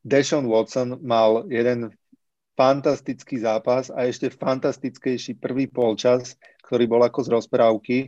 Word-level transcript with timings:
Deshaun 0.00 0.48
Watson 0.48 0.96
mal 1.04 1.44
jeden 1.52 1.92
fantastický 2.56 3.40
zápas 3.40 3.92
a 3.92 4.08
ešte 4.08 4.32
fantastickejší 4.32 5.36
prvý 5.36 5.68
polčas, 5.68 6.40
ktorý 6.64 6.88
bol 6.88 7.02
ako 7.04 7.20
z 7.24 7.28
rozprávky. 7.28 7.98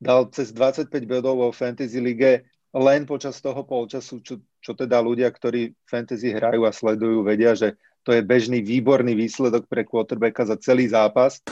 Dal 0.00 0.32
cez 0.32 0.50
25 0.56 0.88
bodov 1.04 1.40
vo 1.40 1.48
Fantasy 1.52 2.00
Lige 2.00 2.48
len 2.72 3.04
počas 3.04 3.36
toho 3.44 3.60
polčasu, 3.68 4.24
čo, 4.24 4.40
čo 4.64 4.72
teda 4.72 5.04
ľudia, 5.04 5.28
ktorí 5.28 5.76
fantasy 5.84 6.32
hrajú 6.32 6.64
a 6.64 6.72
sledujú, 6.72 7.20
vedia, 7.20 7.52
že 7.52 7.76
to 8.02 8.16
je 8.16 8.24
bežný 8.24 8.64
výborný 8.64 9.12
výsledok 9.12 9.68
pre 9.68 9.84
quarterbacka 9.84 10.48
za 10.48 10.56
celý 10.56 10.88
zápas. 10.88 11.44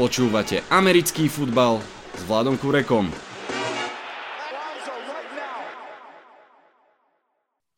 Počúvate 0.00 0.64
americký 0.72 1.28
futbal 1.28 1.84
s 2.16 2.24
Vladom 2.24 2.56
Kurekom. 2.56 3.31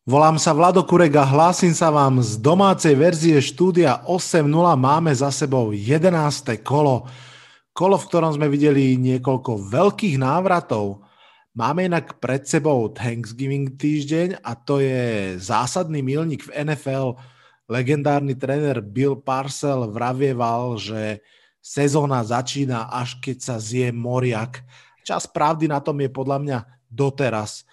Volám 0.05 0.37
sa 0.37 0.53
Vlado 0.53 0.85
Kurek 0.85 1.17
a 1.17 1.25
hlásim 1.25 1.73
sa 1.73 1.89
vám 1.89 2.21
z 2.21 2.37
domácej 2.37 2.93
verzie 2.93 3.41
štúdia 3.41 4.05
8.0. 4.05 4.45
Máme 4.77 5.09
za 5.09 5.33
sebou 5.33 5.73
11. 5.73 6.13
kolo. 6.61 7.09
Kolo, 7.73 7.97
v 7.97 8.05
ktorom 8.13 8.37
sme 8.37 8.45
videli 8.45 9.01
niekoľko 9.01 9.65
veľkých 9.65 10.21
návratov. 10.21 11.01
Máme 11.57 11.89
inak 11.89 12.21
pred 12.21 12.45
sebou 12.45 12.85
Thanksgiving 12.93 13.73
týždeň 13.81 14.45
a 14.45 14.53
to 14.53 14.77
je 14.77 15.41
zásadný 15.41 16.05
milník 16.05 16.45
v 16.45 16.53
NFL. 16.53 17.17
Legendárny 17.65 18.37
tréner 18.37 18.85
Bill 18.85 19.17
Parcell 19.17 19.89
vravieval, 19.89 20.77
že 20.77 21.25
sezóna 21.65 22.21
začína 22.21 22.93
až 22.93 23.17
keď 23.25 23.37
sa 23.41 23.55
zje 23.57 23.89
moriak. 23.89 24.61
Čas 25.01 25.25
pravdy 25.25 25.65
na 25.65 25.81
tom 25.81 25.97
je 25.97 26.13
podľa 26.13 26.37
mňa 26.45 26.57
doteraz. 26.93 27.65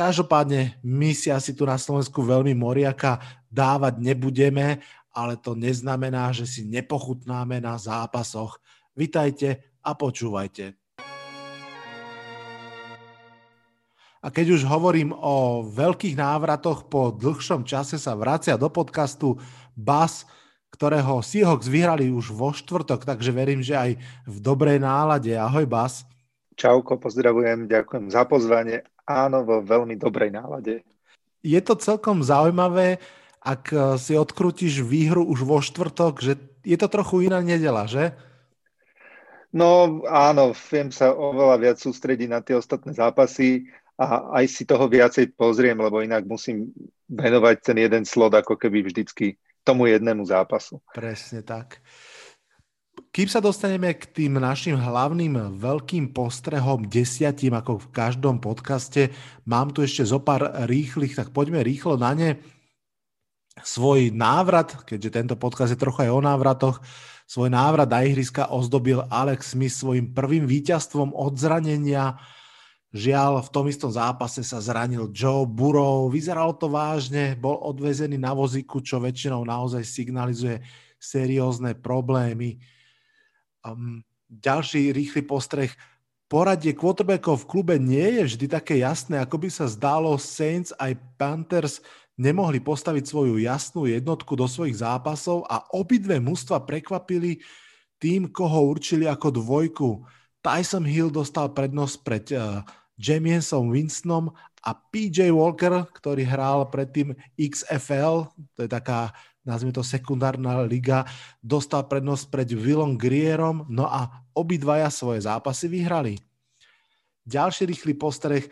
Každopádne 0.00 0.80
my 0.80 1.12
si 1.12 1.28
asi 1.28 1.52
tu 1.52 1.68
na 1.68 1.76
Slovensku 1.76 2.24
veľmi 2.24 2.56
moriaka 2.56 3.20
dávať 3.52 4.00
nebudeme, 4.00 4.80
ale 5.12 5.36
to 5.36 5.52
neznamená, 5.52 6.32
že 6.32 6.48
si 6.48 6.64
nepochutnáme 6.64 7.60
na 7.60 7.76
zápasoch. 7.76 8.64
Vitajte 8.96 9.60
a 9.84 9.92
počúvajte. 9.92 10.72
A 14.24 14.26
keď 14.32 14.56
už 14.56 14.64
hovorím 14.64 15.12
o 15.12 15.68
veľkých 15.68 16.16
návratoch, 16.16 16.88
po 16.88 17.12
dlhšom 17.12 17.68
čase 17.68 18.00
sa 18.00 18.16
vracia 18.16 18.56
do 18.56 18.72
podcastu 18.72 19.36
Bas, 19.76 20.24
ktorého 20.72 21.20
Seahawks 21.20 21.68
vyhrali 21.68 22.08
už 22.08 22.32
vo 22.32 22.56
štvrtok, 22.56 23.04
takže 23.04 23.36
verím, 23.36 23.60
že 23.60 23.76
aj 23.76 24.00
v 24.24 24.36
dobrej 24.40 24.80
nálade. 24.80 25.36
Ahoj 25.36 25.68
Bas. 25.68 26.08
Čauko, 26.56 26.96
pozdravujem, 26.96 27.68
ďakujem 27.68 28.08
za 28.08 28.24
pozvanie 28.24 28.80
Áno, 29.10 29.42
vo 29.42 29.58
veľmi 29.58 29.98
dobrej 29.98 30.30
nálade. 30.30 30.86
Je 31.42 31.58
to 31.58 31.74
celkom 31.74 32.22
zaujímavé, 32.22 33.02
ak 33.42 33.64
eh, 33.74 33.80
si 33.98 34.14
odkrútiš 34.14 34.86
výhru 34.86 35.26
už 35.26 35.42
vo 35.42 35.58
štvrtok, 35.58 36.22
že 36.22 36.38
je 36.62 36.76
to 36.78 36.86
trochu 36.86 37.26
iná 37.26 37.42
nedela, 37.42 37.90
že? 37.90 38.14
No 39.50 39.98
áno, 40.06 40.54
viem 40.70 40.94
sa 40.94 41.10
oveľa 41.10 41.56
viac 41.58 41.76
sústrediť 41.82 42.28
na 42.30 42.38
tie 42.38 42.54
ostatné 42.54 42.94
zápasy 42.94 43.66
a 43.98 44.38
aj 44.38 44.44
si 44.46 44.62
toho 44.62 44.86
viacej 44.86 45.34
pozriem, 45.34 45.74
lebo 45.74 45.98
inak 45.98 46.22
musím 46.22 46.70
venovať 47.10 47.56
ten 47.58 47.76
jeden 47.82 48.04
slot 48.06 48.30
ako 48.38 48.54
keby 48.54 48.86
vždycky 48.86 49.34
tomu 49.66 49.90
jednému 49.90 50.22
zápasu. 50.22 50.78
Presne 50.94 51.42
tak. 51.42 51.82
Kým 53.10 53.26
sa 53.26 53.42
dostaneme 53.42 53.90
k 53.98 54.06
tým 54.06 54.38
našim 54.38 54.78
hlavným 54.78 55.58
veľkým 55.58 56.14
postrehom 56.14 56.86
desiatim, 56.86 57.50
ako 57.58 57.82
v 57.82 57.90
každom 57.90 58.38
podcaste, 58.38 59.10
mám 59.42 59.74
tu 59.74 59.82
ešte 59.82 60.06
zo 60.06 60.22
pár 60.22 60.46
rýchlych, 60.70 61.18
tak 61.18 61.34
poďme 61.34 61.58
rýchlo 61.66 61.98
na 61.98 62.14
ne. 62.14 62.30
Svoj 63.66 64.14
návrat, 64.14 64.86
keďže 64.86 65.10
tento 65.10 65.34
podcast 65.34 65.74
je 65.74 65.82
trochu 65.82 66.06
aj 66.06 66.10
o 66.14 66.22
návratoch, 66.22 66.78
svoj 67.26 67.50
návrat 67.50 67.90
na 67.90 68.06
ihriska 68.06 68.46
ozdobil 68.46 69.02
Alex 69.10 69.58
Smith 69.58 69.74
svojim 69.74 70.14
prvým 70.14 70.46
víťazstvom 70.46 71.10
od 71.10 71.34
zranenia. 71.34 72.14
Žiaľ, 72.94 73.42
v 73.42 73.50
tom 73.50 73.66
istom 73.66 73.90
zápase 73.90 74.46
sa 74.46 74.62
zranil 74.62 75.10
Joe 75.10 75.50
Burrow. 75.50 76.06
Vyzeralo 76.06 76.54
to 76.54 76.70
vážne, 76.70 77.34
bol 77.34 77.58
odvezený 77.58 78.22
na 78.22 78.38
vozíku, 78.38 78.78
čo 78.78 79.02
väčšinou 79.02 79.42
naozaj 79.42 79.82
signalizuje 79.82 80.62
seriózne 81.02 81.74
problémy 81.74 82.78
Um, 83.60 84.00
ďalší 84.30 84.94
rýchly 84.94 85.26
postreh. 85.26 85.74
Poradie 86.30 86.72
quarterbackov 86.78 87.42
v 87.42 87.48
klube 87.50 87.74
nie 87.76 88.22
je 88.22 88.22
vždy 88.22 88.46
také 88.46 88.78
jasné, 88.78 89.18
ako 89.18 89.42
by 89.42 89.48
sa 89.50 89.66
zdalo. 89.66 90.14
Saints 90.14 90.70
aj 90.78 90.94
Panthers 91.18 91.82
nemohli 92.14 92.62
postaviť 92.62 93.04
svoju 93.08 93.42
jasnú 93.42 93.90
jednotku 93.90 94.38
do 94.38 94.46
svojich 94.46 94.78
zápasov 94.78 95.42
a 95.50 95.66
obidve 95.74 96.22
mužstva 96.22 96.62
prekvapili 96.62 97.42
tým, 97.98 98.30
koho 98.30 98.70
určili 98.70 99.10
ako 99.10 99.42
dvojku. 99.42 99.90
Tyson 100.40 100.86
Hill 100.86 101.12
dostal 101.12 101.52
prednosť 101.52 101.96
pred 102.00 102.24
uh, 102.32 102.64
Jamiesom 103.00 103.72
Winstonom 103.72 104.32
a 104.60 104.70
PJ 104.76 105.32
Walker, 105.32 105.88
ktorý 105.88 106.24
hral 106.28 106.68
predtým 106.68 107.16
XFL, 107.36 108.28
to 108.56 108.60
je 108.64 108.70
taká 108.70 109.12
nazvime 109.50 109.74
to 109.74 109.82
sekundárna 109.82 110.62
liga, 110.62 111.02
dostal 111.42 111.90
prednosť 111.90 112.30
pred 112.30 112.48
Willom 112.54 112.94
Grierom, 112.94 113.66
no 113.66 113.90
a 113.90 114.22
obidvaja 114.30 114.86
svoje 114.94 115.26
zápasy 115.26 115.66
vyhrali. 115.66 116.22
Ďalší 117.26 117.66
rýchly 117.66 117.98
postreh 117.98 118.46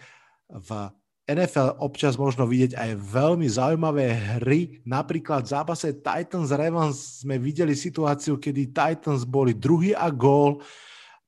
v 0.50 0.70
NFL 1.28 1.76
občas 1.84 2.16
možno 2.16 2.48
vidieť 2.48 2.72
aj 2.72 2.91
veľmi 3.04 3.44
zaujímavé 3.44 4.41
hry. 4.41 4.81
Napríklad 4.88 5.44
v 5.44 5.53
zápase 5.53 5.92
Titans 6.00 6.48
Ravens 6.48 7.20
sme 7.20 7.37
videli 7.37 7.76
situáciu, 7.76 8.41
kedy 8.41 8.72
Titans 8.72 9.28
boli 9.28 9.53
druhý 9.53 9.92
a 9.92 10.08
gól. 10.08 10.64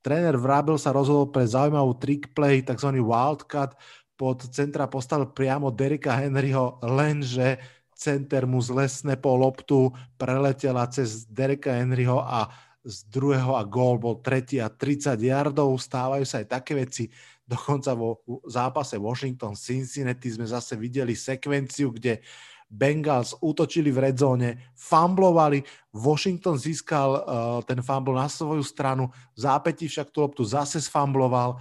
Tréner 0.00 0.40
Vrabel 0.40 0.80
sa 0.80 0.96
rozhodol 0.96 1.28
pre 1.28 1.44
zaujímavú 1.44 2.00
trick 2.00 2.32
play, 2.32 2.64
tzv. 2.64 2.96
wildcat. 2.96 3.76
Pod 4.16 4.40
centra 4.48 4.88
postavil 4.88 5.28
priamo 5.36 5.68
Derika 5.68 6.16
Henryho, 6.16 6.80
lenže 6.80 7.60
center 8.00 8.48
mu 8.48 8.64
zle 8.64 8.88
snepol 8.88 9.44
loptu, 9.44 9.92
preletela 10.16 10.88
cez 10.88 11.28
Dereka 11.28 11.76
Henryho 11.76 12.24
a 12.24 12.48
z 12.80 13.04
druhého 13.12 13.60
a 13.60 13.62
gól 13.68 14.00
bol 14.00 14.24
tretí 14.24 14.56
a 14.56 14.72
30 14.72 15.20
yardov. 15.20 15.76
Stávajú 15.76 16.24
sa 16.24 16.40
aj 16.40 16.48
také 16.48 16.72
veci. 16.72 17.12
Dokonca 17.44 17.92
vo 17.92 18.24
zápase 18.48 18.96
Washington-Cincinnati 18.96 20.32
sme 20.32 20.48
zase 20.48 20.80
videli 20.80 21.12
sekvenciu, 21.12 21.92
kde 21.92 22.24
Bengals 22.70 23.34
útočili 23.42 23.90
v 23.90 23.98
redzóne, 23.98 24.70
fumblovali, 24.78 25.58
Washington 25.90 26.54
získal 26.54 27.10
uh, 27.18 27.22
ten 27.66 27.82
fumble 27.82 28.14
na 28.14 28.30
svoju 28.30 28.62
stranu, 28.62 29.10
v 29.34 29.38
zápäti 29.42 29.90
však 29.90 30.14
tú 30.14 30.22
loptu 30.22 30.46
zase 30.46 30.78
sfumbloval, 30.78 31.58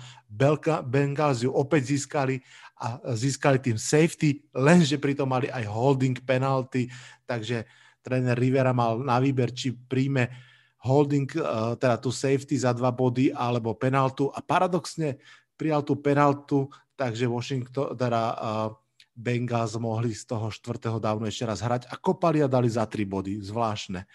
Bengals 0.85 1.41
ju 1.41 1.49
opäť 1.49 1.97
získali 1.97 2.45
a 2.79 3.11
získali 3.11 3.59
tým 3.59 3.75
safety, 3.75 4.47
lenže 4.55 4.95
pritom 4.95 5.27
mali 5.27 5.51
aj 5.51 5.67
holding 5.67 6.15
penalty, 6.23 6.87
takže 7.27 7.67
tréner 7.99 8.39
Rivera 8.39 8.71
mal 8.71 9.03
na 9.03 9.19
výber, 9.19 9.51
či 9.51 9.75
príjme 9.75 10.31
holding, 10.79 11.27
uh, 11.35 11.75
teda 11.75 11.99
tú 11.99 12.07
safety 12.07 12.55
za 12.55 12.71
dva 12.71 12.95
body 12.95 13.35
alebo 13.35 13.75
penaltu 13.75 14.31
a 14.31 14.39
paradoxne 14.39 15.19
prijal 15.59 15.83
tú 15.83 15.99
penaltu, 15.99 16.71
takže 16.95 17.27
Washington, 17.27 17.99
teda 17.99 18.21
uh, 18.39 18.71
Bengals 19.11 19.75
mohli 19.75 20.15
z 20.15 20.23
toho 20.23 20.47
štvrtého 20.47 20.95
dávnu 21.03 21.27
ešte 21.27 21.43
raz 21.43 21.59
hrať 21.59 21.91
a 21.91 21.99
kopali 21.99 22.39
a 22.39 22.47
dali 22.47 22.71
za 22.71 22.87
tri 22.87 23.03
body. 23.03 23.43
Zvláštne. 23.43 24.07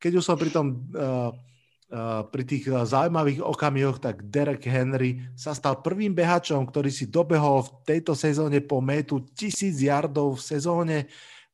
Keď 0.00 0.12
už 0.16 0.24
som 0.24 0.40
pri 0.40 0.48
tom 0.48 0.88
uh, 0.96 1.28
pri 2.28 2.42
tých 2.44 2.68
zaujímavých 2.68 3.40
okamihoch, 3.40 3.96
tak 3.96 4.28
Derek 4.28 4.60
Henry 4.68 5.24
sa 5.32 5.56
stal 5.56 5.80
prvým 5.80 6.12
behačom, 6.12 6.68
ktorý 6.68 6.92
si 6.92 7.08
dobehol 7.08 7.64
v 7.64 7.70
tejto 7.88 8.12
sezóne 8.12 8.60
po 8.60 8.84
métu 8.84 9.24
tisíc 9.32 9.80
yardov 9.80 10.36
v 10.36 10.44
sezóne. 10.44 10.96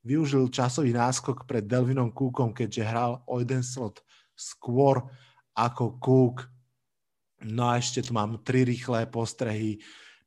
Využil 0.02 0.50
časový 0.50 0.90
náskok 0.90 1.46
pred 1.46 1.64
Delvinom 1.64 2.10
Cookom, 2.10 2.50
keďže 2.50 2.82
hral 2.82 3.22
o 3.24 3.38
jeden 3.38 3.62
slot 3.62 4.02
skôr 4.34 5.06
ako 5.54 6.02
Cook. 6.02 6.50
No 7.46 7.70
a 7.70 7.78
ešte 7.78 8.02
tu 8.02 8.10
mám 8.10 8.42
tri 8.42 8.66
rýchle 8.66 9.06
postrehy. 9.06 9.78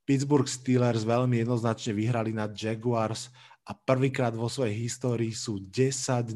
Pittsburgh 0.08 0.48
Steelers 0.48 1.04
veľmi 1.04 1.44
jednoznačne 1.44 1.92
vyhrali 1.92 2.32
nad 2.32 2.56
Jaguars 2.56 3.28
a 3.68 3.76
prvýkrát 3.76 4.32
vo 4.32 4.48
svojej 4.48 4.88
histórii 4.88 5.36
sú 5.36 5.60
10-0. 5.68 6.32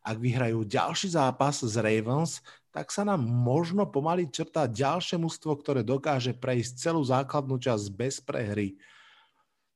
Ak 0.00 0.16
vyhrajú 0.16 0.64
ďalší 0.64 1.12
zápas 1.12 1.60
z 1.60 1.76
Ravens, 1.76 2.40
tak 2.70 2.94
sa 2.94 3.02
nám 3.02 3.22
možno 3.26 3.86
pomaly 3.86 4.30
črtá 4.30 4.70
ďalšie 4.70 5.18
mužstvo, 5.18 5.58
ktoré 5.58 5.82
dokáže 5.82 6.30
prejsť 6.30 6.90
celú 6.90 7.02
základnú 7.02 7.58
časť 7.58 7.86
bez 7.90 8.22
prehry. 8.22 8.78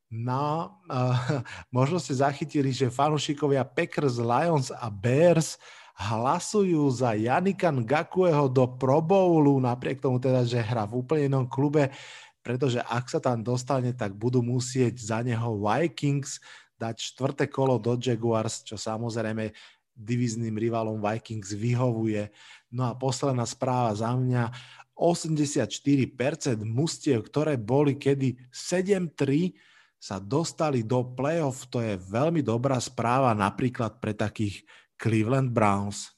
No, 0.07 0.79
uh, 0.87 1.43
možno 1.75 1.99
ste 1.99 2.15
zachytili, 2.15 2.71
že 2.71 2.93
fanúšikovia 2.93 3.67
Packers, 3.67 4.15
Lions 4.15 4.71
a 4.71 4.87
Bears 4.87 5.59
hlasujú 5.95 6.91
za 6.91 7.15
Janika 7.15 7.71
Ngakueho 7.71 8.51
do 8.51 8.67
Pro 8.75 8.99
Bowlu, 8.99 9.59
napriek 9.63 10.03
tomu 10.03 10.19
teda, 10.19 10.43
že 10.43 10.59
hrá 10.59 10.83
v 10.83 10.99
úplne 10.99 11.31
inom 11.31 11.45
klube. 11.47 11.91
pretože 12.45 12.77
ak 12.77 13.09
sa 13.09 13.17
tam 13.17 13.41
dostane, 13.41 13.89
tak 13.97 14.13
budú 14.13 14.45
musieť 14.45 15.01
za 15.01 15.25
neho 15.25 15.57
Vikings 15.57 16.37
dať 16.77 16.95
štvrté 17.01 17.49
kolo 17.49 17.81
do 17.81 17.97
Jaguars, 17.97 18.61
čo 18.61 18.77
samozrejme 18.77 19.49
divizným 19.95 20.59
rivalom 20.59 20.99
Vikings 20.99 21.55
vyhovuje. 21.55 22.27
No 22.75 22.91
a 22.91 22.93
posledná 22.93 23.47
správa 23.47 23.95
za 23.95 24.11
mňa. 24.11 24.51
84% 24.95 26.11
mustiev, 26.63 27.23
ktoré 27.27 27.55
boli 27.55 27.95
kedy 27.95 28.35
7-3, 28.51 29.55
sa 29.95 30.19
dostali 30.19 30.83
do 30.83 31.03
playoff. 31.15 31.67
To 31.71 31.79
je 31.79 31.95
veľmi 31.95 32.43
dobrá 32.43 32.79
správa 32.83 33.31
napríklad 33.31 33.99
pre 34.03 34.11
takých 34.11 34.67
Cleveland 34.99 35.55
Browns. 35.55 36.15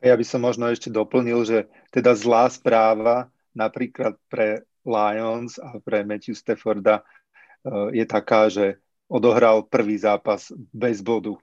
Ja 0.00 0.16
by 0.16 0.24
som 0.24 0.40
možno 0.40 0.68
ešte 0.72 0.88
doplnil, 0.88 1.44
že 1.44 1.58
teda 1.92 2.16
zlá 2.16 2.48
správa 2.48 3.28
napríklad 3.52 4.16
pre 4.32 4.64
Lions 4.80 5.60
a 5.60 5.76
pre 5.76 6.08
Matthew 6.08 6.40
Stafforda 6.40 7.04
eh, 7.04 8.00
je 8.00 8.04
taká, 8.08 8.48
že 8.48 8.80
odohral 9.10 9.66
prvý 9.68 10.00
zápas 10.00 10.48
bez 10.72 11.04
bodu. 11.04 11.36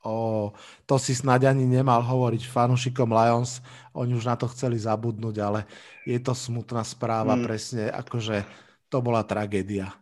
O, 0.00 0.56
to 0.88 0.96
si 0.96 1.12
snáď 1.12 1.52
ani 1.52 1.68
nemal 1.68 2.00
hovoriť 2.00 2.48
fanúšikom 2.48 3.12
Lions, 3.12 3.60
oni 3.92 4.16
už 4.16 4.24
na 4.24 4.36
to 4.36 4.48
chceli 4.48 4.80
zabudnúť, 4.80 5.36
ale 5.44 5.68
je 6.08 6.16
to 6.16 6.32
smutná 6.32 6.80
správa, 6.80 7.36
mm. 7.36 7.42
presne, 7.44 7.84
akože 7.92 8.48
to 8.88 9.04
bola 9.04 9.20
tragédia. 9.28 9.92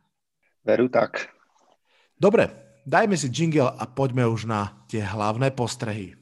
Veru 0.62 0.86
tak. 0.86 1.34
Dobre, 2.14 2.50
dajme 2.86 3.18
si 3.18 3.26
jingle 3.26 3.74
a 3.74 3.84
poďme 3.90 4.30
už 4.30 4.46
na 4.46 4.86
tie 4.86 5.02
hlavné 5.02 5.50
postrehy. 5.50 6.14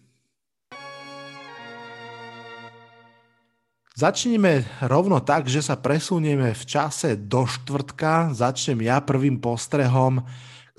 Začneme 3.97 4.61
rovno 4.85 5.25
tak, 5.25 5.49
že 5.49 5.65
sa 5.65 5.73
presunieme 5.81 6.53
v 6.53 6.65
čase 6.69 7.17
do 7.17 7.49
štvrtka. 7.49 8.37
Začnem 8.37 8.85
ja 8.85 9.01
prvým 9.01 9.41
postrehom, 9.41 10.21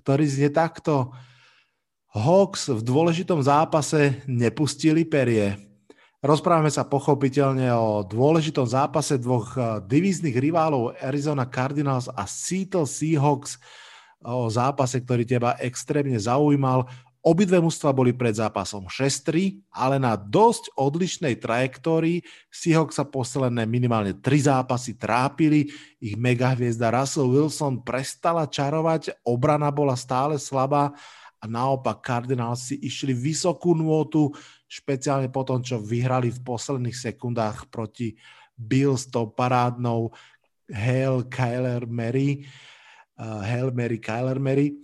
ktorý 0.06 0.30
znie 0.30 0.54
takto. 0.54 1.18
Hawks 2.18 2.74
v 2.74 2.82
dôležitom 2.82 3.40
zápase 3.46 4.26
nepustili 4.26 5.06
perie. 5.06 5.54
Rozprávame 6.18 6.74
sa 6.74 6.82
pochopiteľne 6.82 7.70
o 7.78 8.02
dôležitom 8.02 8.66
zápase 8.66 9.22
dvoch 9.22 9.54
eh, 9.54 9.80
divíznych 9.86 10.34
riválov 10.34 10.98
Arizona 10.98 11.46
Cardinals 11.46 12.10
a 12.10 12.26
Seattle 12.26 12.90
Seahawks, 12.90 13.62
o 14.26 14.50
zápase, 14.50 14.98
ktorý 14.98 15.24
teba 15.30 15.54
extrémne 15.62 16.18
zaujímal. 16.18 16.90
Obidve 17.22 17.62
mužstva 17.62 17.94
boli 17.94 18.16
pred 18.16 18.34
zápasom 18.34 18.90
6-3, 18.90 19.62
ale 19.70 20.02
na 20.02 20.18
dosť 20.18 20.74
odlišnej 20.74 21.38
trajektórii 21.38 22.26
Seahawks 22.50 22.98
sa 22.98 23.06
posledné 23.06 23.70
minimálne 23.70 24.18
3 24.18 24.26
zápasy 24.48 24.98
trápili, 24.98 25.70
ich 26.02 26.18
megahviezda 26.18 26.90
Russell 26.90 27.30
Wilson 27.30 27.86
prestala 27.86 28.50
čarovať, 28.50 29.22
obrana 29.22 29.70
bola 29.70 29.94
stále 29.94 30.42
slabá 30.42 30.98
a 31.38 31.46
naopak 31.46 32.02
Cardinals 32.02 32.74
si 32.74 32.82
išli 32.82 33.14
vysokú 33.14 33.78
nôtu, 33.78 34.34
špeciálne 34.66 35.30
po 35.30 35.46
tom, 35.46 35.62
čo 35.62 35.78
vyhrali 35.78 36.34
v 36.34 36.44
posledných 36.44 36.98
sekundách 36.98 37.70
proti 37.70 38.18
Bills 38.58 39.06
tou 39.08 39.30
parádnou 39.30 40.10
Hail 40.68 41.30
Kyler 41.30 41.86
Mary, 41.86 42.44
uh, 43.22 43.46
Hail 43.46 43.72
Mary 43.72 44.02
Kyler 44.02 44.42
Mary. 44.42 44.82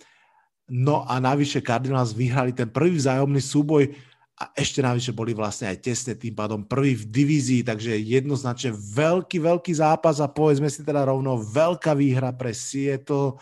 No 0.70 1.04
a 1.04 1.20
navyše 1.20 1.60
Cardinals 1.60 2.16
vyhrali 2.16 2.56
ten 2.56 2.72
prvý 2.72 2.96
vzájomný 2.96 3.42
súboj 3.44 3.92
a 4.40 4.50
ešte 4.58 4.82
navyše 4.82 5.12
boli 5.14 5.36
vlastne 5.36 5.70
aj 5.70 5.78
tesne 5.84 6.14
tým 6.18 6.34
pádom 6.34 6.66
prvý 6.66 6.98
v 6.98 7.06
divízii, 7.06 7.62
takže 7.62 7.94
jednoznačne 7.98 8.74
veľký, 8.74 9.38
veľký 9.44 9.74
zápas 9.78 10.18
a 10.24 10.32
povedzme 10.32 10.72
si 10.72 10.82
teda 10.82 11.06
rovno 11.06 11.38
veľká 11.38 11.94
výhra 11.94 12.34
pre 12.34 12.56
Seattle. 12.56 13.38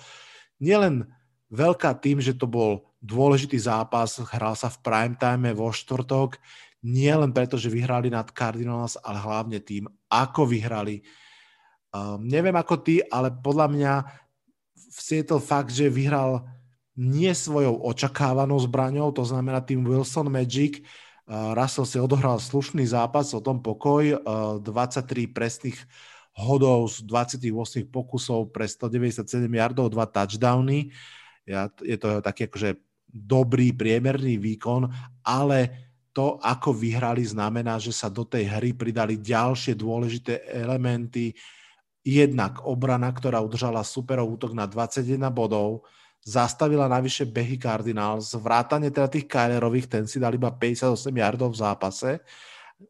Nielen 0.59 1.07
veľká 1.51 1.91
tým, 1.99 2.23
že 2.23 2.33
to 2.33 2.47
bol 2.47 2.87
dôležitý 3.03 3.59
zápas, 3.59 4.17
hral 4.31 4.55
sa 4.55 4.71
v 4.71 4.81
prime 4.81 5.15
time 5.19 5.51
vo 5.51 5.69
štvrtok, 5.69 6.39
nie 6.81 7.11
len 7.13 7.29
preto, 7.29 7.61
že 7.61 7.69
vyhrali 7.69 8.09
nad 8.09 8.25
Cardinals, 8.33 8.97
ale 9.05 9.21
hlavne 9.21 9.61
tým, 9.61 9.85
ako 10.09 10.49
vyhrali. 10.49 11.05
Um, 11.93 12.23
neviem 12.25 12.55
ako 12.57 12.81
ty, 12.81 13.03
ale 13.11 13.29
podľa 13.29 13.67
mňa 13.69 13.93
v 14.73 14.99
Seattle 14.99 15.43
fakt, 15.43 15.69
že 15.69 15.91
vyhral 15.91 16.47
nie 16.97 17.31
svojou 17.31 17.79
očakávanou 17.87 18.59
zbraňou, 18.59 19.13
to 19.15 19.23
znamená 19.23 19.63
tým 19.63 19.85
Wilson 19.85 20.27
Magic. 20.27 20.83
Russell 21.31 21.87
si 21.87 21.95
odohral 21.95 22.35
slušný 22.41 22.83
zápas, 22.83 23.31
o 23.31 23.39
tom 23.39 23.63
pokoj, 23.63 24.19
23 24.59 25.31
presných 25.31 25.79
hodov 26.35 26.91
z 26.91 27.07
28 27.07 27.87
pokusov 27.87 28.51
pre 28.51 28.67
197 28.67 29.47
yardov, 29.47 29.87
dva 29.91 30.03
touchdowny. 30.03 30.91
Ja, 31.47 31.69
je 31.81 31.97
to 31.97 32.21
taký 32.21 32.47
akože 32.47 32.77
dobrý 33.11 33.75
priemerný 33.75 34.39
výkon, 34.39 34.87
ale 35.25 35.91
to, 36.11 36.39
ako 36.43 36.75
vyhrali, 36.75 37.23
znamená, 37.23 37.79
že 37.79 37.95
sa 37.95 38.11
do 38.11 38.27
tej 38.27 38.47
hry 38.47 38.75
pridali 38.75 39.15
ďalšie 39.15 39.79
dôležité 39.79 40.43
elementy. 40.47 41.31
Jednak 42.03 42.63
obrana, 42.67 43.07
ktorá 43.11 43.39
udržala 43.39 43.83
superov 43.83 44.35
útok 44.35 44.51
na 44.51 44.67
21 44.67 45.31
bodov, 45.31 45.87
zastavila 46.21 46.85
navyše 46.85 47.25
behy 47.25 47.57
Cardinals, 47.57 48.35
vrátane 48.37 48.93
teda 48.93 49.09
tých 49.09 49.25
Kylerových, 49.25 49.89
ten 49.89 50.03
si 50.05 50.21
dal 50.21 50.35
iba 50.37 50.53
58 50.53 51.09
yardov 51.09 51.49
v 51.55 51.61
zápase, 51.65 52.21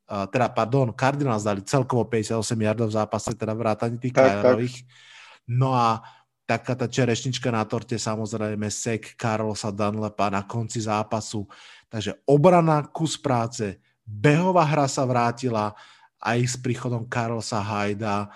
teda, 0.07 0.47
pardon, 0.51 0.91
Cardinals 0.95 1.43
dali 1.43 1.63
celkovo 1.63 2.07
58 2.07 2.43
yardov 2.59 2.87
v 2.91 2.95
zápase, 2.95 3.31
teda 3.35 3.55
vrátane 3.55 3.99
tých 3.99 4.15
tak, 4.15 4.39
Kylerových. 4.39 4.83
No 5.51 5.75
a 5.75 5.99
taká 6.51 6.75
tá 6.75 6.91
čerešnička 6.91 7.47
na 7.47 7.63
torte, 7.63 7.95
samozrejme 7.95 8.67
sek 8.67 9.15
Carlosa 9.15 9.71
Dunlapa 9.71 10.27
na 10.27 10.43
konci 10.43 10.83
zápasu. 10.83 11.47
Takže 11.87 12.19
obrana, 12.27 12.83
kus 12.91 13.15
práce, 13.15 13.79
behová 14.03 14.67
hra 14.67 14.91
sa 14.91 15.07
vrátila 15.07 15.71
aj 16.19 16.39
s 16.43 16.55
príchodom 16.59 17.07
Carlosa 17.07 17.63
Hajda, 17.63 18.27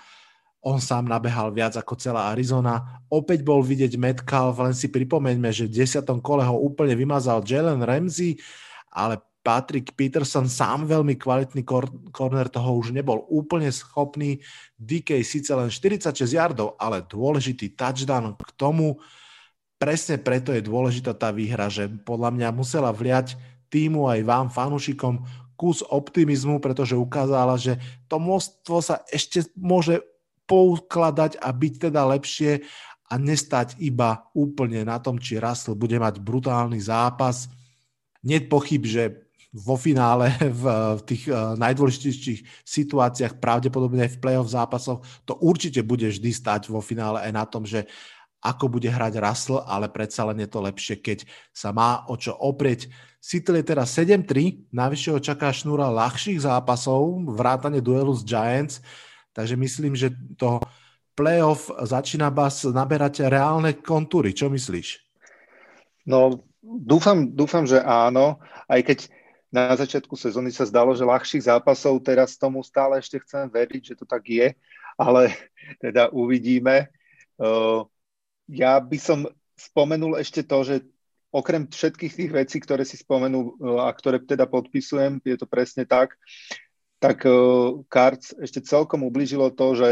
on 0.66 0.82
sám 0.82 1.06
nabehal 1.06 1.54
viac 1.54 1.78
ako 1.78 1.94
celá 1.94 2.34
Arizona. 2.34 2.98
Opäť 3.06 3.46
bol 3.46 3.62
vidieť 3.62 3.94
Metcalf, 3.94 4.58
len 4.58 4.74
si 4.74 4.90
pripomeňme, 4.90 5.54
že 5.54 5.70
v 5.70 5.78
desiatom 5.78 6.18
kole 6.18 6.42
ho 6.42 6.58
úplne 6.58 6.98
vymazal 6.98 7.46
Jalen 7.46 7.86
Ramsey, 7.86 8.34
ale 8.90 9.22
Patrick 9.46 9.94
Peterson, 9.94 10.50
sám 10.50 10.90
veľmi 10.90 11.14
kvalitný 11.14 11.62
corner, 12.10 12.50
toho 12.50 12.82
už 12.82 12.90
nebol 12.90 13.22
úplne 13.30 13.70
schopný. 13.70 14.42
DK 14.74 15.22
síce 15.22 15.54
len 15.54 15.70
46 15.70 16.18
yardov, 16.34 16.74
ale 16.82 17.06
dôležitý 17.06 17.78
touchdown 17.78 18.34
k 18.34 18.50
tomu. 18.58 18.98
Presne 19.78 20.18
preto 20.18 20.50
je 20.50 20.66
dôležitá 20.66 21.14
tá 21.14 21.30
výhra, 21.30 21.70
že 21.70 21.86
podľa 21.86 22.34
mňa 22.34 22.48
musela 22.50 22.90
vliať 22.90 23.38
týmu 23.70 24.10
aj 24.10 24.20
vám, 24.26 24.46
fanúšikom, 24.50 25.22
kus 25.54 25.86
optimizmu, 25.86 26.58
pretože 26.58 26.98
ukázala, 26.98 27.54
že 27.54 27.78
to 28.10 28.18
môctvo 28.18 28.82
sa 28.82 29.06
ešte 29.14 29.46
môže 29.54 30.02
poukladať 30.50 31.38
a 31.38 31.54
byť 31.54 31.74
teda 31.86 32.02
lepšie 32.18 32.66
a 33.06 33.14
nestať 33.14 33.78
iba 33.78 34.26
úplne 34.34 34.82
na 34.82 34.98
tom, 34.98 35.22
či 35.22 35.38
Russell 35.38 35.78
bude 35.78 36.02
mať 36.02 36.18
brutálny 36.18 36.82
zápas. 36.82 37.46
Nie 38.26 38.42
pochyb, 38.42 38.82
že 38.82 39.25
vo 39.56 39.80
finále, 39.80 40.28
v, 40.60 40.64
tých 41.08 41.32
uh, 41.32 41.56
najdôležitejších 41.56 42.40
situáciách, 42.60 43.40
pravdepodobne 43.40 44.04
v 44.12 44.20
playoff 44.20 44.52
zápasoch, 44.52 45.00
to 45.24 45.40
určite 45.40 45.80
bude 45.80 46.04
vždy 46.12 46.30
stať 46.30 46.68
vo 46.68 46.84
finále 46.84 47.24
aj 47.24 47.32
na 47.32 47.44
tom, 47.48 47.64
že 47.64 47.88
ako 48.44 48.78
bude 48.78 48.92
hrať 48.92 49.16
Russell, 49.18 49.64
ale 49.64 49.88
predsa 49.88 50.28
len 50.28 50.44
je 50.44 50.48
to 50.52 50.60
lepšie, 50.60 51.00
keď 51.00 51.18
sa 51.50 51.72
má 51.72 52.04
o 52.06 52.14
čo 52.14 52.36
oprieť. 52.36 52.86
Seattle 53.18 53.58
je 53.58 53.72
teda 53.74 53.82
7-3, 53.82 54.70
najvyššie 54.70 55.10
ho 55.10 55.20
čaká 55.24 55.50
šnúra 55.50 55.90
ľahších 55.90 56.46
zápasov, 56.46 57.26
vrátane 57.34 57.82
duelu 57.82 58.14
s 58.14 58.22
Giants, 58.22 58.78
Takže 59.36 59.52
myslím, 59.60 59.92
že 59.92 60.16
to 60.40 60.64
playoff 61.12 61.68
začína 61.68 62.32
vás 62.32 62.64
naberať 62.64 63.28
reálne 63.28 63.76
kontúry. 63.76 64.32
Čo 64.32 64.48
myslíš? 64.48 65.04
No, 66.08 66.40
dúfam, 66.64 67.36
dúfam, 67.36 67.68
že 67.68 67.84
áno, 67.84 68.40
aj 68.64 68.80
keď 68.80 68.98
na 69.56 69.72
začiatku 69.72 70.12
sezóny 70.12 70.52
sa 70.52 70.68
zdalo, 70.68 70.92
že 70.92 71.08
ľahších 71.08 71.48
zápasov, 71.48 72.04
teraz 72.04 72.36
tomu 72.36 72.60
stále 72.60 73.00
ešte 73.00 73.16
chcem 73.24 73.48
veriť, 73.48 73.82
že 73.82 73.94
to 73.96 74.04
tak 74.04 74.28
je, 74.28 74.52
ale 75.00 75.32
teda 75.84 76.12
uvidíme. 76.12 76.92
Ja 78.44 78.76
by 78.76 78.98
som 79.00 79.24
spomenul 79.56 80.20
ešte 80.20 80.44
to, 80.44 80.60
že 80.60 80.84
okrem 81.32 81.64
všetkých 81.64 82.12
tých 82.12 82.30
vecí, 82.32 82.56
ktoré 82.60 82.84
si 82.84 83.00
spomenul 83.00 83.56
a 83.80 83.88
ktoré 83.96 84.20
teda 84.20 84.44
podpisujem, 84.44 85.24
je 85.24 85.36
to 85.40 85.48
presne 85.48 85.88
tak, 85.88 86.12
tak 87.00 87.24
Cards 87.88 88.36
ešte 88.36 88.60
celkom 88.60 89.04
ubližilo 89.04 89.52
to, 89.52 89.76
že 89.76 89.90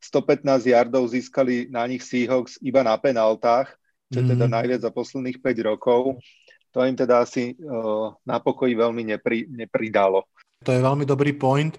115 0.00 0.68
yardov 0.68 1.10
získali 1.10 1.68
na 1.68 1.84
nich 1.88 2.04
Seahawks 2.06 2.60
iba 2.62 2.86
na 2.86 2.94
penaltách, 2.94 3.72
čo 4.12 4.20
mm. 4.22 4.28
teda 4.36 4.46
mhm. 4.46 4.52
najviac 4.52 4.80
za 4.84 4.92
posledných 4.92 5.38
5 5.40 5.68
rokov. 5.68 6.20
To 6.72 6.84
im 6.84 6.96
teda 6.96 7.24
asi 7.24 7.56
uh, 7.58 8.12
na 8.28 8.38
pokoji 8.38 8.76
veľmi 8.76 9.02
nepri, 9.14 9.48
nepridalo. 9.48 10.28
To 10.66 10.70
je 10.74 10.80
veľmi 10.82 11.08
dobrý 11.08 11.32
point. 11.32 11.78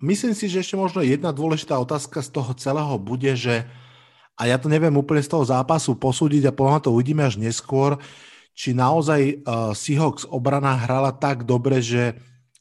myslím 0.00 0.32
si, 0.32 0.48
že 0.48 0.62
ešte 0.62 0.78
možno 0.78 1.04
jedna 1.04 1.34
dôležitá 1.34 1.76
otázka 1.76 2.22
z 2.24 2.30
toho 2.30 2.50
celého 2.56 2.94
bude, 2.96 3.34
že 3.36 3.66
a 4.34 4.50
ja 4.50 4.58
to 4.58 4.66
neviem 4.66 4.94
úplne 4.94 5.22
z 5.22 5.30
toho 5.30 5.46
zápasu 5.46 5.94
posúdiť 5.94 6.50
a 6.50 6.56
podľa 6.56 6.90
to 6.90 6.94
uvidíme 6.94 7.22
až 7.22 7.38
neskôr, 7.38 7.98
či 8.54 8.74
naozaj 8.74 9.42
uh, 9.42 9.70
Seahawks 9.74 10.26
obrana 10.26 10.74
hrala 10.74 11.14
tak 11.14 11.46
dobre, 11.46 11.78
že 11.82 12.18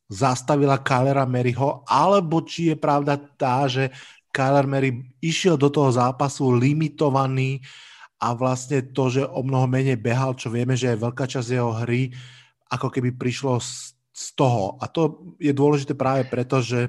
zastavila 0.09 0.81
Kylera 0.81 1.25
Maryho, 1.25 1.81
alebo 1.89 2.45
či 2.45 2.73
je 2.73 2.77
pravda 2.77 3.17
tá, 3.17 3.65
že 3.65 3.89
Kyler 4.33 4.65
Mary 4.65 5.05
išiel 5.21 5.57
do 5.57 5.69
toho 5.69 5.93
zápasu 5.93 6.49
limitovaný 6.49 7.61
a 8.23 8.31
vlastne 8.31 8.79
to, 8.79 9.11
že 9.11 9.27
o 9.27 9.43
mnoho 9.43 9.67
menej 9.67 9.99
behal, 9.99 10.31
čo 10.39 10.47
vieme, 10.47 10.79
že 10.79 10.95
je 10.95 11.03
veľká 11.03 11.27
časť 11.27 11.49
jeho 11.51 11.75
hry, 11.83 12.15
ako 12.71 12.87
keby 12.87 13.11
prišlo 13.19 13.59
z, 13.59 13.99
z 14.15 14.25
toho. 14.39 14.79
A 14.79 14.87
to 14.87 15.35
je 15.43 15.51
dôležité 15.51 15.91
práve 15.91 16.23
preto, 16.31 16.63
že 16.63 16.87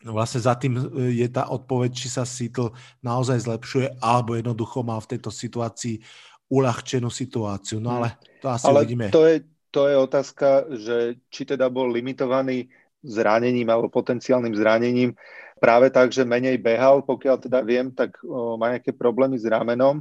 vlastne 0.00 0.40
za 0.40 0.56
tým 0.56 0.80
je 1.12 1.28
tá 1.28 1.52
odpoveď, 1.52 1.90
či 1.92 2.08
sa 2.08 2.24
Seattle 2.24 2.72
naozaj 3.04 3.44
zlepšuje, 3.44 4.00
alebo 4.00 4.40
jednoducho 4.40 4.80
má 4.80 4.96
v 4.96 5.10
tejto 5.12 5.28
situácii 5.28 6.00
uľahčenú 6.48 7.12
situáciu. 7.12 7.76
No 7.76 8.00
ale 8.00 8.16
to 8.40 8.48
asi 8.48 8.72
ale 8.72 8.88
uvidíme. 8.88 9.12
To 9.12 9.28
je, 9.28 9.44
to 9.68 9.84
je 9.84 9.96
otázka, 10.00 10.48
že 10.80 10.96
či 11.28 11.44
teda 11.44 11.68
bol 11.68 11.92
limitovaný 11.92 12.72
zranením 13.04 13.68
alebo 13.68 13.92
potenciálnym 13.92 14.56
zranením 14.56 15.12
práve 15.60 15.92
tak, 15.92 16.14
že 16.14 16.24
menej 16.24 16.56
behal, 16.56 17.04
pokiaľ 17.04 17.36
teda 17.44 17.60
viem, 17.66 17.92
tak 17.92 18.16
o, 18.24 18.56
má 18.56 18.72
nejaké 18.74 18.94
problémy 18.94 19.36
s 19.36 19.44
ramenom, 19.44 20.00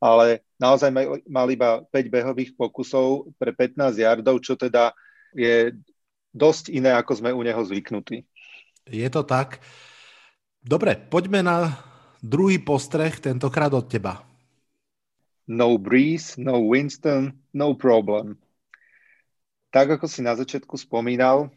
ale 0.00 0.44
naozaj 0.60 0.90
mal, 1.28 1.48
iba 1.48 1.82
5 1.88 2.12
behových 2.12 2.52
pokusov 2.56 3.32
pre 3.40 3.52
15 3.52 3.96
yardov, 3.96 4.40
čo 4.44 4.56
teda 4.56 4.92
je 5.32 5.72
dosť 6.36 6.72
iné, 6.72 6.92
ako 6.92 7.12
sme 7.16 7.30
u 7.32 7.40
neho 7.40 7.60
zvyknutí. 7.64 8.24
Je 8.86 9.08
to 9.08 9.24
tak. 9.24 9.60
Dobre, 10.60 10.98
poďme 10.98 11.40
na 11.40 11.72
druhý 12.20 12.60
postreh, 12.60 13.16
tentokrát 13.16 13.72
od 13.72 13.88
teba. 13.88 14.26
No 15.46 15.78
Breeze, 15.78 16.34
no 16.42 16.58
Winston, 16.66 17.30
no 17.54 17.78
problem. 17.78 18.34
Tak 19.70 19.98
ako 19.98 20.06
si 20.10 20.20
na 20.26 20.34
začiatku 20.34 20.74
spomínal, 20.74 21.54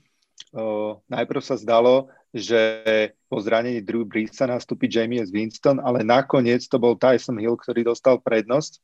o, 0.54 1.02
najprv 1.10 1.42
sa 1.42 1.58
zdalo, 1.58 2.06
že 2.30 2.84
po 3.26 3.42
zranení 3.42 3.82
Drew 3.82 4.06
Breesa 4.06 4.46
nastúpi 4.46 4.86
Jamies 4.86 5.34
Winston, 5.34 5.82
ale 5.82 6.06
nakoniec 6.06 6.66
to 6.70 6.78
bol 6.78 6.94
Tyson 6.94 7.42
Hill, 7.42 7.58
ktorý 7.58 7.88
dostal 7.90 8.22
prednosť. 8.22 8.78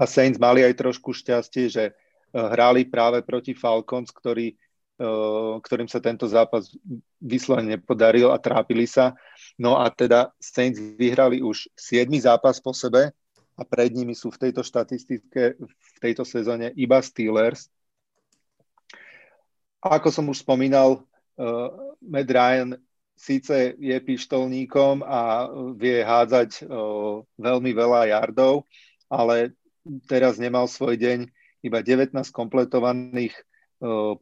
A 0.00 0.08
Saints 0.08 0.40
mali 0.40 0.64
aj 0.64 0.74
trošku 0.74 1.12
šťastie, 1.14 1.70
že 1.70 1.84
hrali 2.32 2.86
práve 2.86 3.22
proti 3.22 3.54
Falcons, 3.54 4.10
ktorý 4.10 4.54
Eh, 5.00 5.54
ktorým 5.64 5.88
sa 5.88 5.96
tento 5.96 6.28
zápas 6.28 6.76
vyslovene 7.24 7.80
nepodaril 7.80 8.28
a 8.28 8.36
trápili 8.36 8.84
sa. 8.84 9.16
No 9.56 9.80
a 9.80 9.88
teda 9.88 10.28
Saints 10.36 10.76
vyhrali 10.76 11.40
už 11.40 11.72
7 11.72 12.12
zápas 12.20 12.60
po 12.60 12.76
sebe 12.76 13.08
a 13.56 13.62
pred 13.64 13.96
nimi 13.96 14.12
sú 14.12 14.28
v 14.28 14.44
tejto 14.44 14.60
štatistike 14.60 15.56
v 15.56 15.98
tejto 16.04 16.28
sezóne 16.28 16.76
iba 16.76 17.00
Steelers. 17.00 17.72
Ako 19.80 20.12
som 20.12 20.28
už 20.28 20.44
spomínal, 20.44 21.00
uh, 21.40 21.89
Matt 22.00 22.30
Ryan 22.32 22.76
síce 23.16 23.76
je 23.76 23.96
pištolníkom 24.00 25.04
a 25.04 25.48
vie 25.76 26.00
hádzať 26.00 26.64
veľmi 27.36 27.70
veľa 27.76 28.08
yardov, 28.16 28.64
ale 29.12 29.52
teraz 30.08 30.40
nemal 30.40 30.64
svoj 30.64 30.96
deň. 30.96 31.28
Iba 31.60 31.84
19 31.84 32.16
kompletovaných 32.32 33.36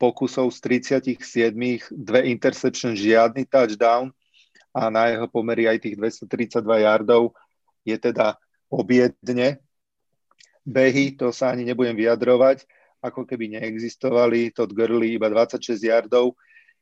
pokusov 0.02 0.50
z 0.50 0.58
37, 1.22 1.54
dve 1.94 2.26
interception, 2.26 2.98
žiadny 2.98 3.46
touchdown. 3.46 4.10
A 4.74 4.90
na 4.90 5.10
jeho 5.10 5.26
pomery 5.30 5.70
aj 5.70 5.82
tých 5.82 5.94
232 5.98 6.62
yardov 6.82 7.34
je 7.86 7.94
teda 7.98 8.38
obiedne. 8.70 9.62
Behy, 10.66 11.14
to 11.16 11.30
sa 11.30 11.54
ani 11.54 11.64
nebudem 11.64 11.96
vyjadrovať, 11.96 12.66
ako 12.98 13.24
keby 13.24 13.56
neexistovali, 13.56 14.50
Todd 14.50 14.74
Gurley 14.74 15.14
iba 15.14 15.30
26 15.30 15.78
yardov 15.86 16.34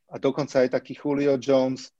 a 0.06 0.18
dokonca 0.22 0.62
aj 0.62 0.74
taký 0.74 0.94
Julio 0.94 1.34
Jones 1.38 1.90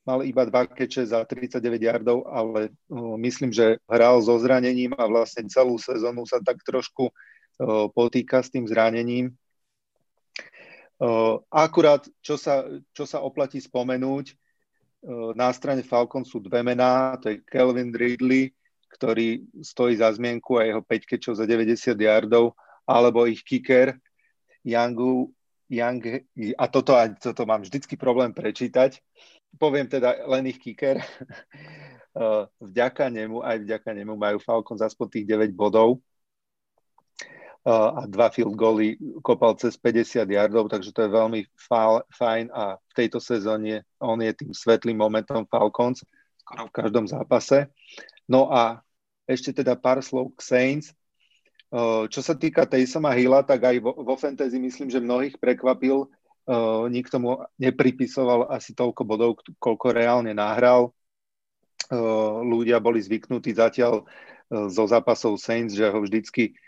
mal 0.00 0.24
iba 0.24 0.48
dva 0.48 0.64
keče 0.64 1.04
za 1.12 1.22
39 1.28 1.60
yardov, 1.76 2.24
ale 2.24 2.72
myslím, 3.20 3.52
že 3.52 3.76
hral 3.84 4.24
so 4.24 4.32
zranením 4.40 4.96
a 4.96 5.04
vlastne 5.04 5.44
celú 5.46 5.76
sezónu 5.76 6.24
sa 6.24 6.40
tak 6.40 6.64
trošku 6.64 7.12
potýka 7.92 8.40
s 8.40 8.48
tým 8.48 8.64
zranením. 8.64 9.36
Akurát, 11.52 12.08
čo 12.24 12.40
sa, 12.40 12.64
čo 12.96 13.04
sa 13.04 13.20
oplatí 13.20 13.60
spomenúť, 13.60 14.36
na 15.36 15.48
strane 15.52 15.84
Falcon 15.84 16.24
sú 16.24 16.40
dve 16.40 16.64
mená, 16.64 17.16
to 17.20 17.32
je 17.32 17.44
Kelvin 17.44 17.92
Ridley, 17.92 18.52
ktorý 18.96 19.44
stojí 19.60 19.96
za 19.96 20.12
zmienku 20.12 20.60
a 20.60 20.68
jeho 20.68 20.82
5 20.84 21.08
kečov 21.08 21.36
za 21.36 21.48
90 21.48 21.96
yardov, 21.96 22.52
alebo 22.88 23.24
ich 23.24 23.44
kicker 23.44 23.96
Youngu, 24.60 25.32
Young, 25.70 26.26
a 26.58 26.64
toto, 26.66 26.98
a 26.98 27.06
toto 27.14 27.46
mám 27.46 27.62
vždycky 27.62 27.94
problém 27.94 28.34
prečítať. 28.34 28.98
Poviem 29.54 29.86
teda 29.86 30.26
len 30.26 30.50
ich 30.50 30.58
kicker. 30.58 30.98
Vďaka 32.58 33.06
nemu, 33.06 33.38
aj 33.38 33.62
vďaka 33.62 33.90
nemu 33.94 34.18
majú 34.18 34.42
Falcon 34.42 34.74
aspoň 34.74 35.06
tých 35.14 35.26
9 35.30 35.54
bodov 35.54 36.02
a 37.62 38.08
dva 38.08 38.32
field 38.32 38.56
goly 38.56 38.96
kopal 39.20 39.52
cez 39.54 39.76
50 39.76 40.24
yardov, 40.24 40.72
takže 40.72 40.96
to 40.96 41.04
je 41.04 41.12
veľmi 41.12 41.44
fajn 42.08 42.48
a 42.50 42.80
v 42.80 42.92
tejto 42.96 43.20
sezóne 43.20 43.84
on 44.00 44.16
je 44.16 44.32
tým 44.32 44.50
svetlým 44.56 44.96
momentom 44.96 45.44
Falcons 45.44 46.00
skoro 46.40 46.66
v 46.66 46.74
každom 46.74 47.04
zápase. 47.04 47.68
No 48.24 48.48
a 48.48 48.80
ešte 49.28 49.62
teda 49.62 49.76
pár 49.76 50.02
slov 50.02 50.34
k 50.34 50.40
Saints. 50.42 50.90
Čo 52.10 52.20
sa 52.20 52.34
týka 52.34 52.66
Taysoma 52.66 53.14
Hilla, 53.14 53.46
tak 53.46 53.62
aj 53.62 53.76
vo, 53.78 53.94
vo 53.94 54.18
fantasy 54.18 54.58
myslím, 54.58 54.90
že 54.90 54.98
mnohých 54.98 55.38
prekvapil. 55.38 56.10
Nikto 56.90 57.16
mu 57.22 57.38
nepripisoval 57.62 58.50
asi 58.50 58.74
toľko 58.74 59.02
bodov, 59.06 59.38
koľko 59.62 59.94
reálne 59.94 60.34
nahral. 60.34 60.90
Ľudia 62.42 62.82
boli 62.82 62.98
zvyknutí 62.98 63.54
zatiaľ 63.54 64.02
zo 64.50 64.84
zápasov 64.90 65.38
Saints, 65.38 65.78
že 65.78 65.86
ho 65.86 66.02
vždycky 66.02 66.58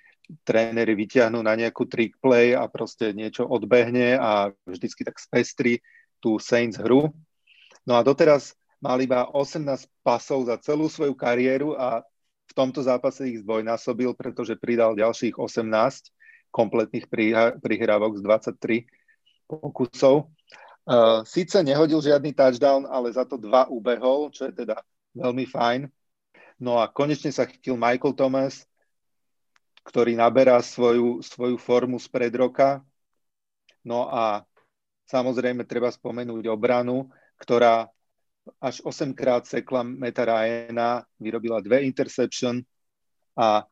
tréneri 0.47 0.95
vyťahnú 0.95 1.43
na 1.43 1.59
nejakú 1.59 1.91
trick 1.91 2.15
play 2.23 2.55
a 2.55 2.71
proste 2.71 3.11
niečo 3.11 3.43
odbehne 3.43 4.15
a 4.23 4.55
vždycky 4.71 5.03
tak 5.03 5.19
spestri 5.19 5.83
tú 6.23 6.39
Saints 6.39 6.79
hru. 6.79 7.11
No 7.83 7.99
a 7.99 8.07
doteraz 8.07 8.55
mal 8.79 9.03
iba 9.03 9.27
18 9.35 9.67
pasov 10.07 10.47
za 10.47 10.63
celú 10.63 10.87
svoju 10.87 11.19
kariéru 11.19 11.75
a 11.75 12.07
v 12.53 12.59
tomto 12.61 12.85
zápase 12.85 13.25
ich 13.33 13.41
zdvojnásobil, 13.41 14.13
pretože 14.13 14.61
pridal 14.61 14.93
ďalších 14.93 15.41
18 15.41 15.65
kompletných 16.53 17.09
prihrávok 17.65 18.21
z 18.21 18.23
23 18.53 18.85
pokusov. 19.49 20.29
Uh, 20.85 21.25
Sice 21.25 21.65
nehodil 21.65 22.05
žiadny 22.05 22.37
touchdown, 22.37 22.85
ale 22.85 23.09
za 23.09 23.25
to 23.25 23.41
dva 23.41 23.65
ubehol, 23.73 24.29
čo 24.29 24.53
je 24.53 24.53
teda 24.53 24.85
veľmi 25.17 25.49
fajn. 25.49 25.89
No 26.61 26.77
a 26.77 26.93
konečne 26.93 27.33
sa 27.33 27.49
chytil 27.49 27.81
Michael 27.81 28.13
Thomas, 28.13 28.69
ktorý 29.89 30.15
naberá 30.15 30.61
svoju, 30.61 31.25
svoju 31.25 31.57
formu 31.57 31.97
spred 31.97 32.37
roka. 32.37 32.85
No 33.83 34.13
a 34.13 34.45
samozrejme 35.09 35.65
treba 35.65 35.91
spomenúť 35.91 36.47
obranu, 36.53 37.09
ktorá 37.41 37.91
až 38.61 38.83
8 38.85 39.15
krát 39.15 39.47
sekla 39.47 39.83
Meta 39.83 40.25
Ryana, 40.25 41.03
vyrobila 41.21 41.61
dve 41.61 41.83
interception 41.83 42.63
a 43.39 43.65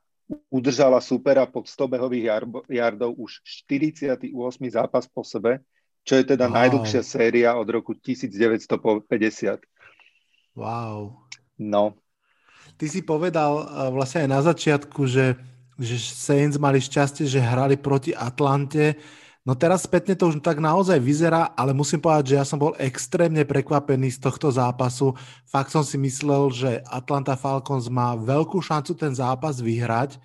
udržala 0.50 1.02
supera 1.02 1.46
pod 1.46 1.66
100 1.66 1.88
behových 1.88 2.24
yardov 2.70 3.18
už 3.18 3.42
48. 3.66 4.30
zápas 4.70 5.10
po 5.10 5.26
sebe, 5.26 5.58
čo 6.06 6.16
je 6.16 6.24
teda 6.24 6.46
wow. 6.46 6.54
najdlhšia 6.54 7.02
séria 7.02 7.50
od 7.58 7.66
roku 7.66 7.98
1950. 7.98 9.58
Wow. 10.54 11.26
No. 11.58 11.98
Ty 12.78 12.86
si 12.86 13.02
povedal 13.02 13.52
eh, 13.58 13.90
vlastne 13.90 14.24
aj 14.24 14.30
na 14.30 14.40
začiatku, 14.40 15.02
že 15.10 15.34
že 15.80 15.96
Saints 15.96 16.60
mali 16.60 16.76
šťastie, 16.76 17.24
že 17.24 17.40
hrali 17.40 17.80
proti 17.80 18.12
Atlante. 18.12 19.00
No 19.40 19.56
teraz 19.56 19.88
spätne 19.88 20.12
to 20.12 20.28
už 20.28 20.44
tak 20.44 20.60
naozaj 20.60 21.00
vyzerá, 21.00 21.48
ale 21.56 21.72
musím 21.72 21.96
povedať, 21.96 22.36
že 22.36 22.38
ja 22.38 22.44
som 22.44 22.60
bol 22.60 22.76
extrémne 22.76 23.40
prekvapený 23.48 24.12
z 24.12 24.20
tohto 24.20 24.52
zápasu. 24.52 25.16
Fakt 25.48 25.72
som 25.72 25.80
si 25.80 25.96
myslel, 25.96 26.52
že 26.52 26.70
Atlanta 26.84 27.40
Falcons 27.40 27.88
má 27.88 28.12
veľkú 28.20 28.60
šancu 28.60 28.92
ten 28.92 29.16
zápas 29.16 29.56
vyhrať 29.56 30.20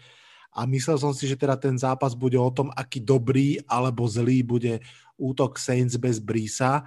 a 0.51 0.67
myslel 0.67 0.99
som 0.99 1.15
si, 1.15 1.31
že 1.31 1.39
teda 1.39 1.55
ten 1.55 1.79
zápas 1.79 2.11
bude 2.11 2.35
o 2.35 2.51
tom, 2.51 2.75
aký 2.75 2.99
dobrý 2.99 3.63
alebo 3.71 4.03
zlý 4.03 4.43
bude 4.43 4.83
útok 5.15 5.55
Saints 5.55 5.95
bez 5.95 6.19
Brisa, 6.19 6.83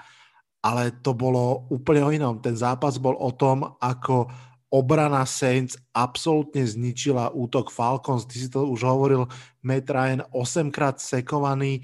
ale 0.61 0.93
to 1.01 1.17
bolo 1.17 1.65
úplne 1.73 2.03
o 2.05 2.13
inom. 2.13 2.45
Ten 2.45 2.61
zápas 2.61 3.01
bol 3.01 3.17
o 3.17 3.33
tom, 3.33 3.65
ako 3.81 4.29
obrana 4.69 5.25
Saints 5.25 5.81
absolútne 5.97 6.61
zničila 6.61 7.33
útok 7.33 7.73
Falcons. 7.73 8.29
Ty 8.29 8.37
si 8.37 8.49
to 8.53 8.69
už 8.69 8.85
hovoril, 8.85 9.25
Matt 9.65 9.89
Ryan 9.89 10.29
8 10.29 10.69
krát 10.69 11.01
sekovaný 11.01 11.81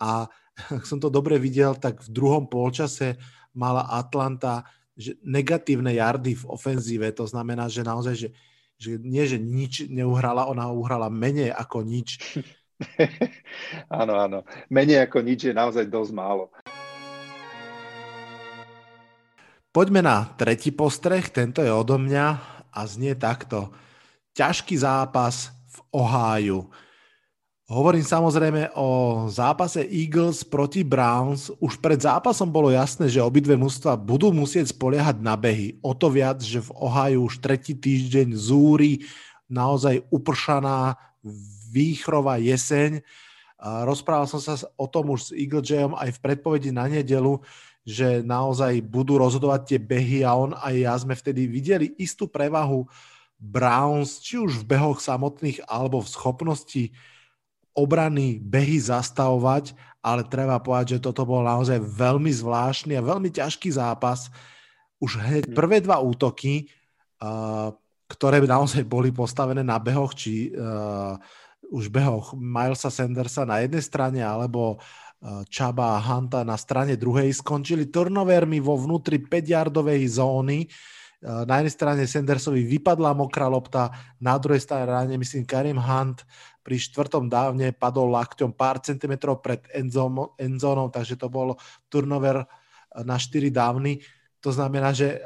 a 0.00 0.26
ak 0.56 0.84
som 0.88 0.98
to 0.98 1.12
dobre 1.12 1.36
videl, 1.36 1.76
tak 1.76 2.00
v 2.00 2.08
druhom 2.10 2.48
polčase 2.48 3.20
mala 3.52 3.86
Atlanta 3.92 4.64
že 5.00 5.16
negatívne 5.24 5.96
jardy 5.96 6.36
v 6.36 6.44
ofenzíve, 6.44 7.08
to 7.16 7.24
znamená, 7.24 7.72
že 7.72 7.80
naozaj, 7.80 8.14
že, 8.20 8.28
že 8.76 9.00
nie, 9.00 9.24
že 9.24 9.40
nič 9.40 9.88
neuhrala, 9.88 10.44
ona 10.44 10.68
uhrala 10.68 11.08
menej 11.08 11.48
ako 11.56 11.80
nič. 11.80 12.20
áno, 14.00 14.20
áno. 14.20 14.38
Menej 14.68 15.08
ako 15.08 15.24
nič 15.24 15.48
je 15.48 15.54
naozaj 15.56 15.88
dosť 15.88 16.12
málo. 16.12 16.52
Poďme 19.72 20.04
na 20.04 20.28
tretí 20.36 20.68
postreh, 20.68 21.24
tento 21.32 21.64
je 21.64 21.72
odo 21.72 21.96
mňa 21.96 22.26
a 22.68 22.80
znie 22.84 23.16
takto. 23.16 23.72
Ťažký 24.36 24.76
zápas 24.76 25.48
v 25.48 25.76
Oháju. 25.96 26.68
Hovorím 27.70 28.02
samozrejme 28.02 28.74
o 28.74 28.88
zápase 29.30 29.86
Eagles 29.86 30.42
proti 30.42 30.82
Browns. 30.82 31.54
Už 31.62 31.78
pred 31.78 32.02
zápasom 32.02 32.50
bolo 32.50 32.74
jasné, 32.74 33.06
že 33.06 33.22
obidve 33.22 33.54
mužstva 33.54 33.94
budú 33.94 34.34
musieť 34.34 34.74
spoliehať 34.74 35.22
na 35.22 35.38
behy. 35.38 35.78
O 35.78 35.94
to 35.94 36.10
viac, 36.10 36.42
že 36.42 36.66
v 36.66 36.74
Ohio 36.74 37.30
už 37.30 37.38
tretí 37.38 37.78
týždeň 37.78 38.34
zúri 38.34 39.06
naozaj 39.46 40.02
upršaná 40.10 40.98
výchrová 41.70 42.42
jeseň. 42.42 43.06
Rozprával 43.62 44.26
som 44.26 44.42
sa 44.42 44.58
o 44.74 44.90
tom 44.90 45.14
už 45.14 45.30
s 45.30 45.34
Eagle 45.38 45.62
Jayom 45.62 45.94
aj 45.94 46.18
v 46.18 46.22
predpovedi 46.26 46.74
na 46.74 46.90
nedelu, 46.90 47.38
že 47.86 48.18
naozaj 48.26 48.82
budú 48.82 49.14
rozhodovať 49.14 49.60
tie 49.70 49.78
behy 49.78 50.26
a 50.26 50.34
on 50.34 50.58
aj 50.58 50.74
ja 50.74 50.98
sme 50.98 51.14
vtedy 51.14 51.46
videli 51.46 51.94
istú 52.02 52.26
prevahu 52.26 52.90
Browns, 53.38 54.18
či 54.18 54.42
už 54.42 54.58
v 54.58 54.74
behoch 54.74 54.98
samotných 54.98 55.70
alebo 55.70 56.02
v 56.02 56.10
schopnosti 56.10 56.90
obrany 57.74 58.42
behy 58.42 58.78
zastavovať, 58.82 59.74
ale 60.00 60.24
treba 60.24 60.56
povedať, 60.58 60.96
že 60.96 61.04
toto 61.04 61.28
bol 61.28 61.44
naozaj 61.44 61.76
veľmi 61.76 62.32
zvláštny 62.32 62.96
a 62.96 63.04
veľmi 63.04 63.28
ťažký 63.28 63.68
zápas. 63.76 64.32
Už 64.96 65.20
hneď 65.20 65.52
mm. 65.52 65.54
prvé 65.56 65.84
dva 65.84 66.00
útoky, 66.00 66.72
uh, 67.20 67.72
ktoré 68.08 68.40
naozaj 68.42 68.82
boli 68.88 69.12
postavené 69.12 69.60
na 69.60 69.76
behoch, 69.76 70.16
či 70.16 70.50
uh, 70.56 71.20
už 71.70 71.92
behoch 71.92 72.34
Milesa 72.34 72.90
Sandersa 72.90 73.46
na 73.46 73.62
jednej 73.62 73.84
strane, 73.84 74.20
alebo 74.24 74.80
uh, 74.80 75.44
Chaba 75.46 76.00
Hunta 76.00 76.42
na 76.42 76.56
strane 76.56 76.96
druhej, 76.96 77.30
skončili 77.36 77.92
turnovermi 77.92 78.58
vo 78.58 78.80
vnútri 78.80 79.20
5-yardovej 79.20 80.00
zóny. 80.16 80.64
Uh, 81.20 81.44
na 81.44 81.60
jednej 81.60 81.76
strane 81.76 82.02
Sandersovi 82.08 82.64
vypadla 82.64 83.12
mokrá 83.12 83.52
lopta, 83.52 83.92
na 84.16 84.40
druhej 84.40 84.64
strane, 84.64 85.12
myslím, 85.20 85.44
Karim 85.44 85.76
Hunt 85.76 86.24
pri 86.60 86.76
štvrtom 86.76 87.32
dávne 87.32 87.72
padol 87.72 88.12
lakťom 88.12 88.52
pár 88.52 88.80
centimetrov 88.84 89.40
pred 89.40 89.64
endzónou, 89.72 90.88
takže 90.92 91.16
to 91.16 91.32
bol 91.32 91.56
turnover 91.88 92.44
na 92.92 93.16
4 93.16 93.48
dávny. 93.48 94.04
To 94.44 94.52
znamená, 94.52 94.92
že 94.92 95.20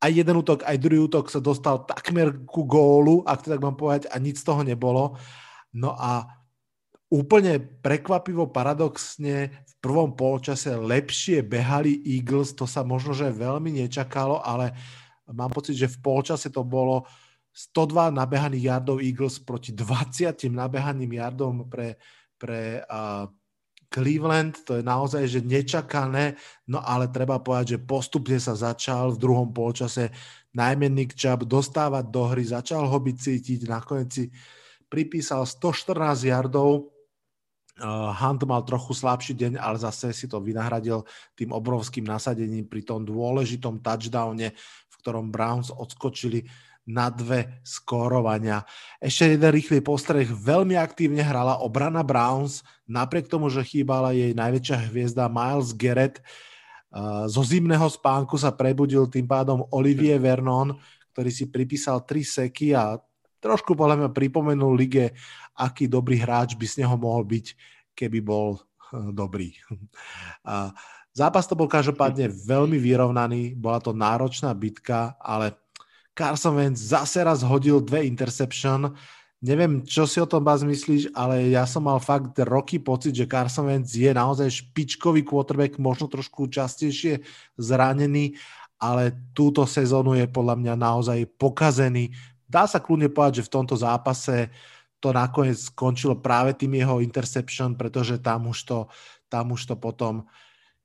aj 0.00 0.10
jeden 0.16 0.40
útok, 0.40 0.64
aj 0.64 0.80
druhý 0.80 1.04
útok 1.04 1.28
sa 1.28 1.44
dostal 1.44 1.84
takmer 1.84 2.32
ku 2.48 2.64
gólu, 2.64 3.20
ak 3.28 3.44
to 3.44 3.52
tak 3.52 3.60
mám 3.60 3.76
povedať, 3.76 4.08
a 4.08 4.16
nič 4.16 4.40
z 4.40 4.46
toho 4.48 4.64
nebolo. 4.64 5.18
No 5.76 5.92
a 5.92 6.24
úplne 7.12 7.60
prekvapivo, 7.60 8.48
paradoxne, 8.48 9.52
v 9.52 9.74
prvom 9.82 10.16
polčase 10.16 10.72
lepšie 10.72 11.44
behali 11.44 12.00
Eagles, 12.16 12.56
to 12.56 12.64
sa 12.64 12.80
možno, 12.80 13.12
že 13.12 13.28
veľmi 13.28 13.76
nečakalo, 13.84 14.40
ale 14.40 14.72
mám 15.28 15.52
pocit, 15.52 15.76
že 15.76 15.88
v 15.88 16.00
polčase 16.00 16.48
to 16.48 16.64
bolo 16.64 17.04
102 17.50 18.14
nabehaných 18.14 18.64
yardov 18.70 19.02
Eagles 19.02 19.42
proti 19.42 19.74
20 19.74 20.38
nabehaným 20.50 21.12
yardom 21.18 21.66
pre, 21.66 21.98
pre 22.38 22.80
uh, 22.86 23.26
Cleveland, 23.90 24.62
to 24.62 24.78
je 24.78 24.86
naozaj 24.86 25.26
že 25.26 25.42
nečakané, 25.42 26.38
no 26.70 26.78
ale 26.78 27.10
treba 27.10 27.42
povedať, 27.42 27.74
že 27.74 27.82
postupne 27.82 28.38
sa 28.38 28.54
začal 28.54 29.18
v 29.18 29.18
druhom 29.18 29.50
polčase 29.50 30.14
najmä 30.54 30.86
Nick 30.86 31.18
Chubb 31.18 31.42
dostávať 31.42 32.06
do 32.06 32.22
hry, 32.30 32.46
začal 32.46 32.86
ho 32.86 32.98
byť 33.02 33.16
cítiť, 33.18 33.60
nakoniec 33.66 34.10
si 34.14 34.24
pripísal 34.86 35.42
114 35.42 36.30
yardov, 36.30 36.94
Hunt 37.80 38.44
mal 38.44 38.60
trochu 38.68 38.92
slabší 38.92 39.32
deň, 39.40 39.52
ale 39.56 39.80
zase 39.80 40.12
si 40.12 40.28
to 40.28 40.36
vynahradil 40.36 41.00
tým 41.32 41.48
obrovským 41.48 42.04
nasadením 42.04 42.68
pri 42.68 42.84
tom 42.84 43.08
dôležitom 43.08 43.80
touchdowne, 43.80 44.52
v 44.92 44.94
ktorom 45.00 45.32
Browns 45.32 45.72
odskočili 45.72 46.44
na 46.88 47.12
dve 47.12 47.60
skórovania. 47.62 48.64
Ešte 48.98 49.36
jeden 49.36 49.50
rýchly 49.52 49.80
postreh. 49.84 50.26
Veľmi 50.26 50.74
aktívne 50.74 51.20
hrala 51.20 51.60
obrana 51.60 52.02
Browns, 52.02 52.64
napriek 52.88 53.30
tomu, 53.30 53.52
že 53.52 53.62
chýbala 53.62 54.16
jej 54.16 54.32
najväčšia 54.34 54.90
hviezda 54.90 55.30
Miles 55.30 55.76
Garrett. 55.76 56.18
Zo 57.30 57.42
zimného 57.46 57.86
spánku 57.86 58.34
sa 58.34 58.50
prebudil 58.50 59.06
tým 59.06 59.28
pádom 59.28 59.62
Olivier 59.70 60.18
Vernon, 60.18 60.74
ktorý 61.14 61.30
si 61.30 61.46
pripísal 61.46 62.02
tri 62.02 62.26
seky 62.26 62.74
a 62.74 62.98
trošku 63.38 63.78
podľa 63.78 64.04
mňa 64.04 64.10
pripomenul 64.10 64.74
lige, 64.74 65.14
aký 65.56 65.86
dobrý 65.86 66.20
hráč 66.20 66.58
by 66.58 66.66
z 66.66 66.84
neho 66.84 66.94
mohol 66.98 67.24
byť, 67.24 67.46
keby 67.94 68.18
bol 68.20 68.60
hm, 68.90 69.14
dobrý. 69.14 69.54
Zápas 71.20 71.50
to 71.50 71.58
bol 71.58 71.66
každopádne 71.66 72.30
veľmi 72.30 72.78
vyrovnaný, 72.78 73.58
bola 73.58 73.82
to 73.82 73.90
náročná 73.90 74.54
bitka, 74.54 75.18
ale 75.18 75.58
Carson 76.20 76.52
Wentz 76.52 76.92
zase 76.92 77.24
raz 77.24 77.40
hodil 77.40 77.80
dve 77.80 78.04
interception. 78.04 78.92
Neviem, 79.40 79.80
čo 79.88 80.04
si 80.04 80.20
o 80.20 80.28
tom 80.28 80.44
Baz 80.44 80.60
myslíš, 80.60 81.16
ale 81.16 81.48
ja 81.48 81.64
som 81.64 81.88
mal 81.88 81.96
fakt 81.96 82.36
roky 82.44 82.76
pocit, 82.76 83.16
že 83.16 83.24
Carson 83.24 83.64
Wentz 83.64 83.96
je 83.96 84.12
naozaj 84.12 84.52
špičkový 84.52 85.24
quarterback, 85.24 85.80
možno 85.80 86.12
trošku 86.12 86.52
častejšie 86.52 87.24
zranený, 87.56 88.36
ale 88.76 89.16
túto 89.32 89.64
sezónu 89.64 90.12
je 90.12 90.28
podľa 90.28 90.60
mňa 90.60 90.74
naozaj 90.76 91.24
pokazený. 91.40 92.12
Dá 92.44 92.68
sa 92.68 92.84
kľudne 92.84 93.08
povedať, 93.08 93.40
že 93.40 93.48
v 93.48 93.54
tomto 93.56 93.80
zápase 93.80 94.52
to 95.00 95.16
nakoniec 95.16 95.56
skončilo 95.56 96.20
práve 96.20 96.52
tým 96.52 96.76
jeho 96.76 97.00
interception, 97.00 97.72
pretože 97.72 98.20
tam 98.20 98.52
už 98.52 98.58
to, 98.68 98.78
tam 99.32 99.56
už 99.56 99.72
to 99.72 99.74
potom 99.80 100.28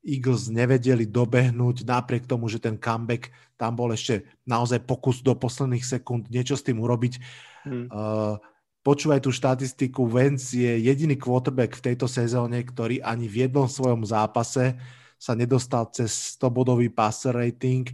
Eagles 0.06 0.46
nevedeli 0.46 1.02
dobehnúť, 1.02 1.82
napriek 1.82 2.30
tomu, 2.30 2.46
že 2.46 2.62
ten 2.62 2.78
comeback 2.78 3.34
tam 3.58 3.74
bol 3.74 3.90
ešte 3.90 4.22
naozaj 4.46 4.86
pokus 4.86 5.18
do 5.18 5.34
posledných 5.34 5.82
sekúnd 5.82 6.30
niečo 6.30 6.54
s 6.54 6.62
tým 6.62 6.78
urobiť. 6.78 7.18
Hmm. 7.66 7.90
Uh, 7.90 8.38
počúvaj 8.86 9.26
tú 9.26 9.34
štatistiku, 9.34 10.06
Vance 10.06 10.54
je 10.54 10.86
jediný 10.86 11.18
quarterback 11.18 11.74
v 11.74 11.84
tejto 11.92 12.06
sezóne, 12.06 12.62
ktorý 12.62 13.02
ani 13.02 13.26
v 13.26 13.50
jednom 13.50 13.66
svojom 13.66 14.06
zápase 14.06 14.78
sa 15.18 15.32
nedostal 15.34 15.90
cez 15.90 16.38
100-bodový 16.38 16.92
passer 16.92 17.34
rating 17.34 17.90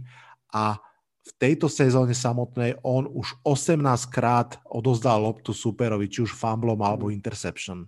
a 0.53 0.77
v 1.23 1.31
tejto 1.39 1.71
sezóne 1.71 2.11
samotnej 2.11 2.77
on 2.83 3.07
už 3.07 3.39
18 3.47 3.79
krát 4.11 4.59
odozdal 4.67 5.23
loptu 5.23 5.55
superovi, 5.55 6.11
či 6.11 6.27
už 6.27 6.35
fumblom 6.35 6.77
alebo 6.83 7.09
hmm. 7.09 7.15
interception. 7.15 7.87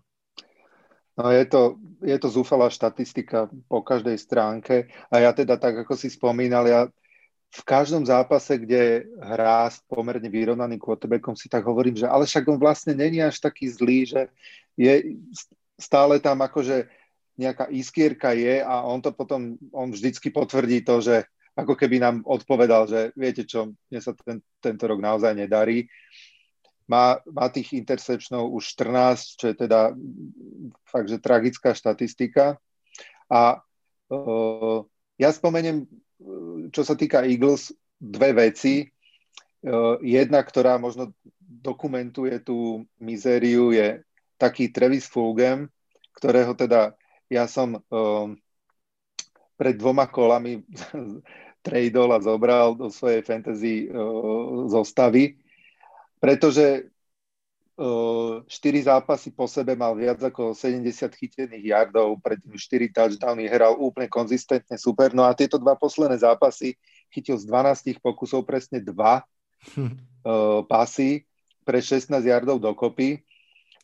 No 1.15 1.31
je 1.31 1.45
to, 1.47 1.79
je 2.03 2.17
to 2.19 2.27
zúfalá 2.27 2.67
štatistika 2.67 3.47
po 3.71 3.79
každej 3.79 4.19
stránke. 4.19 4.91
A 5.07 5.23
ja 5.23 5.31
teda 5.31 5.55
tak, 5.55 5.87
ako 5.87 5.95
si 5.95 6.11
spomínal, 6.11 6.67
ja 6.67 6.91
v 7.55 7.61
každom 7.63 8.03
zápase, 8.03 8.59
kde 8.59 9.07
hrá 9.23 9.71
s 9.71 9.79
pomerne 9.87 10.27
vyrovnaným 10.27 10.75
quarterbackom, 10.75 11.39
si 11.39 11.47
tak 11.47 11.63
hovorím, 11.63 11.95
že 11.95 12.03
ale 12.03 12.27
však 12.27 12.43
on 12.51 12.59
vlastne 12.59 12.91
není 12.91 13.23
až 13.23 13.39
taký 13.39 13.71
zlý, 13.71 14.03
že 14.03 14.21
je 14.75 15.15
stále 15.79 16.19
tam 16.19 16.43
akože 16.43 16.91
nejaká 17.39 17.71
iskierka 17.71 18.35
je 18.35 18.59
a 18.59 18.83
on 18.83 18.99
to 18.99 19.15
potom, 19.15 19.55
on 19.71 19.91
vždycky 19.91 20.31
potvrdí 20.35 20.83
to, 20.83 20.99
že 20.99 21.23
ako 21.55 21.79
keby 21.79 22.03
nám 22.03 22.27
odpovedal, 22.27 22.91
že 22.91 22.99
viete 23.15 23.47
čo, 23.47 23.71
mne 23.87 23.99
sa 24.03 24.11
ten, 24.19 24.43
tento 24.59 24.83
rok 24.83 24.99
naozaj 24.99 25.31
nedarí 25.31 25.87
má, 26.85 27.17
má 27.25 27.49
tých 27.49 27.73
interceptionov 27.73 28.53
už 28.53 28.77
14, 28.77 29.41
čo 29.41 29.45
je 29.49 29.55
teda 29.57 29.93
fakt, 30.85 31.09
že 31.09 31.17
tragická 31.17 31.73
štatistika. 31.73 32.61
A 33.25 33.57
uh, 34.13 34.85
ja 35.17 35.29
spomeniem, 35.33 35.89
čo 36.69 36.81
sa 36.85 36.93
týka 36.93 37.25
Eagles, 37.25 37.73
dve 37.97 38.37
veci. 38.37 38.85
Uh, 39.65 39.97
jedna, 40.05 40.45
ktorá 40.45 40.77
možno 40.77 41.09
dokumentuje 41.41 42.37
tú 42.45 42.85
mizériu, 43.01 43.73
je 43.73 44.05
taký 44.37 44.69
Travis 44.69 45.09
Fulgham, 45.09 45.65
ktorého 46.13 46.53
teda 46.53 46.93
ja 47.33 47.49
som 47.49 47.81
uh, 47.81 48.29
pred 49.57 49.73
dvoma 49.73 50.05
kolami 50.05 50.61
tradol 51.65 52.13
a 52.13 52.21
zobral 52.21 52.77
do 52.77 52.93
svojej 52.93 53.25
fantasy 53.25 53.89
uh, 53.89 54.69
zostavy 54.69 55.41
pretože 56.19 56.89
štyri 58.47 58.79
zápasy 58.87 59.35
po 59.35 59.51
sebe 59.51 59.75
mal 59.75 59.91
viac 59.99 60.23
ako 60.23 60.55
70 60.55 61.11
chytených 61.11 61.75
yardov, 61.75 62.23
predtým 62.23 62.55
4 62.55 62.95
touchdowny, 62.95 63.51
hral 63.51 63.75
úplne 63.75 64.07
konzistentne 64.07 64.79
super. 64.79 65.11
No 65.11 65.27
a 65.27 65.35
tieto 65.35 65.59
dva 65.59 65.75
posledné 65.75 66.15
zápasy 66.23 66.79
chytil 67.11 67.35
z 67.35 67.43
12 67.51 67.99
pokusov 67.99 68.47
presne 68.47 68.79
dva 68.79 69.27
hm. 69.75 69.91
pasy 70.71 71.27
pre 71.67 71.83
16 71.83 72.15
yardov 72.23 72.63
dokopy. 72.63 73.19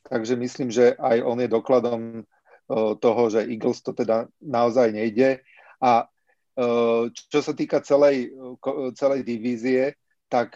Takže 0.07 0.33
myslím, 0.39 0.71
že 0.71 0.95
aj 0.95 1.17
on 1.27 1.37
je 1.43 1.49
dokladom 1.51 2.01
toho, 2.97 3.23
že 3.27 3.43
Eagles 3.51 3.83
to 3.83 3.91
teda 3.91 4.31
naozaj 4.39 4.95
nejde. 4.95 5.43
A 5.83 6.07
čo 7.11 7.39
sa 7.43 7.51
týka 7.51 7.83
celej, 7.83 8.31
celej 8.95 9.27
divízie, 9.27 9.99
tak 10.31 10.55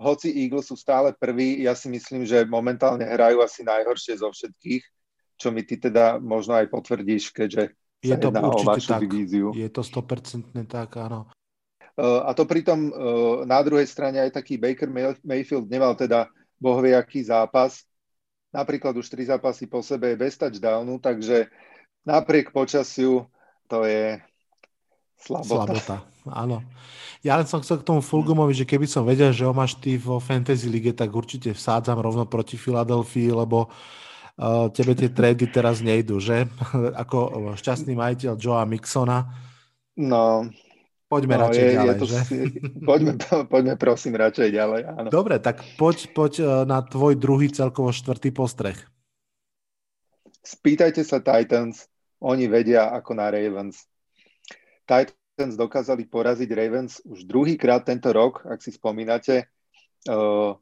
hoci 0.00 0.32
Eagles 0.32 0.72
sú 0.72 0.80
stále 0.80 1.12
prví, 1.12 1.60
ja 1.60 1.76
si 1.76 1.92
myslím, 1.92 2.24
že 2.24 2.48
momentálne 2.48 3.04
hrajú 3.04 3.44
asi 3.44 3.60
najhoršie 3.60 4.16
zo 4.16 4.32
všetkých, 4.32 4.82
čo 5.36 5.52
mi 5.52 5.60
ty 5.60 5.76
teda 5.76 6.16
možno 6.16 6.56
aj 6.56 6.72
potvrdíš, 6.72 7.36
keďže 7.36 7.76
je 8.00 8.16
to 8.16 8.32
určite 8.32 8.80
tak. 8.88 9.04
Divíziu. 9.04 9.52
Je 9.52 9.68
to 9.68 9.84
100% 9.84 10.56
tak, 10.64 10.96
áno. 10.96 11.28
A 12.00 12.32
to 12.32 12.48
pritom 12.48 12.88
na 13.44 13.60
druhej 13.60 13.84
strane 13.84 14.24
aj 14.24 14.40
taký 14.40 14.56
Baker 14.56 14.88
Mayfield 15.20 15.68
nemal 15.68 15.92
teda 15.92 16.32
bohviaký 16.56 17.20
zápas. 17.28 17.84
Napríklad 18.56 18.96
už 18.96 19.04
tri 19.04 19.28
zápasy 19.28 19.68
po 19.68 19.84
sebe 19.84 20.16
bez 20.16 20.40
touchdownu, 20.40 20.96
takže 20.96 21.52
napriek 22.08 22.56
počasiu 22.56 23.28
to 23.68 23.84
je 23.84 24.16
slabota. 25.20 25.76
Slabota, 25.76 25.96
áno. 26.26 26.64
Ja 27.20 27.36
len 27.36 27.44
som 27.44 27.60
chcel 27.60 27.84
k 27.84 27.86
tomu 27.86 28.00
Fulgumovi, 28.00 28.56
že 28.56 28.64
keby 28.64 28.88
som 28.88 29.04
vedel, 29.04 29.36
že 29.36 29.44
ho 29.44 29.52
máš 29.52 29.76
ty 29.76 30.00
vo 30.00 30.16
Fantasy 30.16 30.72
Lige, 30.72 30.96
tak 30.96 31.12
určite 31.12 31.52
vsádzam 31.52 32.00
rovno 32.00 32.24
proti 32.24 32.56
Filadelfii, 32.56 33.28
lebo 33.28 33.68
uh, 33.68 34.72
tebe 34.72 34.96
tie 34.96 35.12
trady 35.12 35.52
teraz 35.52 35.84
nejdu, 35.84 36.16
že? 36.16 36.48
Ako 37.04 37.52
šťastný 37.60 37.92
majiteľ 37.92 38.40
Joea 38.40 38.64
Mixona. 38.64 39.28
No, 40.00 40.48
Poďme 41.10 41.34
no, 41.34 41.42
radšej 41.42 41.66
je, 41.66 41.74
ďalej, 41.74 41.90
je 41.90 41.98
to, 41.98 42.06
že? 42.06 42.20
Poďme, 42.86 43.12
poďme 43.50 43.74
prosím 43.74 44.14
radšej 44.14 44.48
ďalej. 44.54 44.80
Áno. 44.94 45.08
Dobre, 45.10 45.42
tak 45.42 45.58
poď, 45.74 46.06
poď 46.14 46.32
e, 46.38 46.44
na 46.70 46.86
tvoj 46.86 47.18
druhý 47.18 47.50
celkovo 47.50 47.90
štvrtý 47.90 48.30
postreh. 48.30 48.78
Spýtajte 50.46 51.02
sa 51.02 51.18
Titans, 51.18 51.90
oni 52.22 52.46
vedia 52.46 52.94
ako 52.94 53.18
na 53.18 53.26
Ravens. 53.26 53.90
Titans 54.90 55.54
dokázali 55.54 56.10
poraziť 56.10 56.50
Ravens 56.50 56.98
už 57.06 57.22
druhýkrát 57.30 57.86
tento 57.86 58.10
rok, 58.10 58.42
ak 58.42 58.58
si 58.58 58.74
spomínate. 58.74 59.46
Uh, 60.10 60.58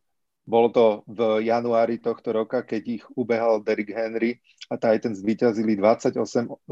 bolo 0.49 0.69
to 0.73 0.85
v 1.09 1.45
januári 1.45 2.01
tohto 2.01 2.33
roka, 2.33 2.65
keď 2.65 2.83
ich 3.01 3.05
ubehal 3.17 3.61
Derrick 3.65 3.93
Henry 3.93 4.41
a 4.69 4.77
Titans 4.77 5.25
vyťazili 5.25 5.77
28-12. 5.77 6.69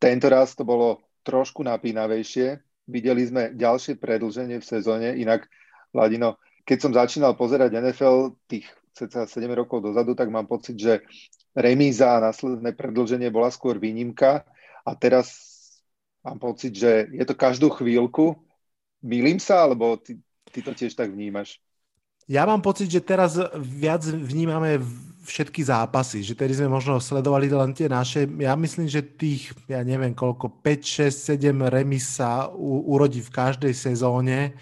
Tento 0.00 0.26
raz 0.28 0.56
to 0.56 0.64
bolo 0.64 1.04
trošku 1.24 1.64
napínavejšie. 1.64 2.60
Videli 2.88 3.24
sme 3.24 3.52
ďalšie 3.56 3.96
predlženie 3.96 4.60
v 4.60 4.64
sezóne, 4.64 5.16
inak 5.16 5.48
Vladino, 5.92 6.40
keď 6.64 6.78
som 6.80 6.92
začínal 6.96 7.36
pozerať 7.36 7.76
NFL 7.76 8.40
tých 8.48 8.68
7 8.96 9.28
rokov 9.52 9.84
dozadu, 9.84 10.16
tak 10.16 10.32
mám 10.32 10.48
pocit, 10.48 10.80
že 10.80 11.04
remíza 11.52 12.16
a 12.16 12.24
následné 12.24 12.72
predlženie 12.72 13.28
bola 13.28 13.52
skôr 13.52 13.76
výnimka 13.76 14.48
a 14.84 14.90
teraz 14.96 15.53
Mám 16.24 16.40
pocit, 16.40 16.72
že 16.72 17.06
je 17.12 17.24
to 17.28 17.36
každú 17.36 17.68
chvíľku. 17.68 18.32
Mýlim 19.04 19.36
sa, 19.36 19.68
alebo 19.68 20.00
ty, 20.00 20.16
ty 20.48 20.64
to 20.64 20.72
tiež 20.72 20.96
tak 20.96 21.12
vnímaš? 21.12 21.60
Ja 22.24 22.48
mám 22.48 22.64
pocit, 22.64 22.88
že 22.88 23.04
teraz 23.04 23.36
viac 23.60 24.00
vnímame 24.08 24.80
všetky 25.24 25.60
zápasy, 25.60 26.24
že 26.24 26.32
tedy 26.32 26.56
sme 26.56 26.72
možno 26.72 26.96
sledovali 26.96 27.52
len 27.52 27.76
tie 27.76 27.84
naše. 27.84 28.24
Ja 28.40 28.56
myslím, 28.56 28.88
že 28.88 29.04
tých, 29.04 29.52
ja 29.68 29.84
neviem 29.84 30.16
koľko, 30.16 30.64
5, 30.64 31.12
6, 31.12 31.36
7 31.36 31.68
remis 31.68 32.08
sa 32.08 32.48
u, 32.48 32.96
urodí 32.96 33.20
v 33.20 33.28
každej 33.28 33.76
sezóne, 33.76 34.56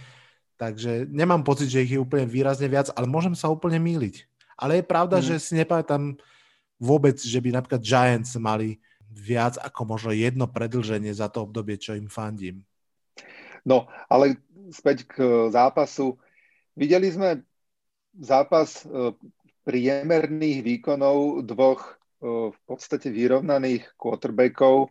takže 0.58 1.06
nemám 1.06 1.46
pocit, 1.46 1.70
že 1.70 1.86
ich 1.86 1.94
je 1.94 2.02
úplne 2.02 2.26
výrazne 2.26 2.66
viac, 2.66 2.90
ale 2.98 3.06
môžem 3.06 3.38
sa 3.38 3.46
úplne 3.46 3.78
míliť. 3.78 4.26
Ale 4.58 4.82
je 4.82 4.84
pravda, 4.86 5.18
hmm. 5.18 5.26
že 5.26 5.34
si 5.38 5.54
nepamätám 5.54 6.18
vôbec, 6.82 7.18
že 7.18 7.38
by 7.38 7.54
napríklad 7.54 7.82
Giants 7.82 8.34
mali 8.38 8.82
viac 9.12 9.60
ako 9.60 9.84
možno 9.84 10.10
jedno 10.16 10.48
predlženie 10.48 11.12
za 11.12 11.28
to 11.28 11.44
obdobie, 11.44 11.76
čo 11.76 11.92
im 11.94 12.08
fandím. 12.08 12.64
No, 13.62 13.86
ale 14.10 14.42
späť 14.74 15.06
k 15.06 15.14
zápasu. 15.52 16.18
Videli 16.74 17.12
sme 17.12 17.44
zápas 18.16 18.82
e, 18.82 19.14
priemerných 19.62 20.64
výkonov 20.64 21.46
dvoch 21.46 21.80
e, 21.84 21.92
v 22.50 22.58
podstate 22.66 23.12
vyrovnaných 23.12 23.94
quarterbackov. 23.94 24.90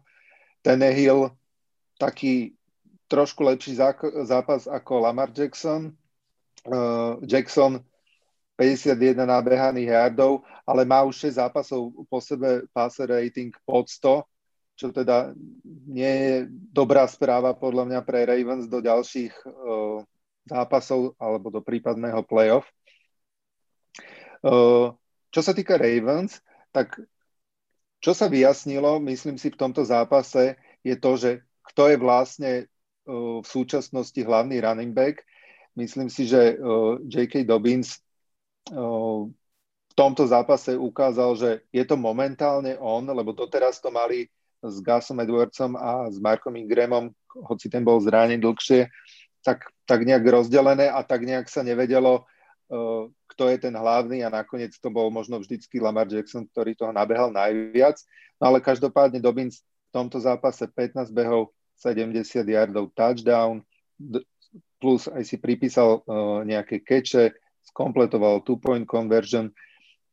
Tenehill 0.61 1.33
taký 1.99 2.55
trošku 3.11 3.43
lepší 3.43 3.75
zápas 4.23 4.69
ako 4.69 5.03
Lamar 5.03 5.35
Jackson. 5.35 5.91
E, 5.91 6.73
Jackson 7.27 7.83
51 8.61 9.25
nabehaných 9.25 9.89
yardov, 9.89 10.45
ale 10.69 10.85
má 10.85 11.01
už 11.01 11.33
6 11.33 11.41
zápasov 11.41 11.89
po 12.05 12.21
sebe 12.21 12.69
passer 12.69 13.09
rating 13.09 13.49
pod 13.65 13.89
100, 13.89 14.21
čo 14.77 14.93
teda 14.93 15.33
nie 15.89 16.13
je 16.13 16.35
dobrá 16.69 17.09
správa 17.09 17.57
podľa 17.57 17.89
mňa 17.89 17.99
pre 18.05 18.21
Ravens 18.29 18.69
do 18.69 18.77
ďalších 18.77 19.33
uh, 19.49 20.05
zápasov 20.45 21.17
alebo 21.17 21.49
do 21.49 21.65
prípadného 21.65 22.21
playoff. 22.21 22.69
Uh, 24.45 24.93
čo 25.33 25.41
sa 25.41 25.57
týka 25.57 25.81
Ravens, 25.81 26.37
tak 26.69 27.01
čo 27.97 28.13
sa 28.13 28.29
vyjasnilo, 28.29 29.01
myslím 29.09 29.41
si, 29.41 29.49
v 29.49 29.57
tomto 29.57 29.81
zápase, 29.81 30.53
je 30.85 30.93
to, 31.01 31.17
že 31.17 31.41
kto 31.73 31.89
je 31.89 31.97
vlastne 31.97 32.51
uh, 33.09 33.41
v 33.41 33.47
súčasnosti 33.49 34.17
hlavný 34.21 34.61
running 34.61 34.93
back. 34.93 35.25
Myslím 35.71 36.11
si, 36.11 36.27
že 36.27 36.59
J.K. 37.07 37.47
Dobbins 37.47 38.03
v 38.69 39.93
tomto 39.97 40.23
zápase 40.27 40.77
ukázal, 40.77 41.35
že 41.35 41.49
je 41.73 41.83
to 41.83 41.97
momentálne 41.97 42.77
on, 42.77 43.03
lebo 43.09 43.33
doteraz 43.33 43.81
to 43.81 43.89
mali 43.89 44.29
s 44.61 44.77
Gasom 44.79 45.17
Edwardsom 45.19 45.73
a 45.73 46.05
s 46.07 46.21
Markom 46.21 46.53
Ingramom, 46.53 47.09
hoci 47.49 47.67
ten 47.67 47.81
bol 47.81 47.97
zranený 47.97 48.37
dlhšie, 48.39 48.87
tak, 49.41 49.65
tak 49.89 50.05
nejak 50.05 50.21
rozdelené 50.21 50.85
a 50.85 51.01
tak 51.01 51.25
nejak 51.25 51.49
sa 51.49 51.65
nevedelo, 51.65 52.29
kto 53.27 53.43
je 53.49 53.57
ten 53.57 53.73
hlavný 53.73 54.21
a 54.23 54.29
nakoniec 54.29 54.77
to 54.77 54.93
bol 54.93 55.09
možno 55.09 55.41
vždycky 55.41 55.81
Lamar 55.81 56.07
Jackson, 56.07 56.45
ktorý 56.45 56.77
toho 56.77 56.93
nabehal 56.93 57.33
najviac. 57.33 57.97
No 58.39 58.53
ale 58.53 58.63
každopádne 58.63 59.19
Dobbins 59.19 59.59
v 59.59 59.91
tomto 59.91 60.21
zápase 60.21 60.63
15 60.69 61.09
behov, 61.11 61.51
70 61.81 62.21
yardov 62.45 62.93
touchdown, 62.93 63.65
plus 64.77 65.09
aj 65.09 65.25
si 65.25 65.41
pripísal 65.41 66.05
nejaké 66.45 66.85
keče, 66.85 67.33
skompletoval 67.69 68.41
two-point 68.41 68.89
conversion 68.89 69.53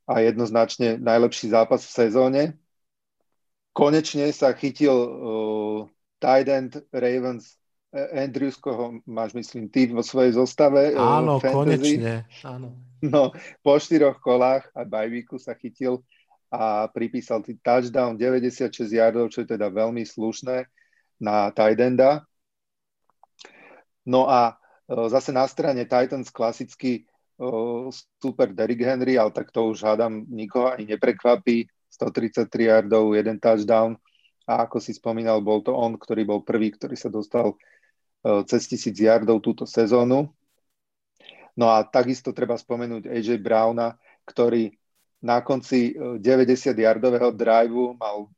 a 0.09 0.25
jednoznačne 0.25 1.01
najlepší 1.01 1.53
zápas 1.53 1.85
v 1.85 1.93
sezóne. 1.93 2.43
Konečne 3.77 4.33
sa 4.33 4.57
chytil 4.57 4.93
uh, 4.93 5.79
tight 6.19 6.49
end 6.49 6.73
Ravens 6.91 7.59
Andrews, 7.93 8.61
koho 8.61 9.01
máš, 9.09 9.33
myslím, 9.33 9.73
ty 9.73 9.89
vo 9.89 10.05
svojej 10.05 10.37
zostave. 10.37 10.93
Uh, 10.93 11.25
áno, 11.25 11.41
fantasy. 11.41 11.57
konečne. 11.57 12.15
Áno. 12.45 12.77
No, 12.99 13.31
po 13.63 13.79
štyroch 13.79 14.19
kolách 14.19 14.69
a 14.75 14.83
bajvíku 14.83 15.39
sa 15.39 15.55
chytil 15.55 16.03
a 16.51 16.91
pripísal 16.91 17.41
ty 17.47 17.55
touchdown 17.61 18.19
96 18.19 18.75
yardov, 18.91 19.31
čo 19.31 19.45
je 19.45 19.55
teda 19.55 19.71
veľmi 19.71 20.03
slušné 20.03 20.67
na 21.23 21.49
tight 21.55 21.81
enda. 21.81 22.27
No 24.05 24.29
a 24.29 24.57
uh, 24.57 25.07
zase 25.09 25.33
na 25.33 25.49
strane 25.49 25.87
Titans 25.89 26.29
klasicky 26.29 27.09
super 28.19 28.51
Derrick 28.51 28.83
Henry, 28.83 29.15
ale 29.15 29.31
tak 29.31 29.55
to 29.55 29.71
už 29.71 29.87
hádam 29.87 30.27
nikoho 30.27 30.75
ani 30.75 30.85
neprekvapí. 30.91 31.71
133 31.89 32.69
yardov, 32.69 33.17
jeden 33.17 33.41
touchdown 33.41 33.97
a 34.45 34.69
ako 34.69 34.79
si 34.79 34.95
spomínal, 34.95 35.41
bol 35.43 35.65
to 35.65 35.73
on, 35.73 35.97
ktorý 35.97 36.25
bol 36.29 36.41
prvý, 36.45 36.71
ktorý 36.71 36.95
sa 36.95 37.09
dostal 37.09 37.57
cez 38.45 38.69
tisíc 38.69 38.97
yardov 39.01 39.41
túto 39.41 39.65
sezónu. 39.65 40.31
No 41.59 41.67
a 41.75 41.83
takisto 41.83 42.31
treba 42.31 42.55
spomenúť 42.55 43.09
AJ 43.09 43.41
Browna, 43.43 43.99
ktorý 44.29 44.71
na 45.25 45.43
konci 45.43 45.97
90 45.97 46.77
yardového 46.77 47.35
driveu 47.35 47.99
mal 47.99 48.31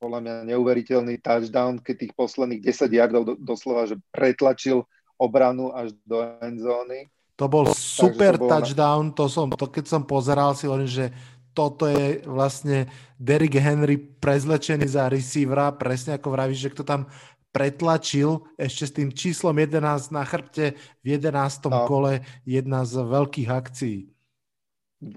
podľa 0.00 0.20
mňa 0.20 0.34
neuveriteľný 0.54 1.20
touchdown, 1.20 1.82
keď 1.84 2.08
tých 2.08 2.14
posledných 2.16 2.62
10 2.62 2.88
yardov 2.88 3.22
do, 3.24 3.34
doslova, 3.36 3.84
že 3.84 4.00
pretlačil 4.14 4.86
obranu 5.20 5.76
až 5.76 5.92
do 6.08 6.24
endzóny 6.40 7.12
to 7.34 7.44
bol 7.50 7.66
super 7.74 8.38
to 8.38 8.46
touchdown, 8.46 9.10
to 9.10 9.26
som, 9.26 9.50
to 9.50 9.66
keď 9.66 9.84
som 9.90 10.02
pozeral 10.06 10.54
si 10.54 10.70
hovorím, 10.70 10.90
že 10.90 11.10
toto 11.54 11.86
je 11.86 12.22
vlastne 12.26 12.90
Derrick 13.14 13.54
Henry 13.54 13.94
prezlečený 13.98 14.90
za 14.90 15.06
receivera, 15.06 15.70
presne 15.70 16.18
ako 16.18 16.34
vravíš, 16.34 16.66
že 16.66 16.72
kto 16.74 16.82
tam 16.82 17.06
pretlačil 17.54 18.42
ešte 18.58 18.84
s 18.90 18.92
tým 18.92 19.14
číslom 19.14 19.54
11 19.54 20.10
na 20.10 20.26
chrbte 20.26 20.74
v 21.06 21.06
11. 21.06 21.70
No. 21.70 21.86
kole 21.86 22.26
jedna 22.42 22.82
z 22.82 22.98
veľkých 22.98 23.48
akcií. 23.50 23.98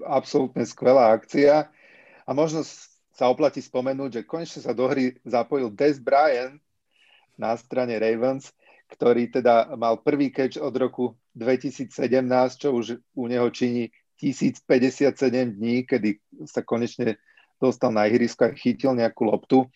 Absolútne 0.06 0.62
skvelá 0.62 1.10
akcia 1.18 1.66
a 2.22 2.30
možno 2.30 2.62
sa 3.10 3.26
oplatí 3.26 3.58
spomenúť, 3.58 4.22
že 4.22 4.28
konečne 4.30 4.62
sa 4.62 4.70
do 4.70 4.86
hry 4.86 5.18
zapojil 5.26 5.74
Des 5.74 5.98
Bryant 5.98 6.62
na 7.34 7.58
strane 7.58 7.98
Ravens, 7.98 8.54
ktorý 8.88 9.28
teda 9.28 9.76
mal 9.76 10.00
prvý 10.00 10.32
catch 10.32 10.56
od 10.56 10.72
roku 10.74 11.14
2017, 11.36 11.92
čo 12.56 12.68
už 12.72 12.98
u 13.14 13.24
neho 13.28 13.48
činí 13.52 13.92
1057 14.18 15.14
dní, 15.54 15.86
kedy 15.86 16.18
sa 16.48 16.64
konečne 16.64 17.20
dostal 17.60 17.94
na 17.94 18.08
ihrisko 18.10 18.50
a 18.50 18.56
chytil 18.56 18.96
nejakú 18.96 19.28
loptu. 19.28 19.68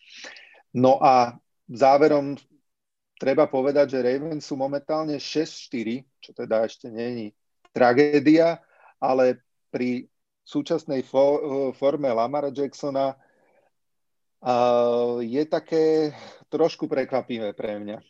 No 0.75 0.99
a 0.99 1.37
záverom 1.71 2.35
treba 3.21 3.47
povedať, 3.47 3.95
že 3.95 4.03
Ravens 4.03 4.43
sú 4.49 4.59
momentálne 4.59 5.21
6-4, 5.21 6.03
čo 6.19 6.31
teda 6.35 6.67
ešte 6.67 6.91
není 6.91 7.31
tragédia, 7.71 8.59
ale 8.99 9.39
pri 9.71 10.11
súčasnej 10.43 11.07
fo- 11.07 11.71
forme 11.77 12.11
Lamara 12.11 12.51
Jacksona 12.51 13.15
je 15.23 15.43
také 15.47 16.11
trošku 16.51 16.91
prekvapivé 16.91 17.55
pre 17.55 17.79
mňa. 17.79 18.03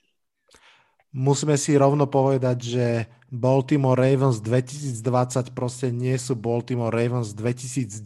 Musíme 1.13 1.61
si 1.61 1.77
rovno 1.77 2.09
povedať, 2.09 2.59
že 2.59 2.87
Baltimore 3.29 4.01
Ravens 4.01 4.41
2020 4.41 5.53
proste 5.53 5.93
nie 5.93 6.17
sú 6.17 6.33
Baltimore 6.33 6.93
Ravens 6.93 7.37
2019. 7.37 8.01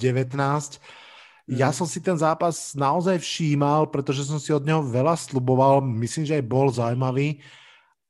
Ja 1.46 1.70
mhm. 1.70 1.76
som 1.78 1.86
si 1.86 2.02
ten 2.02 2.18
zápas 2.18 2.74
naozaj 2.74 3.22
všímal, 3.22 3.94
pretože 3.94 4.26
som 4.26 4.42
si 4.42 4.50
od 4.50 4.66
neho 4.66 4.82
veľa 4.82 5.14
sluboval. 5.14 5.78
Myslím, 5.86 6.26
že 6.26 6.42
aj 6.42 6.44
bol 6.50 6.66
zaujímavý. 6.74 7.38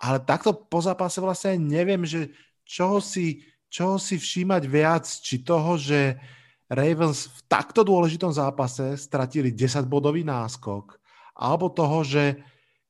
Ale 0.01 0.21
takto 0.25 0.57
po 0.57 0.81
zápase 0.81 1.21
vlastne 1.21 1.61
neviem, 1.61 2.05
že 2.05 2.33
čoho 2.65 3.01
si, 3.01 3.45
čoho 3.69 4.01
si 4.01 4.17
všímať 4.17 4.63
viac. 4.65 5.05
Či 5.05 5.45
toho, 5.45 5.77
že 5.77 6.17
Ravens 6.73 7.29
v 7.29 7.41
takto 7.49 7.85
dôležitom 7.85 8.33
zápase 8.33 8.97
stratili 8.97 9.53
10-bodový 9.53 10.25
náskok. 10.25 10.97
Alebo 11.37 11.69
toho, 11.69 12.01
že 12.01 12.41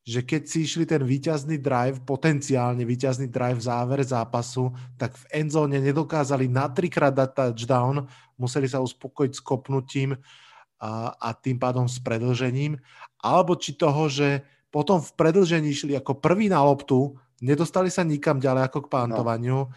že 0.07 0.23
keď 0.23 0.43
si 0.47 0.63
išli 0.63 0.87
ten 0.87 1.03
výťazný 1.03 1.59
drive, 1.59 1.99
potenciálne 2.07 2.87
výťazný 2.87 3.27
drive 3.27 3.59
v 3.59 3.67
závere 3.67 4.07
zápasu, 4.07 4.71
tak 4.95 5.19
v 5.19 5.43
endzóne 5.43 5.83
nedokázali 5.83 6.47
na 6.47 6.71
trikrát 6.71 7.11
dať 7.11 7.35
touchdown, 7.35 8.07
museli 8.39 8.71
sa 8.71 8.79
uspokojiť 8.79 9.33
s 9.35 9.43
kopnutím 9.43 10.15
a, 10.79 11.11
a 11.11 11.35
tým 11.35 11.59
pádom 11.59 11.91
s 11.91 11.99
predlžením, 11.99 12.79
alebo 13.19 13.59
či 13.59 13.75
toho, 13.75 14.07
že 14.07 14.47
potom 14.71 15.03
v 15.03 15.11
predlžení 15.19 15.75
išli 15.75 15.99
ako 15.99 16.23
prvý 16.23 16.47
na 16.47 16.63
loptu, 16.63 17.19
nedostali 17.43 17.91
sa 17.91 18.07
nikam 18.07 18.39
ďalej 18.39 18.71
ako 18.71 18.87
k 18.87 18.93
pántovaniu, 18.95 19.59
no. 19.67 19.71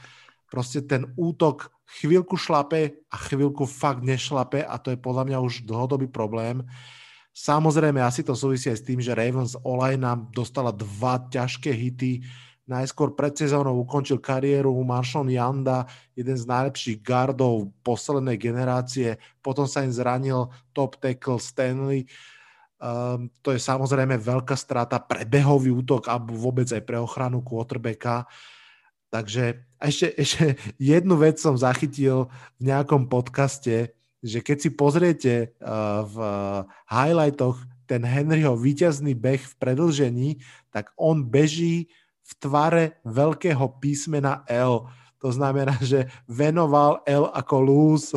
proste 0.45 0.85
ten 0.85 1.09
útok 1.17 1.73
chvíľku 1.89 2.37
šlape 2.37 3.01
a 3.09 3.15
chvíľku 3.17 3.65
fakt 3.65 4.05
nešlape 4.05 4.61
a 4.61 4.77
to 4.77 4.93
je 4.93 5.01
podľa 5.01 5.25
mňa 5.25 5.37
už 5.41 5.65
dlhodobý 5.65 6.05
problém. 6.05 6.69
Samozrejme, 7.39 8.04
asi 8.04 8.19
to 8.19 8.36
súvisí 8.36 8.67
aj 8.67 8.84
s 8.84 8.88
tým, 8.88 8.99
že 8.99 9.15
Ravens 9.15 9.56
Olaj 9.63 9.95
nám 9.95 10.28
dostala 10.36 10.75
dva 10.75 11.23
ťažké 11.23 11.71
hity. 11.71 12.19
Najskôr 12.67 13.15
pred 13.15 13.32
sezónou 13.32 13.80
ukončil 13.80 14.19
kariéru 14.19 14.75
Marshall 14.84 15.32
Janda, 15.32 15.88
jeden 16.19 16.36
z 16.36 16.43
najlepších 16.43 16.99
gardov 16.99 17.71
poslednej 17.80 18.36
generácie. 18.36 19.15
Potom 19.39 19.71
sa 19.71 19.88
im 19.88 19.95
zranil 19.95 20.52
top 20.75 20.99
tackle 20.99 21.39
Stanley. 21.39 22.12
Um, 22.75 23.32
to 23.39 23.56
je 23.56 23.60
samozrejme 23.63 24.19
veľká 24.19 24.60
strata 24.60 24.99
pre 24.99 25.23
behový 25.23 25.71
útok 25.71 26.12
a 26.12 26.19
vôbec 26.19 26.67
aj 26.67 26.84
pre 26.84 26.99
ochranu 26.99 27.39
quarterbacka. 27.39 28.28
Takže 29.15 29.63
ešte, 29.80 30.08
ešte 30.19 30.43
jednu 30.75 31.15
vec 31.15 31.39
som 31.39 31.56
zachytil 31.56 32.28
v 32.60 32.67
nejakom 32.67 33.08
podcaste, 33.08 33.95
že 34.19 34.43
keď 34.43 34.58
si 34.60 34.69
pozriete 34.75 35.34
uh, 35.60 36.03
v 36.03 36.15
highlightoch 36.91 37.60
ten 37.89 38.05
Henryho 38.05 38.53
víťazný 38.53 39.17
beh 39.17 39.41
v 39.41 39.53
predlžení, 39.58 40.29
tak 40.69 40.93
on 40.93 41.25
beží 41.25 41.89
v 42.21 42.32
tvare 42.38 43.01
veľkého 43.01 43.82
písmena 43.82 44.45
L. 44.45 44.86
To 45.19 45.34
znamená, 45.34 45.75
že 45.84 46.08
venoval 46.29 47.03
L 47.03 47.27
ako 47.34 47.55
lose 47.60 48.15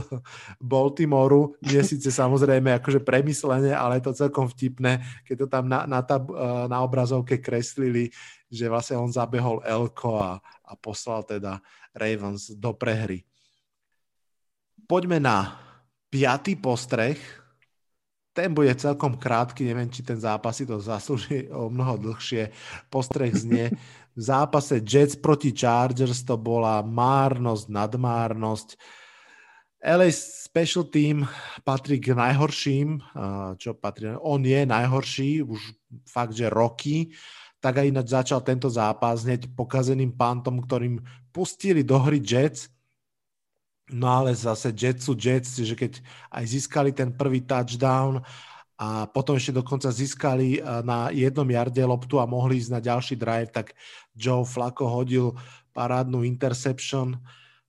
Baltimoru. 0.60 1.56
Nie 1.64 1.82
síce 1.82 2.12
samozrejme 2.12 2.78
akože 2.78 3.02
premyslenie, 3.02 3.74
ale 3.74 3.98
je 3.98 4.06
to 4.06 4.20
celkom 4.22 4.46
vtipné, 4.46 5.02
keď 5.26 5.36
to 5.42 5.46
tam 5.50 5.64
na, 5.66 5.82
na, 5.88 6.04
tab, 6.04 6.30
na 6.70 6.78
obrazovke 6.84 7.42
kreslili, 7.42 8.12
že 8.46 8.70
vlastne 8.70 9.00
on 9.02 9.10
zabehol 9.10 9.64
L 9.66 9.90
a, 9.90 10.38
a 10.44 10.72
poslal 10.78 11.26
teda 11.26 11.58
Ravens 11.90 12.52
do 12.54 12.70
prehry. 12.70 13.26
Poďme 14.86 15.18
na 15.18 15.58
piatý 16.12 16.60
postreh, 16.60 17.16
ten 18.32 18.52
bude 18.52 18.72
celkom 18.76 19.16
krátky, 19.16 19.64
neviem, 19.64 19.92
či 19.92 20.04
ten 20.04 20.16
zápas 20.16 20.56
si 20.56 20.64
to 20.64 20.80
zaslúži 20.80 21.52
o 21.52 21.68
mnoho 21.68 22.00
dlhšie. 22.00 22.48
Postreh 22.88 23.32
znie, 23.32 23.68
v 24.16 24.20
zápase 24.20 24.80
Jets 24.80 25.20
proti 25.20 25.52
Chargers 25.52 26.24
to 26.24 26.40
bola 26.40 26.80
márnosť, 26.80 27.68
nadmárnosť. 27.68 28.68
LA 29.84 30.08
Special 30.16 30.88
Team 30.88 31.28
patrí 31.60 32.00
k 32.00 32.16
najhorším, 32.16 33.04
čo 33.60 33.76
patrí, 33.76 34.16
on 34.16 34.40
je 34.40 34.64
najhorší, 34.64 35.44
už 35.44 35.60
fakt, 36.08 36.32
že 36.32 36.48
roky, 36.48 37.12
tak 37.60 37.84
aj 37.84 37.92
ináč 37.92 38.08
začal 38.16 38.40
tento 38.40 38.72
zápas 38.72 39.28
hneď 39.28 39.52
pokazeným 39.52 40.16
pantom, 40.16 40.56
ktorým 40.64 41.04
pustili 41.36 41.84
do 41.84 42.00
hry 42.00 42.16
Jets 42.16 42.71
No 43.92 44.08
ale 44.08 44.32
zase 44.32 44.72
Jets 44.72 45.04
sú 45.04 45.12
Jets, 45.12 45.60
že 45.60 45.76
keď 45.76 46.00
aj 46.32 46.44
získali 46.48 46.90
ten 46.96 47.12
prvý 47.12 47.44
touchdown 47.44 48.24
a 48.80 49.06
potom 49.06 49.36
ešte 49.38 49.54
dokonca 49.54 49.92
získali 49.92 50.58
eh, 50.58 50.62
na 50.82 51.12
jednom 51.12 51.46
jarde 51.46 51.84
loptu 51.84 52.18
a 52.18 52.26
mohli 52.26 52.58
ísť 52.58 52.72
na 52.72 52.80
ďalší 52.80 53.14
drive, 53.20 53.52
tak 53.52 53.76
Joe 54.16 54.48
Flacco 54.48 54.88
hodil 54.88 55.36
parádnu 55.76 56.24
interception. 56.24 57.14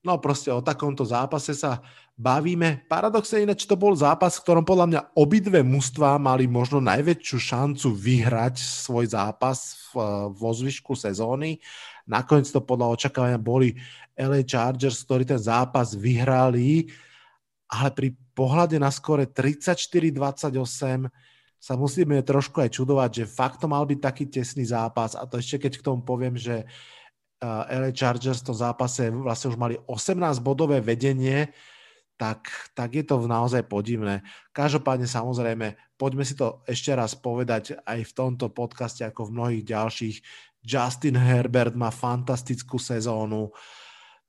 No 0.03 0.19
proste 0.19 0.51
o 0.51 0.59
takomto 0.59 1.07
zápase 1.07 1.55
sa 1.55 1.79
bavíme. 2.15 2.83
Paradoxne 2.91 3.43
ináč 3.43 3.63
to 3.63 3.79
bol 3.79 3.95
zápas, 3.95 4.35
v 4.37 4.43
ktorom 4.43 4.65
podľa 4.67 4.87
mňa 4.89 5.01
obidve 5.15 5.59
mužstva 5.63 6.19
mali 6.19 6.45
možno 6.45 6.83
najväčšiu 6.83 7.37
šancu 7.39 7.87
vyhrať 7.93 8.59
svoj 8.59 9.11
zápas 9.11 9.75
v, 9.91 9.99
eh, 9.99 10.05
vo 10.31 10.49
zvyšku 10.55 10.95
sezóny. 10.95 11.59
Nakoniec 12.03 12.51
to 12.51 12.59
podľa 12.59 12.99
očakávania 12.99 13.39
boli 13.39 13.79
LA 14.13 14.45
Chargers, 14.45 15.01
ktorí 15.05 15.25
ten 15.25 15.41
zápas 15.41 15.97
vyhrali, 15.97 16.89
ale 17.69 17.89
pri 17.89 18.09
pohľade 18.37 18.77
na 18.77 18.93
skore 18.93 19.25
34-28 19.25 21.09
sa 21.63 21.73
musíme 21.79 22.19
trošku 22.21 22.59
aj 22.59 22.69
čudovať, 22.75 23.23
že 23.23 23.25
fakt 23.25 23.63
to 23.63 23.71
mal 23.71 23.87
byť 23.87 23.99
taký 24.03 24.25
tesný 24.29 24.67
zápas 24.67 25.17
a 25.17 25.25
to 25.25 25.39
ešte 25.39 25.65
keď 25.65 25.73
k 25.79 25.85
tomu 25.85 26.05
poviem, 26.05 26.37
že 26.37 26.67
LA 27.43 27.91
Chargers 27.91 28.43
v 28.43 28.53
tom 28.53 28.57
zápase 28.57 29.09
vlastne 29.11 29.51
už 29.51 29.57
mali 29.59 29.75
18-bodové 29.89 30.79
vedenie, 30.79 31.51
tak, 32.15 32.47
tak 32.77 32.95
je 32.95 33.03
to 33.03 33.19
naozaj 33.25 33.65
podivné. 33.67 34.23
Každopádne 34.55 35.09
samozrejme, 35.09 35.75
poďme 35.97 36.23
si 36.23 36.37
to 36.37 36.63
ešte 36.69 36.93
raz 36.93 37.17
povedať 37.17 37.75
aj 37.83 37.99
v 38.05 38.15
tomto 38.15 38.53
podcaste 38.53 39.03
ako 39.03 39.27
v 39.27 39.33
mnohých 39.35 39.63
ďalších. 39.65 40.17
Justin 40.63 41.19
Herbert 41.19 41.75
má 41.75 41.91
fantastickú 41.91 42.79
sezónu. 42.79 43.51
Uh, 43.51 43.82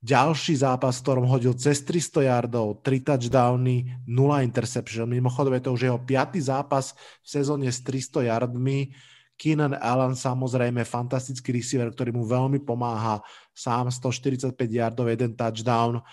ďalší 0.04 0.60
zápas, 0.60 1.00
v 1.00 1.04
ktorom 1.08 1.24
hodil 1.24 1.56
cez 1.56 1.80
300 1.80 2.28
yardov, 2.28 2.84
3 2.84 3.08
touchdowny, 3.08 4.04
0 4.04 4.44
interception. 4.44 5.08
Mimochodom 5.08 5.56
je 5.56 5.62
to 5.64 5.70
už 5.72 5.82
jeho 5.88 6.00
piatý 6.04 6.44
zápas 6.44 6.92
v 7.24 7.28
sezóne 7.40 7.72
s 7.72 7.80
300 7.80 8.28
yardmi. 8.28 8.92
Keenan 9.34 9.74
Allen 9.80 10.12
samozrejme 10.12 10.84
fantastický 10.84 11.56
receiver, 11.56 11.88
ktorý 11.88 12.12
mu 12.12 12.28
veľmi 12.28 12.60
pomáha. 12.62 13.24
Sám 13.56 13.88
145 13.88 14.52
yardov, 14.68 15.08
jeden 15.08 15.32
touchdown. 15.32 16.04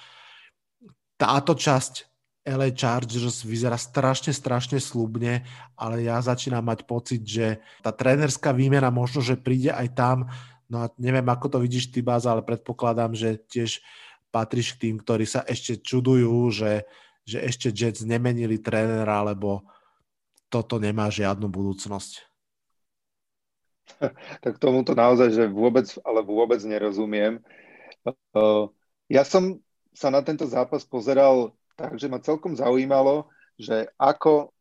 Táto 1.19 1.53
časť 1.53 2.09
LA 2.41 2.73
Chargers 2.73 3.45
vyzerá 3.45 3.77
strašne, 3.77 4.33
strašne 4.33 4.81
slubne, 4.81 5.45
ale 5.77 6.09
ja 6.09 6.17
začínam 6.17 6.65
mať 6.65 6.89
pocit, 6.89 7.21
že 7.21 7.61
tá 7.85 7.93
trénerská 7.93 8.49
výmena 8.49 8.89
možno, 8.89 9.21
že 9.21 9.37
príde 9.37 9.69
aj 9.69 9.87
tam, 9.93 10.17
No 10.71 10.87
a 10.87 10.95
neviem, 10.95 11.27
ako 11.27 11.51
to 11.51 11.57
vidíš 11.59 11.91
ty, 11.91 11.99
Báz, 11.99 12.23
ale 12.23 12.39
predpokladám, 12.47 13.11
že 13.11 13.35
tiež 13.51 13.83
patríš 14.31 14.79
k 14.79 14.87
tým, 14.87 14.95
ktorí 15.03 15.27
sa 15.27 15.43
ešte 15.43 15.75
čudujú, 15.83 16.47
že, 16.47 16.87
že 17.27 17.43
ešte 17.43 17.75
Jets 17.75 18.07
nemenili 18.07 18.55
trénera, 18.55 19.19
lebo 19.27 19.67
toto 20.47 20.79
nemá 20.79 21.11
žiadnu 21.11 21.51
budúcnosť. 21.51 22.23
Tak 24.39 24.55
tomuto 24.57 24.95
naozaj, 24.95 25.35
že 25.35 25.51
vôbec, 25.51 25.83
ale 26.07 26.23
vôbec 26.23 26.63
nerozumiem. 26.63 27.43
Ja 29.11 29.27
som 29.27 29.59
sa 29.91 30.07
na 30.07 30.23
tento 30.23 30.47
zápas 30.47 30.87
pozeral 30.87 31.51
tak, 31.75 31.99
že 31.99 32.07
ma 32.07 32.23
celkom 32.23 32.55
zaujímalo, 32.55 33.27
že 33.59 33.91
ako 33.99 34.55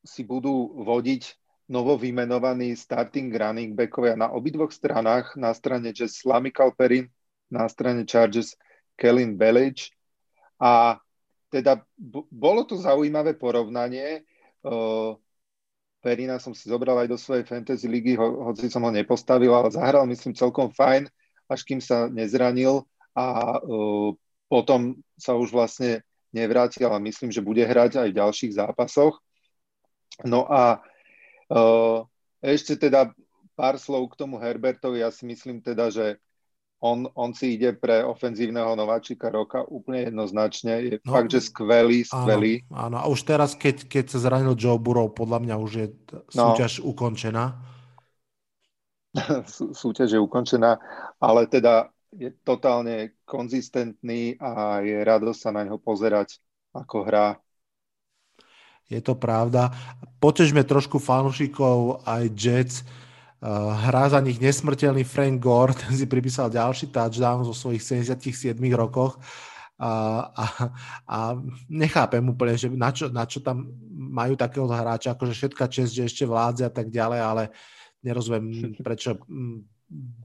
si 0.00 0.24
budú 0.24 0.80
vodiť 0.80 1.36
novo 1.70 1.94
vymenovaní 1.94 2.74
starting 2.74 3.30
running 3.30 3.78
backovia 3.78 4.18
na 4.18 4.34
obidvoch 4.34 4.74
stranách, 4.74 5.38
na 5.38 5.54
strane 5.54 5.94
Jets 5.94 6.18
Slamy 6.18 6.50
Kalperin, 6.50 7.06
na 7.46 7.70
strane 7.70 8.02
Chargers 8.02 8.58
Kellen 8.98 9.38
Belič. 9.38 9.94
A 10.58 10.98
teda 11.46 11.86
bolo 12.30 12.66
to 12.66 12.74
zaujímavé 12.74 13.38
porovnanie. 13.38 14.26
Uh, 14.66 15.14
Perina 16.02 16.42
som 16.42 16.50
si 16.56 16.66
zobral 16.66 16.98
aj 17.06 17.08
do 17.08 17.18
svojej 17.18 17.46
fantasy 17.46 17.86
ligy, 17.86 18.18
ho, 18.18 18.50
hoci 18.50 18.66
som 18.66 18.82
ho 18.82 18.90
nepostavil, 18.90 19.54
ale 19.54 19.70
zahral 19.70 20.10
myslím 20.10 20.34
celkom 20.34 20.74
fajn, 20.74 21.06
až 21.46 21.60
kým 21.62 21.78
sa 21.78 22.10
nezranil 22.10 22.82
a 23.14 23.58
uh, 23.62 24.10
potom 24.50 24.98
sa 25.14 25.38
už 25.38 25.54
vlastne 25.54 26.02
nevrátil, 26.34 26.90
ale 26.90 26.98
myslím, 27.10 27.30
že 27.30 27.44
bude 27.44 27.62
hrať 27.62 28.02
aj 28.02 28.08
v 28.10 28.18
ďalších 28.18 28.52
zápasoch. 28.58 29.22
No 30.26 30.46
a 30.50 30.82
ešte 32.40 32.78
teda 32.78 33.10
pár 33.58 33.76
slov 33.76 34.14
k 34.14 34.18
tomu 34.24 34.38
Herbertovi. 34.40 35.02
Ja 35.02 35.10
si 35.10 35.26
myslím 35.26 35.60
teda, 35.60 35.90
že 35.92 36.16
on, 36.80 37.04
on 37.12 37.36
si 37.36 37.60
ide 37.60 37.76
pre 37.76 38.00
ofenzívneho 38.00 38.72
nováčika 38.72 39.28
roka 39.28 39.60
úplne 39.68 40.08
jednoznačne. 40.08 40.74
Je 40.80 40.96
no, 41.04 41.12
fakt, 41.12 41.28
že 41.28 41.44
skvelý, 41.44 42.08
skvelý. 42.08 42.64
Áno, 42.72 42.96
áno. 42.96 42.96
a 43.04 43.04
už 43.12 43.20
teraz, 43.28 43.52
keď, 43.52 43.84
keď 43.84 44.04
sa 44.16 44.18
zranil 44.24 44.56
Joe 44.56 44.80
Burrow, 44.80 45.12
podľa 45.12 45.44
mňa 45.44 45.54
už 45.60 45.72
je 45.76 45.86
no. 46.32 46.56
súťaž 46.56 46.80
no. 46.80 46.96
ukončená. 46.96 47.44
súťaž 49.82 50.16
je 50.16 50.20
ukončená, 50.22 50.80
ale 51.20 51.44
teda 51.52 51.92
je 52.16 52.32
totálne 52.42 53.14
konzistentný 53.28 54.40
a 54.40 54.80
je 54.82 54.98
radosť 55.04 55.38
sa 55.38 55.50
na 55.52 55.68
neho 55.68 55.76
pozerať, 55.76 56.40
ako 56.72 57.06
hrá. 57.06 57.38
Je 58.90 58.98
to 58.98 59.14
pravda. 59.14 59.70
Potežme 60.18 60.66
trošku 60.66 60.98
fanúšikov 60.98 62.02
aj 62.02 62.22
Jets. 62.34 62.76
Uh, 63.40 63.72
hrá 63.88 64.12
za 64.12 64.20
nich 64.20 64.36
nesmrteľný 64.36 65.00
Frank 65.06 65.40
Gore, 65.40 65.72
ten 65.80 65.96
si 65.96 66.04
pripísal 66.04 66.52
ďalší 66.52 66.92
touchdown 66.92 67.46
zo 67.46 67.56
svojich 67.56 67.80
77 67.80 68.52
rokoch. 68.76 69.16
A, 69.80 70.28
a, 70.36 70.44
a 71.08 71.18
nechápem 71.72 72.20
úplne, 72.20 72.52
že 72.52 72.68
na 72.68 72.92
čo, 72.92 73.08
na 73.08 73.24
čo 73.24 73.40
tam 73.40 73.72
majú 73.88 74.36
takého 74.36 74.68
hráča, 74.68 75.16
akože 75.16 75.32
všetká 75.32 75.72
čest, 75.72 75.96
že 75.96 76.04
ešte 76.04 76.28
vládze 76.28 76.68
a 76.68 76.72
tak 76.74 76.92
ďalej, 76.92 77.20
ale 77.24 77.42
nerozumiem, 78.04 78.44
prečo 78.86 79.16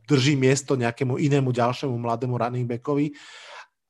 drží 0.06 0.36
miesto 0.36 0.76
nejakému 0.76 1.16
inému 1.16 1.56
ďalšiemu 1.56 1.96
mladému 1.96 2.36
running 2.36 2.68
backovi. 2.68 3.16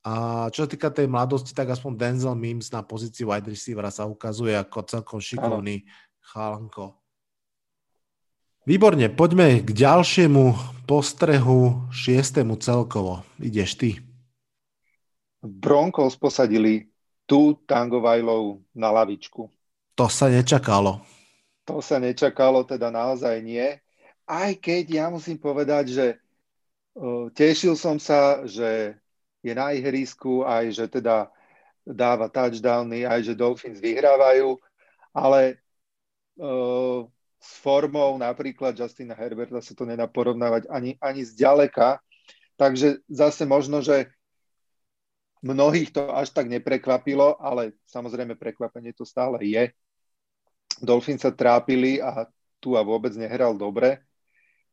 A 0.06 0.46
čo 0.54 0.62
sa 0.62 0.68
týka 0.70 0.86
tej 0.94 1.10
mladosti, 1.10 1.50
tak 1.50 1.74
aspoň 1.74 1.98
Denzel 1.98 2.38
Mims 2.38 2.70
na 2.70 2.86
pozícii 2.86 3.26
wide 3.26 3.50
receivera 3.50 3.90
sa 3.90 4.06
ukazuje 4.06 4.54
ako 4.54 4.86
celkom 4.86 5.18
šikovný 5.18 5.82
chalanko. 6.22 6.94
Výborne, 8.62 9.10
poďme 9.10 9.66
k 9.66 9.68
ďalšiemu 9.74 10.54
postrehu, 10.86 11.90
šiestému 11.90 12.54
celkovo. 12.62 13.26
Ideš 13.42 13.70
ty. 13.78 13.90
Broncos 15.42 16.14
posadili 16.14 16.86
tú 17.26 17.58
Tangovajlov 17.66 18.62
na 18.78 18.94
lavičku. 18.94 19.50
To 19.98 20.06
sa 20.06 20.30
nečakalo. 20.30 21.02
To 21.66 21.82
sa 21.82 21.98
nečakalo, 21.98 22.62
teda 22.62 22.94
naozaj 22.94 23.42
nie 23.42 23.82
aj 24.26 24.58
keď 24.58 24.84
ja 24.90 25.06
musím 25.06 25.38
povedať, 25.38 25.94
že 25.94 26.06
tešil 27.38 27.78
som 27.78 28.02
sa, 28.02 28.42
že 28.44 28.98
je 29.46 29.54
na 29.54 29.70
ihrisku, 29.70 30.42
aj 30.42 30.74
že 30.74 30.84
teda 30.90 31.30
dáva 31.86 32.26
touchdowny, 32.26 33.06
aj 33.06 33.30
že 33.30 33.38
Dolphins 33.38 33.78
vyhrávajú, 33.78 34.58
ale 35.14 35.62
uh, 36.42 37.06
s 37.38 37.50
formou 37.62 38.18
napríklad 38.18 38.74
Justina 38.74 39.14
Herberta 39.14 39.62
sa 39.62 39.70
to 39.78 39.86
nedá 39.86 40.10
porovnávať 40.10 40.66
ani, 40.66 40.98
ani 40.98 41.22
zďaleka. 41.22 42.02
Takže 42.58 43.06
zase 43.06 43.46
možno, 43.46 43.84
že 43.84 44.10
mnohých 45.44 45.94
to 45.94 46.10
až 46.10 46.34
tak 46.34 46.50
neprekvapilo, 46.50 47.38
ale 47.38 47.76
samozrejme 47.86 48.34
prekvapenie 48.34 48.90
to 48.96 49.06
stále 49.06 49.38
je. 49.44 49.70
Dolphins 50.82 51.22
sa 51.22 51.30
trápili 51.30 52.02
a 52.02 52.26
tu 52.58 52.74
a 52.74 52.82
vôbec 52.82 53.14
nehral 53.14 53.54
dobre. 53.54 54.02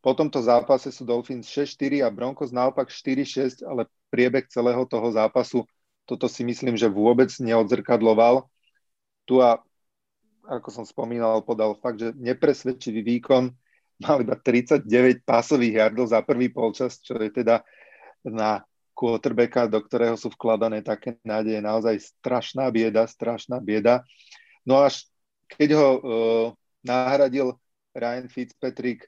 Po 0.03 0.11
tomto 0.11 0.43
zápase 0.43 0.91
sú 0.91 1.07
Dolphins 1.07 1.47
6-4 1.47 2.03
a 2.03 2.11
Broncos 2.11 2.51
naopak 2.51 2.91
4-6, 2.91 3.63
ale 3.63 3.87
priebeh 4.11 4.51
celého 4.51 4.83
toho 4.83 5.07
zápasu 5.15 5.63
toto 6.03 6.27
si 6.27 6.43
myslím, 6.43 6.75
že 6.75 6.91
vôbec 6.91 7.31
neodzrkadloval. 7.39 8.43
Tu 9.23 9.39
a 9.39 9.63
ako 10.43 10.69
som 10.75 10.83
spomínal, 10.83 11.39
podal 11.47 11.79
fakt, 11.79 12.03
že 12.03 12.11
nepresvedčivý 12.19 12.99
výkon. 12.99 13.55
Mal 14.03 14.17
iba 14.19 14.35
39 14.35 15.23
pásových 15.23 15.79
jardov 15.79 16.11
za 16.11 16.19
prvý 16.19 16.51
polčas, 16.51 16.99
čo 16.99 17.15
je 17.15 17.31
teda 17.31 17.63
na 18.27 18.67
quarterbacka, 18.91 19.71
do 19.71 19.79
ktorého 19.79 20.19
sú 20.19 20.27
vkladané 20.35 20.83
také 20.83 21.15
nádeje. 21.23 21.63
Naozaj 21.63 22.19
strašná 22.19 22.67
bieda, 22.67 23.07
strašná 23.07 23.63
bieda. 23.63 24.03
No 24.67 24.83
až 24.83 25.07
keď 25.47 25.69
ho 25.79 25.89
uh, 25.95 26.47
nahradil 26.83 27.55
Ryan 27.95 28.27
Fitzpatrick, 28.27 29.07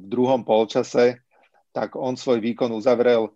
v 0.00 0.04
druhom 0.08 0.40
polčase, 0.40 1.20
tak 1.70 1.94
on 1.94 2.16
svoj 2.16 2.40
výkon 2.40 2.72
uzavrel 2.72 3.30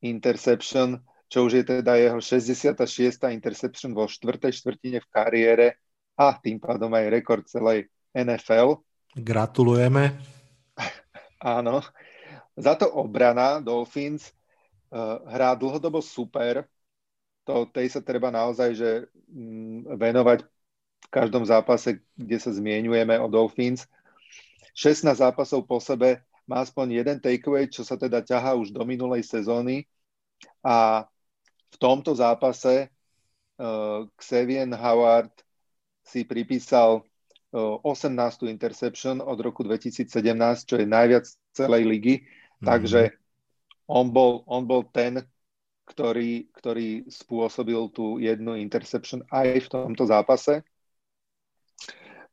interception, 0.00 1.02
čo 1.26 1.50
už 1.50 1.52
je 1.60 1.64
teda 1.82 1.98
jeho 1.98 2.20
66. 2.22 2.86
interception 3.34 3.90
vo 3.90 4.06
štvrtej 4.06 4.52
štvrtine 4.62 4.98
v 5.02 5.10
kariére 5.10 5.66
a 6.14 6.38
tým 6.38 6.62
pádom 6.62 6.88
aj 6.94 7.06
rekord 7.10 7.44
celej 7.50 7.90
NFL. 8.14 8.80
Gratulujeme. 9.16 10.16
Áno. 11.42 11.82
Za 12.56 12.72
to 12.78 12.88
obrana 12.88 13.60
Dolphins 13.60 14.32
uh, 14.88 15.20
hrá 15.28 15.52
dlhodobo 15.52 16.00
super. 16.00 16.64
To, 17.44 17.68
tej 17.68 17.92
sa 17.92 18.00
treba 18.00 18.32
naozaj 18.32 18.70
že, 18.72 18.90
mm, 19.28 19.92
venovať 20.00 20.38
v 21.06 21.08
každom 21.12 21.44
zápase, 21.44 22.00
kde 22.16 22.38
sa 22.40 22.50
zmienujeme 22.50 23.20
o 23.20 23.28
Dolphins. 23.28 23.84
16 24.76 25.08
zápasov 25.08 25.64
po 25.64 25.80
sebe 25.80 26.20
má 26.44 26.60
aspoň 26.60 27.00
jeden 27.02 27.18
takeaway, 27.18 27.66
čo 27.66 27.82
sa 27.82 27.96
teda 27.96 28.20
ťahá 28.20 28.54
už 28.54 28.70
do 28.76 28.84
minulej 28.84 29.24
sezóny 29.24 29.88
a 30.60 31.08
v 31.72 31.76
tomto 31.80 32.12
zápase 32.12 32.92
uh, 33.58 34.04
Xavier 34.20 34.68
Howard 34.76 35.32
si 36.04 36.22
pripísal 36.28 37.02
uh, 37.56 37.76
18. 37.82 38.46
interception 38.46 39.18
od 39.24 39.38
roku 39.40 39.64
2017, 39.64 40.06
čo 40.68 40.76
je 40.78 40.86
najviac 40.86 41.24
celej 41.56 41.82
ligy, 41.88 42.14
mm-hmm. 42.22 42.66
takže 42.68 43.16
on 43.88 44.12
bol, 44.12 44.44
on 44.46 44.68
bol 44.68 44.86
ten, 44.92 45.24
ktorý, 45.86 46.50
ktorý 46.52 47.06
spôsobil 47.08 47.78
tú 47.94 48.18
jednu 48.18 48.58
interception 48.58 49.22
aj 49.30 49.66
v 49.66 49.68
tomto 49.70 50.04
zápase. 50.04 50.66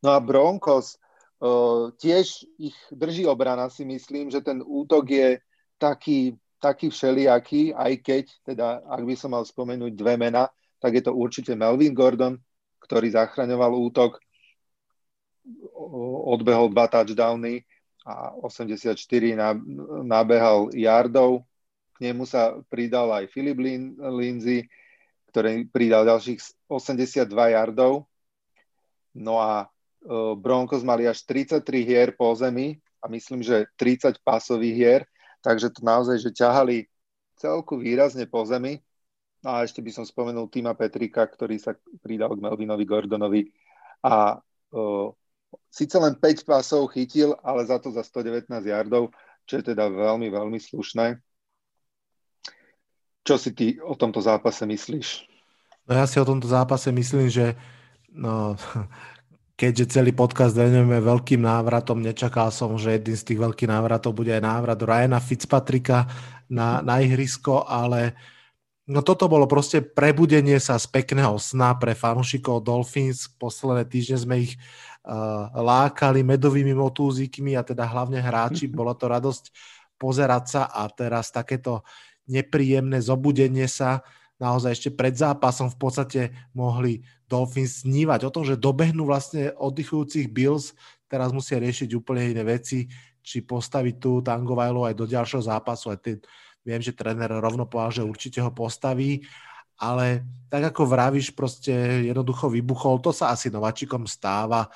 No 0.04 0.12
a 0.12 0.20
Broncos 0.20 1.00
tiež 2.00 2.48
ich 2.56 2.78
drží 2.88 3.28
obrana, 3.28 3.68
si 3.68 3.84
myslím, 3.84 4.32
že 4.32 4.40
ten 4.40 4.64
útok 4.64 5.12
je 5.12 5.44
taký, 5.76 6.40
taký 6.64 6.88
všelijaký, 6.88 7.76
aj 7.76 7.94
keď, 8.00 8.26
teda 8.48 8.80
ak 8.88 9.04
by 9.04 9.16
som 9.20 9.36
mal 9.36 9.44
spomenúť 9.44 9.92
dve 9.92 10.16
mena, 10.16 10.48
tak 10.80 10.96
je 10.96 11.04
to 11.04 11.12
určite 11.12 11.52
Melvin 11.56 11.92
Gordon, 11.92 12.40
ktorý 12.80 13.12
zachraňoval 13.12 13.76
útok, 13.76 14.24
odbehol 16.24 16.72
dva 16.72 16.88
touchdowny 16.88 17.68
a 18.08 18.32
84 18.40 18.96
nabehal 20.08 20.72
yardov. 20.72 21.44
K 21.96 21.98
nemu 22.00 22.24
sa 22.24 22.56
pridal 22.72 23.12
aj 23.12 23.28
Filip 23.28 23.60
Lindsay, 24.00 24.64
ktorý 25.36 25.68
pridal 25.68 26.08
ďalších 26.08 26.68
82 26.72 27.28
yardov. 27.28 28.08
No 29.20 29.44
a 29.44 29.68
Broncos 30.36 30.84
mali 30.84 31.08
až 31.08 31.24
33 31.24 31.64
hier 31.84 32.10
po 32.16 32.36
zemi 32.36 32.80
a 33.00 33.08
myslím, 33.08 33.40
že 33.44 33.68
30 33.80 34.20
pasových 34.24 34.76
hier, 34.76 35.02
takže 35.40 35.72
to 35.72 35.84
naozaj, 35.84 36.20
že 36.20 36.36
ťahali 36.36 36.88
celku 37.40 37.80
výrazne 37.80 38.28
po 38.28 38.44
zemi. 38.44 38.80
No 39.44 39.60
a 39.60 39.68
ešte 39.68 39.84
by 39.84 39.92
som 39.92 40.08
spomenul 40.08 40.48
Tima 40.48 40.72
Petrika, 40.72 41.28
ktorý 41.28 41.60
sa 41.60 41.76
pridal 42.00 42.32
k 42.36 42.44
Melvinovi 42.44 42.86
Gordonovi 42.88 43.42
a 44.00 44.40
uh, 44.40 45.08
síce 45.68 45.96
len 46.00 46.16
5 46.16 46.48
pasov 46.48 46.88
chytil, 46.96 47.36
ale 47.44 47.68
za 47.68 47.76
to 47.80 47.92
za 47.92 48.08
119 48.08 48.48
yardov, 48.64 49.12
čo 49.44 49.60
je 49.60 49.76
teda 49.76 49.92
veľmi, 49.92 50.32
veľmi 50.32 50.60
slušné. 50.60 51.20
Čo 53.24 53.36
si 53.40 53.52
ty 53.56 53.80
o 53.80 53.96
tomto 53.96 54.20
zápase 54.20 54.64
myslíš? 54.68 55.28
No 55.88 55.92
ja 55.96 56.08
si 56.08 56.20
o 56.20 56.28
tomto 56.28 56.48
zápase 56.48 56.92
myslím, 56.92 57.28
že 57.28 57.60
no, 58.12 58.56
keďže 59.54 60.00
celý 60.00 60.12
podcast 60.12 60.58
venujeme 60.58 60.98
veľkým 60.98 61.46
návratom, 61.46 62.02
nečakal 62.02 62.50
som, 62.50 62.74
že 62.76 62.98
jedným 62.98 63.18
z 63.18 63.24
tých 63.24 63.40
veľkých 63.40 63.70
návratov 63.70 64.18
bude 64.18 64.34
aj 64.34 64.42
návrat 64.42 64.80
Ryana 64.82 65.22
Fitzpatricka 65.22 66.10
na, 66.50 66.82
na 66.82 67.00
ihrisko, 67.06 67.62
ale 67.66 68.18
no 68.90 69.06
toto 69.06 69.30
bolo 69.30 69.46
proste 69.46 69.86
prebudenie 69.86 70.58
sa 70.58 70.82
z 70.82 70.90
pekného 70.90 71.38
sna 71.38 71.78
pre 71.78 71.94
fanúšikov 71.94 72.66
Dolphins. 72.66 73.30
Posledné 73.38 73.86
týždne 73.86 74.18
sme 74.18 74.36
ich 74.42 74.58
uh, 75.06 75.54
lákali 75.54 76.26
medovými 76.26 76.74
motúzikmi 76.74 77.54
a 77.54 77.62
teda 77.62 77.86
hlavne 77.86 78.20
hráči. 78.20 78.66
Bolo 78.74 78.98
to 78.98 79.06
radosť 79.06 79.54
pozerať 80.02 80.44
sa 80.50 80.62
a 80.68 80.90
teraz 80.90 81.30
takéto 81.30 81.86
nepríjemné 82.26 83.04
zobudenie 83.04 83.70
sa 83.70 84.02
naozaj 84.42 84.78
ešte 84.78 84.90
pred 84.94 85.14
zápasom 85.14 85.70
v 85.74 85.78
podstate 85.78 86.22
mohli 86.54 87.06
Dolphins 87.30 87.86
snívať 87.86 88.30
o 88.30 88.34
tom, 88.34 88.44
že 88.46 88.60
dobehnú 88.60 89.06
vlastne 89.10 89.54
oddychujúcich 89.58 90.30
Bills, 90.30 90.78
teraz 91.10 91.34
musia 91.34 91.62
riešiť 91.62 91.90
úplne 91.94 92.34
iné 92.34 92.44
veci, 92.46 92.90
či 93.24 93.40
postaviť 93.42 93.96
tú 93.98 94.20
Tangovajlu 94.20 94.84
aj 94.90 94.96
do 95.00 95.06
ďalšieho 95.08 95.48
zápasu. 95.48 95.96
Aj 95.96 96.00
ten, 96.02 96.20
viem, 96.68 96.82
že 96.84 96.92
tréner 96.92 97.32
rovno 97.32 97.64
povedal, 97.64 98.04
že 98.04 98.10
určite 98.10 98.40
ho 98.44 98.52
postaví, 98.52 99.24
ale 99.80 100.28
tak 100.52 100.76
ako 100.76 100.86
vravíš, 100.86 101.34
proste 101.34 102.06
jednoducho 102.06 102.52
vybuchol, 102.52 103.02
to 103.02 103.16
sa 103.16 103.34
asi 103.34 103.50
nováčikom 103.50 104.06
stáva 104.06 104.70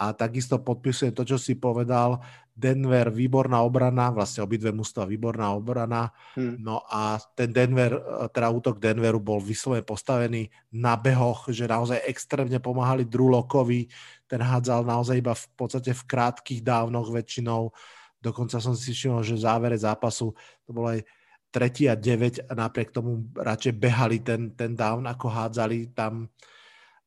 a 0.00 0.16
takisto 0.16 0.56
podpisujem 0.56 1.12
to, 1.12 1.28
čo 1.28 1.36
si 1.36 1.60
povedal, 1.60 2.24
Denver, 2.60 3.08
výborná 3.08 3.64
obrana, 3.64 4.12
vlastne 4.12 4.44
obidve 4.44 4.68
mústva, 4.68 5.08
výborná 5.08 5.56
obrana. 5.56 6.12
Hmm. 6.36 6.60
No 6.60 6.84
a 6.84 7.16
ten 7.32 7.48
Denver, 7.48 7.96
teda 8.28 8.52
útok 8.52 8.76
Denveru 8.76 9.16
bol 9.16 9.40
vyslovene 9.40 9.80
postavený 9.80 10.52
na 10.76 11.00
behoch, 11.00 11.48
že 11.48 11.64
naozaj 11.64 12.04
extrémne 12.04 12.60
pomáhali 12.60 13.08
Drulokovi, 13.08 13.88
ten 14.28 14.44
hádzal 14.44 14.84
naozaj 14.84 15.16
iba 15.16 15.32
v 15.32 15.46
podstate 15.56 15.96
v 15.96 16.02
krátkých 16.04 16.60
dávnoch 16.60 17.08
väčšinou. 17.08 17.72
Dokonca 18.20 18.60
som 18.60 18.76
si 18.76 18.92
všimol, 18.92 19.24
že 19.24 19.40
v 19.40 19.44
závere 19.48 19.80
zápasu 19.80 20.36
to 20.68 20.70
bolo 20.76 20.92
aj 20.92 21.00
tretí 21.48 21.88
a 21.88 21.96
9 21.96 22.46
a 22.46 22.52
napriek 22.52 22.92
tomu 22.92 23.26
radšej 23.34 23.74
behali 23.74 24.20
ten, 24.20 24.52
ten 24.52 24.76
down, 24.76 25.08
ako 25.08 25.26
hádzali 25.26 25.96
tam 25.96 26.28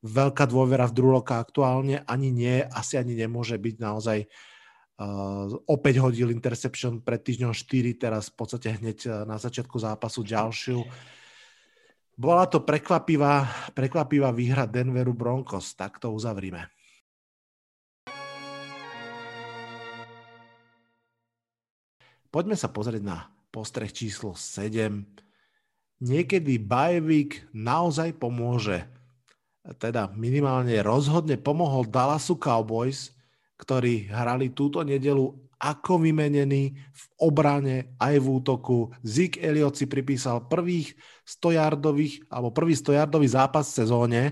veľká 0.04 0.44
dôvera 0.44 0.84
v 0.84 0.96
Druloka 1.00 1.40
aktuálne 1.40 2.04
ani 2.04 2.28
nie, 2.28 2.60
asi 2.60 3.00
ani 3.00 3.16
nemôže 3.16 3.56
byť 3.56 3.76
naozaj 3.80 4.18
Uh, 4.28 4.53
opäť 5.66 5.98
hodil 5.98 6.30
interception 6.30 7.02
pred 7.02 7.18
týždňom 7.18 7.50
4, 7.50 7.98
teraz 7.98 8.30
v 8.30 8.34
podstate 8.38 8.78
hneď 8.78 8.98
uh, 9.10 9.12
na 9.26 9.42
začiatku 9.42 9.74
zápasu 9.74 10.22
ďalšiu. 10.22 10.78
Bola 12.14 12.46
to 12.46 12.62
prekvapivá, 12.62 13.42
prekvapivá 13.74 14.30
výhra 14.30 14.70
Denveru 14.70 15.10
Broncos, 15.10 15.74
tak 15.74 15.98
to 15.98 16.14
uzavrime. 16.14 16.70
Poďme 22.30 22.54
sa 22.54 22.70
pozrieť 22.70 23.02
na 23.02 23.30
postreh 23.50 23.90
číslo 23.90 24.34
7. 24.34 25.06
Niekedy 26.02 26.58
bajevik 26.58 27.46
naozaj 27.50 28.18
pomôže. 28.18 28.86
Teda 29.78 30.10
minimálne 30.14 30.74
rozhodne 30.82 31.38
pomohol 31.38 31.86
Dallasu 31.86 32.38
Cowboys, 32.38 33.14
ktorí 33.56 34.10
hrali 34.10 34.50
túto 34.50 34.82
nedelu 34.82 35.44
ako 35.64 36.04
vymenení 36.04 36.76
v 36.76 37.04
obrane 37.24 37.96
aj 37.96 38.20
v 38.20 38.26
útoku. 38.26 38.92
Zik 39.00 39.40
Elliot 39.40 39.78
si 39.78 39.88
pripísal 39.88 40.44
prvých 40.44 40.92
100 41.24 41.56
yardových, 41.56 42.28
alebo 42.28 42.52
prvý 42.52 42.76
100 42.76 43.00
yardový 43.00 43.28
zápas 43.32 43.72
v 43.72 43.76
sezóne. 43.80 44.22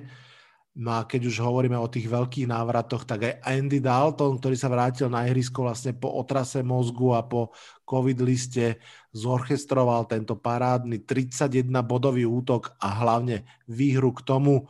No 0.73 0.97
a 0.97 1.05
keď 1.05 1.29
už 1.29 1.37
hovoríme 1.45 1.77
o 1.77 1.89
tých 1.89 2.09
veľkých 2.09 2.49
návratoch, 2.49 3.05
tak 3.05 3.29
aj 3.29 3.35
Andy 3.45 3.81
Dalton, 3.81 4.41
ktorý 4.41 4.57
sa 4.57 4.73
vrátil 4.73 5.13
na 5.13 5.29
ihrisko 5.29 5.69
vlastne 5.69 5.93
po 5.93 6.09
otrase 6.17 6.65
mozgu 6.65 7.13
a 7.13 7.21
po 7.25 7.53
covid 7.85 8.25
liste, 8.25 8.81
zorchestroval 9.13 10.09
tento 10.09 10.33
parádny 10.33 11.05
31 11.05 11.69
bodový 11.85 12.25
útok 12.25 12.73
a 12.81 12.89
hlavne 13.05 13.45
výhru 13.69 14.17
k 14.17 14.25
tomu. 14.25 14.65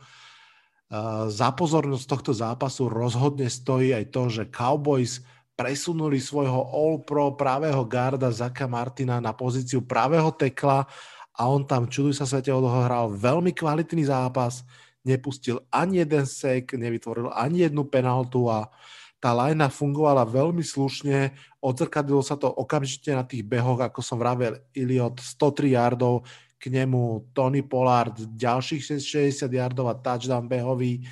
Za 1.33 1.49
pozornosť 1.57 2.05
tohto 2.05 2.31
zápasu 2.37 2.85
rozhodne 2.85 3.49
stojí 3.49 3.97
aj 3.97 4.13
to, 4.13 4.29
že 4.29 4.43
Cowboys 4.53 5.25
presunuli 5.57 6.21
svojho 6.21 6.69
All-Pro 6.69 7.33
právého 7.33 7.81
garda 7.85 8.29
Zaka 8.29 8.69
Martina 8.69 9.17
na 9.17 9.33
pozíciu 9.33 9.81
právého 9.81 10.29
tekla 10.29 10.85
a 11.33 11.41
on 11.49 11.65
tam, 11.65 11.89
čuduj 11.89 12.21
sa 12.21 12.29
svete, 12.29 12.53
odohral 12.53 13.09
veľmi 13.09 13.57
kvalitný 13.57 14.05
zápas, 14.05 14.61
nepustil 15.01 15.65
ani 15.73 16.05
jeden 16.05 16.29
sek, 16.29 16.77
nevytvoril 16.77 17.33
ani 17.33 17.65
jednu 17.65 17.89
penaltu 17.89 18.45
a 18.53 18.69
tá 19.17 19.33
lajna 19.33 19.73
fungovala 19.73 20.29
veľmi 20.29 20.61
slušne, 20.61 21.33
odzrkadilo 21.63 22.21
sa 22.21 22.37
to 22.37 22.51
okamžite 22.51 23.09
na 23.15 23.25
tých 23.25 23.41
behoch, 23.41 23.81
ako 23.81 24.03
som 24.03 24.21
vravel, 24.21 24.61
Iliot 24.77 25.17
103 25.17 25.73
yardov, 25.73 26.27
k 26.63 26.71
nemu 26.71 27.35
Tony 27.35 27.59
Pollard 27.59 28.15
ďalších 28.15 29.03
60 29.03 29.51
yardov 29.51 29.91
a 29.91 29.99
touchdown 29.99 30.47
behový. 30.47 31.03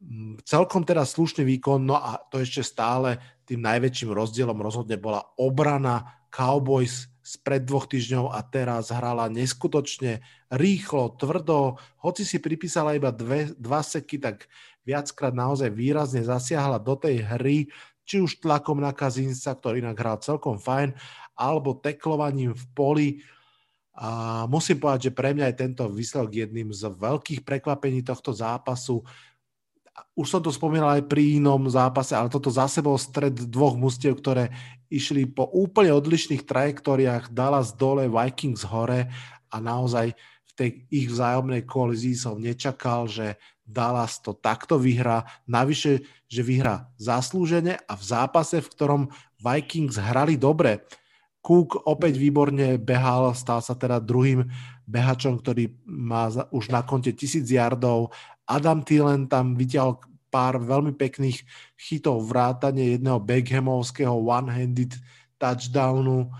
Mm, 0.00 0.40
celkom 0.48 0.80
teda 0.80 1.04
slušný 1.04 1.44
výkon, 1.44 1.84
no 1.84 2.00
a 2.00 2.16
to 2.32 2.40
ešte 2.40 2.64
stále 2.64 3.20
tým 3.44 3.60
najväčším 3.60 4.16
rozdielom 4.16 4.56
rozhodne 4.56 4.96
bola 4.96 5.20
obrana 5.36 6.24
Cowboys 6.32 7.12
spred 7.20 7.68
dvoch 7.68 7.84
týždňov 7.86 8.32
a 8.32 8.40
teraz 8.48 8.88
hrala 8.88 9.28
neskutočne 9.28 10.24
rýchlo, 10.48 11.14
tvrdo, 11.20 11.76
hoci 12.00 12.24
si 12.24 12.40
pripísala 12.40 12.96
iba 12.96 13.12
dve, 13.12 13.52
dva 13.60 13.84
seky, 13.84 14.18
tak 14.18 14.48
viackrát 14.82 15.30
naozaj 15.30 15.70
výrazne 15.70 16.24
zasiahla 16.24 16.82
do 16.82 16.98
tej 16.98 17.22
hry, 17.22 17.70
či 18.02 18.18
už 18.18 18.42
tlakom 18.42 18.82
na 18.82 18.90
Kazinca, 18.90 19.54
ktorý 19.54 19.84
inak 19.84 20.00
hral 20.00 20.18
celkom 20.18 20.58
fajn, 20.58 20.96
alebo 21.38 21.78
teklovaním 21.78 22.56
v 22.56 22.64
poli. 22.74 23.08
A 23.92 24.42
musím 24.48 24.80
povedať, 24.80 25.12
že 25.12 25.16
pre 25.16 25.36
mňa 25.36 25.52
je 25.52 25.60
tento 25.68 25.84
výsledok 25.92 26.32
jedným 26.32 26.72
z 26.72 26.88
veľkých 26.96 27.44
prekvapení 27.44 28.00
tohto 28.00 28.32
zápasu. 28.32 29.04
Už 30.16 30.32
som 30.32 30.40
to 30.40 30.48
spomínal 30.48 30.96
aj 30.96 31.04
pri 31.04 31.36
inom 31.36 31.68
zápase, 31.68 32.16
ale 32.16 32.32
toto 32.32 32.48
za 32.48 32.64
sebou 32.64 32.96
stred 32.96 33.36
dvoch 33.36 33.76
mustiev, 33.76 34.16
ktoré 34.16 34.48
išli 34.88 35.28
po 35.28 35.44
úplne 35.44 35.92
odlišných 35.92 36.48
trajektóriách 36.48 37.36
Dallas 37.36 37.76
dole, 37.76 38.08
Vikings 38.08 38.64
hore 38.64 39.12
a 39.52 39.56
naozaj 39.60 40.16
v 40.16 40.52
tej 40.56 40.70
ich 40.88 41.08
vzájomnej 41.12 41.68
kolizii 41.68 42.16
som 42.16 42.40
nečakal, 42.40 43.08
že 43.08 43.36
Dallas 43.64 44.20
to 44.24 44.32
takto 44.32 44.80
vyhrá. 44.80 45.28
Navyše, 45.44 46.00
že 46.28 46.40
vyhrá 46.40 46.88
zaslúžene 46.96 47.76
a 47.76 47.92
v 47.92 48.04
zápase, 48.04 48.64
v 48.64 48.68
ktorom 48.72 49.02
Vikings 49.40 50.00
hrali 50.00 50.40
dobre 50.40 50.84
Cook 51.42 51.90
opäť 51.90 52.22
výborne 52.22 52.78
behal, 52.78 53.34
stal 53.34 53.58
sa 53.58 53.74
teda 53.74 53.98
druhým 53.98 54.46
behačom, 54.86 55.42
ktorý 55.42 55.74
má 55.90 56.30
už 56.54 56.70
na 56.70 56.86
konte 56.86 57.10
tisíc 57.10 57.50
yardov. 57.50 58.14
Adam 58.46 58.86
Thielen 58.86 59.26
tam 59.26 59.58
vytiahol 59.58 59.98
pár 60.30 60.62
veľmi 60.62 60.94
pekných 60.94 61.42
chytov, 61.74 62.24
vrátane 62.24 62.94
jedného 62.94 63.18
Beckhamovského 63.18 64.14
one-handed 64.14 64.94
touchdownu. 65.36 66.30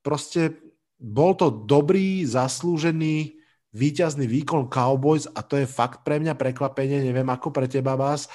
Proste 0.00 0.56
bol 1.02 1.34
to 1.34 1.50
dobrý, 1.50 2.22
zaslúžený, 2.22 3.34
výťazný 3.74 4.30
výkon 4.30 4.70
Cowboys 4.70 5.26
a 5.26 5.42
to 5.42 5.58
je 5.58 5.66
fakt 5.66 6.06
pre 6.06 6.22
mňa 6.22 6.38
prekvapenie, 6.38 7.02
neviem 7.02 7.26
ako 7.26 7.50
pre 7.50 7.66
teba, 7.66 7.98
Bás. 7.98 8.30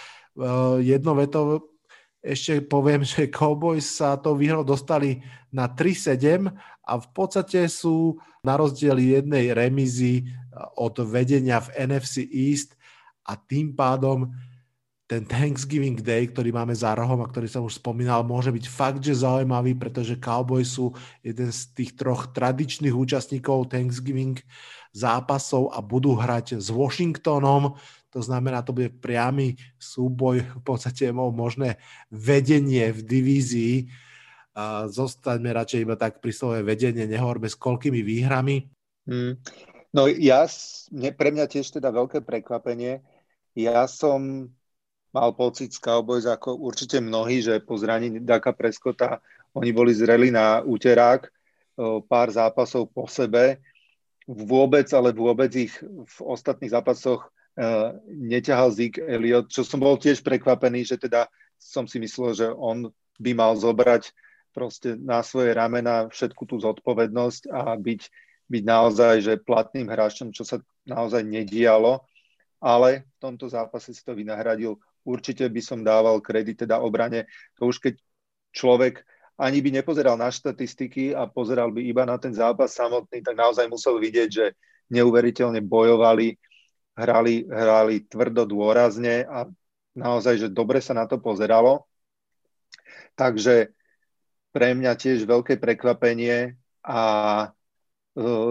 Jedno 0.84 1.16
veto 1.16 1.72
ešte 2.28 2.60
poviem, 2.68 3.08
že 3.08 3.32
Cowboys 3.32 3.88
sa 3.88 4.20
to 4.20 4.36
výhrou 4.36 4.68
dostali 4.68 5.24
na 5.48 5.72
3-7 5.72 6.52
a 6.84 6.94
v 7.00 7.08
podstate 7.16 7.64
sú 7.72 8.20
na 8.44 8.60
rozdiel 8.60 9.00
jednej 9.00 9.56
remizy 9.56 10.28
od 10.76 11.00
vedenia 11.08 11.64
v 11.64 11.88
NFC 11.88 12.28
East 12.28 12.76
a 13.24 13.40
tým 13.40 13.72
pádom 13.72 14.32
ten 15.08 15.24
Thanksgiving 15.24 16.04
Day, 16.04 16.28
ktorý 16.28 16.52
máme 16.52 16.76
za 16.76 16.92
rohom 16.92 17.24
a 17.24 17.32
ktorý 17.32 17.48
som 17.48 17.64
už 17.64 17.80
spomínal, 17.80 18.28
môže 18.28 18.52
byť 18.52 18.66
fakt, 18.68 19.00
že 19.00 19.24
zaujímavý, 19.24 19.80
pretože 19.80 20.20
Cowboys 20.20 20.76
sú 20.76 20.92
jeden 21.24 21.48
z 21.48 21.72
tých 21.72 21.96
troch 21.96 22.36
tradičných 22.36 22.92
účastníkov 22.92 23.72
Thanksgiving 23.72 24.36
zápasov 24.92 25.72
a 25.72 25.80
budú 25.80 26.20
hrať 26.20 26.60
s 26.60 26.68
Washingtonom, 26.68 27.80
to 28.12 28.24
znamená, 28.24 28.64
to 28.64 28.72
bude 28.72 28.92
priamy 29.04 29.60
súboj, 29.78 30.42
v 30.44 30.64
podstate 30.64 31.12
možné 31.12 31.78
vedenie 32.08 32.90
v 32.96 33.00
divízii. 33.04 33.76
A 34.58 34.90
zostaňme 34.90 35.54
radšej 35.54 35.86
iba 35.86 35.94
tak 35.94 36.18
pri 36.18 36.34
slove 36.34 36.66
vedenie, 36.66 37.06
nehovorme 37.06 37.46
s 37.46 37.54
koľkými 37.54 38.02
výhrami. 38.02 38.66
Mm. 39.06 39.38
No 39.94 40.10
ja, 40.10 40.50
pre 41.14 41.30
mňa 41.30 41.46
tiež 41.46 41.78
teda 41.78 41.94
veľké 41.94 42.26
prekvapenie. 42.26 43.06
Ja 43.54 43.86
som 43.86 44.50
mal 45.14 45.34
pocit 45.38 45.74
z 45.74 45.80
Cowboys 45.82 46.26
ako 46.26 46.58
určite 46.58 46.98
mnohí, 47.02 47.42
že 47.42 47.62
po 47.62 47.78
zranení 47.78 48.22
Daka 48.22 48.54
Preskota 48.54 49.22
oni 49.54 49.74
boli 49.74 49.94
zreli 49.94 50.30
na 50.30 50.62
úterák 50.62 51.30
pár 52.06 52.30
zápasov 52.34 52.90
po 52.90 53.06
sebe. 53.06 53.62
Vôbec, 54.26 54.86
ale 54.92 55.16
vôbec 55.16 55.50
ich 55.56 55.74
v 55.86 56.18
ostatných 56.22 56.74
zápasoch 56.74 57.30
neťahal 58.06 58.70
Zeke 58.70 59.02
Elliot, 59.02 59.50
čo 59.50 59.66
som 59.66 59.82
bol 59.82 59.98
tiež 59.98 60.22
prekvapený, 60.22 60.86
že 60.86 61.02
teda 61.02 61.26
som 61.58 61.90
si 61.90 61.98
myslel, 61.98 62.32
že 62.38 62.48
on 62.54 62.94
by 63.18 63.32
mal 63.34 63.58
zobrať 63.58 64.14
proste 64.54 64.94
na 64.98 65.26
svoje 65.26 65.54
ramena 65.58 66.06
všetku 66.10 66.46
tú 66.46 66.62
zodpovednosť 66.62 67.50
a 67.50 67.74
byť, 67.78 68.02
byť 68.50 68.64
naozaj 68.66 69.16
že 69.26 69.34
platným 69.42 69.90
hráčom, 69.90 70.30
čo 70.30 70.46
sa 70.46 70.62
naozaj 70.86 71.26
nedialo, 71.26 72.06
ale 72.62 73.06
v 73.06 73.18
tomto 73.22 73.50
zápase 73.50 73.94
si 73.94 74.02
to 74.06 74.14
vynahradil. 74.14 74.78
Určite 75.06 75.46
by 75.50 75.62
som 75.62 75.86
dával 75.86 76.22
kredit 76.22 76.66
teda 76.66 76.82
obrane. 76.82 77.26
To 77.58 77.70
už 77.70 77.82
keď 77.82 77.98
človek 78.54 79.02
ani 79.38 79.62
by 79.62 79.82
nepozeral 79.82 80.18
na 80.18 80.34
štatistiky 80.34 81.14
a 81.14 81.30
pozeral 81.30 81.70
by 81.70 81.86
iba 81.86 82.02
na 82.06 82.18
ten 82.18 82.34
zápas 82.34 82.74
samotný, 82.74 83.22
tak 83.22 83.38
naozaj 83.38 83.70
musel 83.70 84.02
vidieť, 84.02 84.30
že 84.30 84.46
neuveriteľne 84.90 85.62
bojovali, 85.62 86.34
hrali, 86.98 87.46
hrali 87.46 88.04
tvrdo, 88.10 88.50
dôrazne 88.50 89.24
a 89.30 89.46
naozaj, 89.94 90.42
že 90.42 90.48
dobre 90.50 90.82
sa 90.82 90.98
na 90.98 91.06
to 91.06 91.22
pozeralo. 91.22 91.86
Takže 93.14 93.72
pre 94.50 94.74
mňa 94.74 94.98
tiež 94.98 95.30
veľké 95.30 95.62
prekvapenie 95.62 96.58
a 96.82 97.02
e, 97.46 97.48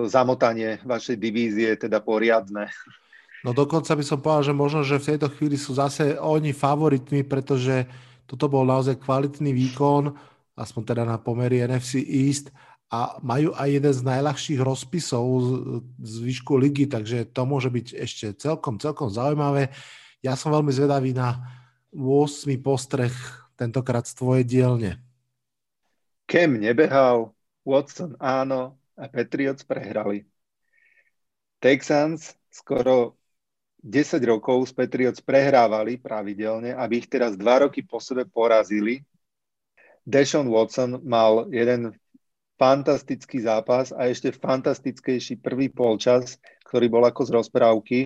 zamotanie 0.07 0.79
vašej 0.87 1.17
divízie 1.19 1.75
teda 1.75 1.99
poriadne. 1.99 2.71
No 3.43 3.51
dokonca 3.55 3.95
by 3.95 4.05
som 4.07 4.19
povedal, 4.23 4.51
že 4.51 4.55
možno, 4.55 4.81
že 4.83 5.03
v 5.03 5.09
tejto 5.15 5.29
chvíli 5.35 5.59
sú 5.59 5.75
zase 5.75 6.19
oni 6.19 6.51
favoritmi, 6.55 7.27
pretože 7.27 7.87
toto 8.27 8.51
bol 8.51 8.67
naozaj 8.67 8.99
kvalitný 8.99 9.55
výkon, 9.55 10.15
aspoň 10.59 10.83
teda 10.83 11.03
na 11.07 11.19
pomery 11.19 11.63
NFC 11.63 12.03
East 12.03 12.51
a 12.87 13.19
majú 13.19 13.51
aj 13.59 13.69
jeden 13.69 13.95
z 13.95 14.03
najľahších 14.07 14.61
rozpisov 14.63 15.25
z, 15.99 16.15
výšku 16.23 16.55
ligy, 16.55 16.87
takže 16.87 17.27
to 17.27 17.43
môže 17.43 17.67
byť 17.67 17.87
ešte 17.99 18.27
celkom, 18.39 18.79
celkom 18.79 19.11
zaujímavé. 19.11 19.75
Ja 20.23 20.39
som 20.39 20.55
veľmi 20.55 20.71
zvedavý 20.71 21.11
na 21.11 21.43
8. 21.91 22.47
postreh 22.63 23.13
tentokrát 23.59 24.07
z 24.07 24.15
tvojej 24.15 24.45
dielne. 24.47 25.03
Kem 26.31 26.59
nebehal, 26.59 27.35
Watson 27.67 28.15
áno 28.23 28.79
a 28.95 29.11
Patriots 29.11 29.67
prehrali. 29.67 30.27
Texans 31.59 32.39
skoro 32.51 33.19
10 33.83 34.19
rokov 34.27 34.71
z 34.71 34.73
Patriots 34.75 35.23
prehrávali 35.23 35.99
pravidelne, 35.99 36.75
aby 36.75 37.03
ich 37.03 37.09
teraz 37.11 37.35
dva 37.35 37.67
roky 37.67 37.83
po 37.83 37.99
sebe 37.99 38.27
porazili. 38.27 39.03
Deshaun 40.07 40.51
Watson 40.51 41.03
mal 41.03 41.51
jeden 41.51 41.95
fantastický 42.57 43.45
zápas 43.45 43.93
a 43.93 44.09
ešte 44.09 44.33
fantastickejší 44.33 45.41
prvý 45.41 45.69
polčas, 45.69 46.41
ktorý 46.69 46.89
bol 46.89 47.05
ako 47.05 47.23
z 47.25 47.31
rozprávky. 47.37 48.01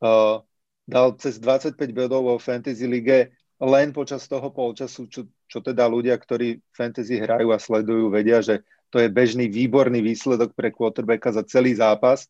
Uh, 0.00 0.40
dal 0.88 1.14
cez 1.20 1.38
25 1.38 1.76
bodov 1.92 2.26
vo 2.26 2.36
Fantasy 2.40 2.88
Lige 2.88 3.34
len 3.60 3.92
počas 3.92 4.24
toho 4.24 4.48
polčasu, 4.48 5.04
čo, 5.12 5.28
čo 5.44 5.60
teda 5.60 5.84
ľudia, 5.84 6.16
ktorí 6.16 6.64
fantasy 6.72 7.20
hrajú 7.20 7.52
a 7.52 7.60
sledujú, 7.60 8.08
vedia, 8.08 8.40
že 8.40 8.64
to 8.88 8.96
je 8.98 9.12
bežný 9.12 9.52
výborný 9.52 10.00
výsledok 10.00 10.56
pre 10.56 10.72
quarterbacka 10.72 11.36
za 11.36 11.44
celý 11.44 11.76
zápas. 11.76 12.26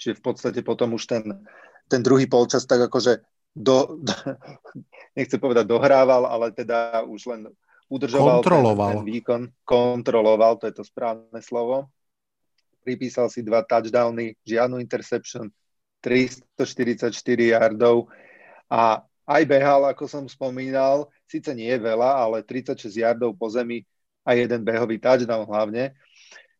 Čiže 0.00 0.18
v 0.18 0.22
podstate 0.24 0.60
potom 0.64 0.96
už 0.96 1.04
ten, 1.06 1.22
ten 1.86 2.00
druhý 2.00 2.24
polčas 2.24 2.64
tak 2.64 2.88
akože 2.88 3.20
do, 3.54 4.00
nechcem 5.18 5.38
povedať 5.38 5.68
dohrával, 5.68 6.26
ale 6.26 6.50
teda 6.50 7.04
už 7.06 7.28
len 7.30 7.40
udržoval 7.88 8.40
kontroloval. 8.40 8.90
Ten, 8.90 8.98
ten 8.98 9.08
výkon, 9.08 9.42
kontroloval, 9.64 10.56
to 10.56 10.66
je 10.70 10.74
to 10.74 10.84
správne 10.84 11.40
slovo. 11.40 11.88
Pripísal 12.84 13.32
si 13.32 13.40
dva 13.40 13.64
touchdowny, 13.64 14.36
žiadnu 14.44 14.76
interception, 14.80 15.48
344 16.04 17.08
yardov 17.56 18.12
a 18.68 19.00
aj 19.24 19.42
behal, 19.48 19.88
ako 19.88 20.04
som 20.04 20.24
spomínal, 20.28 21.08
síce 21.24 21.48
nie 21.56 21.72
je 21.72 21.80
veľa, 21.80 22.28
ale 22.28 22.44
36 22.44 22.92
yardov 22.92 23.32
po 23.40 23.48
zemi 23.48 23.80
a 24.20 24.36
jeden 24.36 24.60
behový 24.60 25.00
touchdown 25.00 25.48
hlavne. 25.48 25.96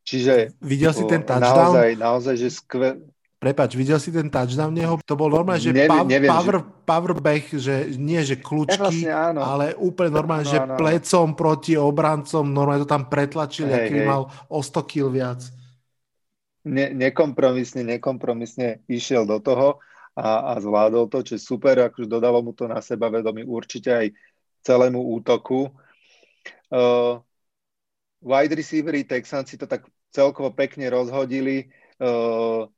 Čiže 0.04 0.56
Videl 0.64 0.92
si 0.96 1.04
ten 1.04 1.20
touchdown? 1.24 1.76
Naozaj, 1.76 1.88
naozaj, 2.00 2.34
že 2.40 2.48
skvel, 2.52 3.04
Prepač, 3.44 3.76
videl 3.76 4.00
si 4.00 4.08
ten 4.08 4.32
touchdown 4.32 4.72
neho? 4.72 4.96
To 5.04 5.20
bol 5.20 5.28
normálne, 5.28 5.60
že 5.60 5.68
neviem, 5.68 5.92
pav, 5.92 6.08
neviem, 6.08 6.32
power, 6.32 6.56
že... 6.56 6.64
power 6.88 7.12
back, 7.12 7.44
že 7.52 7.92
nie, 8.00 8.16
že 8.24 8.40
kľúčky, 8.40 9.04
ja 9.04 9.36
vlastne, 9.36 9.44
ale 9.44 9.66
úplne 9.76 10.16
normálne, 10.16 10.48
áno, 10.48 10.52
že 10.56 10.58
áno. 10.64 10.80
plecom 10.80 11.26
proti 11.36 11.76
obrancom, 11.76 12.40
normálne 12.48 12.88
to 12.88 12.88
tam 12.88 13.04
pretlačili, 13.12 13.68
hej, 13.68 13.76
aký 13.84 14.00
hej. 14.00 14.08
mal 14.08 14.32
o 14.48 14.64
100 14.64 14.88
kg 14.88 15.12
viac. 15.12 15.40
Ne, 16.64 16.96
nekompromisne, 16.96 17.84
nekompromisne 17.84 18.80
išiel 18.88 19.28
do 19.28 19.36
toho 19.44 19.76
a, 20.16 20.56
a 20.56 20.62
zvládol 20.64 21.12
to, 21.12 21.20
čo 21.20 21.36
super, 21.36 21.76
akože 21.84 22.08
dodalo 22.08 22.40
mu 22.40 22.56
to 22.56 22.64
na 22.64 22.80
seba 22.80 23.12
vedomí 23.12 23.44
určite 23.44 23.92
aj 23.92 24.06
celému 24.64 25.04
útoku. 25.20 25.68
Uh, 26.72 27.20
wide 28.24 28.56
receivery 28.56 29.04
Texanci 29.04 29.60
to 29.60 29.68
tak 29.68 29.84
celkovo 30.08 30.48
pekne 30.56 30.88
rozhodili. 30.88 31.68
Uh, 32.00 32.72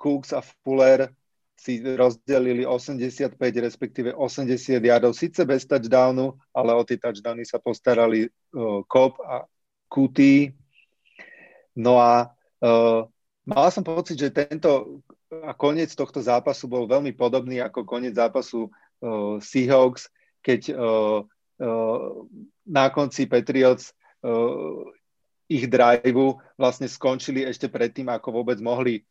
Cooks 0.00 0.32
a 0.32 0.40
Fuller 0.40 1.12
si 1.60 1.84
rozdelili 1.84 2.64
85, 2.64 3.36
respektíve 3.60 4.16
80 4.16 4.80
yardov, 4.80 5.12
síce 5.12 5.44
bez 5.44 5.68
touchdownu, 5.68 6.32
ale 6.56 6.72
o 6.72 6.80
tie 6.88 6.96
touchdowny 6.96 7.44
sa 7.44 7.60
postarali 7.60 8.24
uh, 8.56 8.80
a 9.28 9.44
Kuti. 9.92 10.56
No 11.76 12.00
a 12.00 12.32
uh, 12.64 13.04
mal 13.44 13.68
som 13.68 13.84
pocit, 13.84 14.16
že 14.16 14.32
tento 14.32 15.04
a 15.30 15.52
koniec 15.54 15.92
tohto 15.94 16.18
zápasu 16.18 16.66
bol 16.66 16.88
veľmi 16.88 17.14
podobný 17.14 17.62
ako 17.62 17.84
koniec 17.84 18.16
zápasu 18.16 18.66
uh, 19.04 19.36
Seahawks, 19.38 20.08
keď 20.40 20.74
uh, 20.74 21.22
uh, 21.60 22.08
na 22.64 22.88
konci 22.88 23.28
Patriots 23.28 23.92
uh, 24.24 24.80
ich 25.50 25.68
driveu 25.68 26.40
vlastne 26.56 26.88
skončili 26.88 27.44
ešte 27.44 27.68
predtým, 27.70 28.08
ako 28.10 28.42
vôbec 28.42 28.58
mohli 28.58 29.04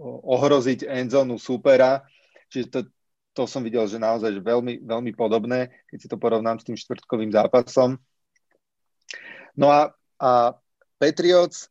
ohroziť 0.00 0.86
endzonu 0.86 1.38
supera. 1.38 2.02
Čiže 2.50 2.66
to, 2.70 2.80
to 3.34 3.42
som 3.46 3.62
videl, 3.62 3.86
že 3.86 3.98
naozaj 3.98 4.38
že 4.38 4.42
veľmi, 4.42 4.82
veľmi 4.86 5.12
podobné, 5.14 5.70
keď 5.90 5.98
si 5.98 6.10
to 6.10 6.18
porovnám 6.18 6.58
s 6.58 6.66
tým 6.66 6.78
štvrtkovým 6.78 7.34
zápasom. 7.34 7.98
No 9.54 9.70
a, 9.70 9.94
a 10.18 10.54
Patriots 10.98 11.70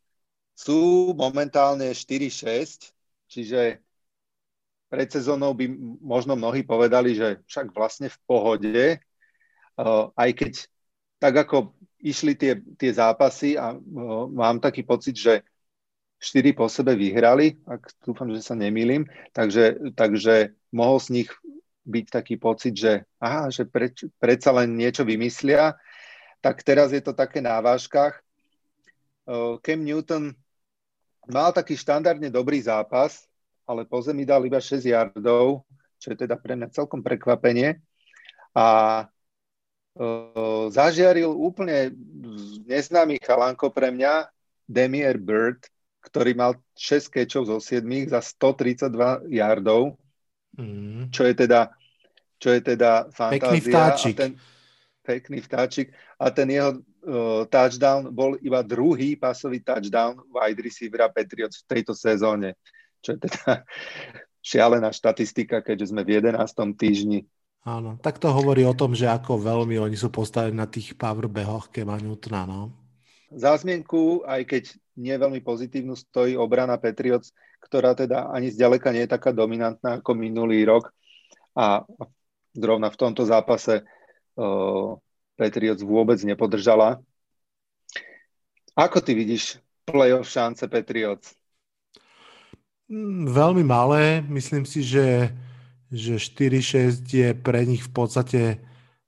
sú 0.56 1.12
momentálne 1.18 1.92
4-6, 1.92 2.94
čiže 3.28 3.82
pred 4.94 5.10
sezónou 5.10 5.58
by 5.58 5.66
možno 6.00 6.38
mnohí 6.38 6.62
povedali, 6.62 7.18
že 7.18 7.42
však 7.50 7.74
vlastne 7.74 8.14
v 8.14 8.18
pohode, 8.30 9.02
aj 10.14 10.30
keď 10.38 10.54
tak 11.18 11.34
ako 11.48 11.74
išli 11.98 12.38
tie, 12.38 12.62
tie 12.78 12.92
zápasy 12.94 13.58
a 13.58 13.74
mám 14.30 14.62
taký 14.62 14.86
pocit, 14.86 15.18
že 15.18 15.42
štyri 16.24 16.56
po 16.56 16.72
sebe 16.72 16.96
vyhrali, 16.96 17.60
ak 17.68 18.00
dúfam, 18.00 18.32
že 18.32 18.40
sa 18.40 18.56
nemýlim, 18.56 19.04
takže, 19.36 19.92
takže 19.92 20.56
mohol 20.72 21.04
z 21.04 21.08
nich 21.20 21.30
byť 21.84 22.06
taký 22.08 22.40
pocit, 22.40 22.80
že, 22.80 23.04
aha, 23.20 23.52
že 23.52 23.68
preč, 23.68 24.08
predsa 24.16 24.56
len 24.56 24.80
niečo 24.80 25.04
vymyslia, 25.04 25.76
tak 26.40 26.64
teraz 26.64 26.96
je 26.96 27.04
to 27.04 27.12
také 27.12 27.44
na 27.44 27.60
vážkach. 27.60 28.24
Cam 29.64 29.80
Newton 29.84 30.32
mal 31.28 31.52
taký 31.52 31.76
štandardne 31.76 32.32
dobrý 32.32 32.64
zápas, 32.64 33.28
ale 33.68 33.84
po 33.84 34.00
zemi 34.00 34.24
dal 34.24 34.44
iba 34.48 34.64
6 34.64 34.80
yardov, 34.84 35.68
čo 36.00 36.08
je 36.12 36.18
teda 36.24 36.40
pre 36.40 36.56
mňa 36.56 36.72
celkom 36.72 37.04
prekvapenie. 37.04 37.80
A 38.56 39.08
zažiaril 40.72 41.32
úplne 41.32 41.96
neznámy 42.68 43.20
chalanko 43.20 43.72
pre 43.72 43.92
mňa, 43.92 44.32
Demier 44.64 45.20
Bird, 45.20 45.68
ktorý 46.04 46.36
mal 46.36 46.60
6 46.76 47.08
kečov 47.08 47.48
zo 47.48 47.58
7 47.64 48.12
za 48.12 48.20
132 48.20 49.32
yardov, 49.32 49.96
mm. 50.60 51.16
čo 51.16 51.24
je 51.24 51.34
teda 51.34 51.72
čo 52.44 52.52
je 52.52 52.60
teda 52.60 53.08
fantázia. 53.16 53.40
Pekný 53.40 53.60
vtáčik. 53.64 54.16
A 54.16 54.20
ten, 54.20 54.32
pekný 55.00 55.38
vtáčik. 55.40 55.88
A 56.20 56.26
ten 56.28 56.48
jeho 56.52 56.72
uh, 56.76 57.48
touchdown 57.48 58.12
bol 58.12 58.36
iba 58.44 58.60
druhý 58.60 59.16
pasový 59.16 59.64
touchdown 59.64 60.20
wide 60.28 60.60
receivera 60.60 61.08
Patriots 61.08 61.64
v 61.64 61.80
tejto 61.80 61.96
sezóne, 61.96 62.60
čo 63.00 63.16
je 63.16 63.32
teda 63.32 63.64
šialená 64.52 64.92
štatistika, 64.92 65.64
keďže 65.64 65.96
sme 65.96 66.04
v 66.04 66.20
11. 66.20 66.36
týždni. 66.76 67.24
Áno, 67.64 67.96
tak 68.04 68.20
to 68.20 68.28
hovorí 68.28 68.68
o 68.68 68.76
tom, 68.76 68.92
že 68.92 69.08
ako 69.08 69.40
veľmi 69.40 69.80
oni 69.80 69.96
sú 69.96 70.12
postavení 70.12 70.60
na 70.60 70.68
tých 70.68 71.00
powerbehoch 71.00 71.72
Kema 71.72 71.96
Newtona, 71.96 72.44
no. 72.44 72.76
Za 73.32 73.56
zmienku, 73.56 74.28
aj 74.28 74.42
keď 74.44 74.64
nie 74.98 75.16
veľmi 75.18 75.42
pozitívnu, 75.42 75.98
stojí 75.98 76.38
obrana 76.38 76.78
Patriots, 76.78 77.34
ktorá 77.64 77.98
teda 77.98 78.30
ani 78.30 78.54
zďaleka 78.54 78.94
nie 78.94 79.06
je 79.06 79.14
taká 79.14 79.34
dominantná 79.34 80.02
ako 80.02 80.14
minulý 80.14 80.66
rok. 80.68 80.94
A 81.58 81.86
zrovna 82.54 82.90
v 82.94 83.00
tomto 83.00 83.26
zápase 83.26 83.82
uh, 83.82 84.98
Patriots 85.34 85.82
vôbec 85.82 86.22
nepodržala. 86.22 87.02
Ako 88.74 89.02
ty 89.02 89.14
vidíš 89.14 89.62
playoff 89.86 90.30
šance 90.30 90.66
Patriots? 90.66 91.38
Mm, 92.90 93.30
veľmi 93.30 93.64
malé. 93.66 94.22
Myslím 94.26 94.66
si, 94.66 94.86
že, 94.86 95.34
že 95.90 96.18
4-6 96.18 97.06
je 97.06 97.30
pre 97.38 97.66
nich 97.66 97.86
v 97.86 97.92
podstate 97.94 98.42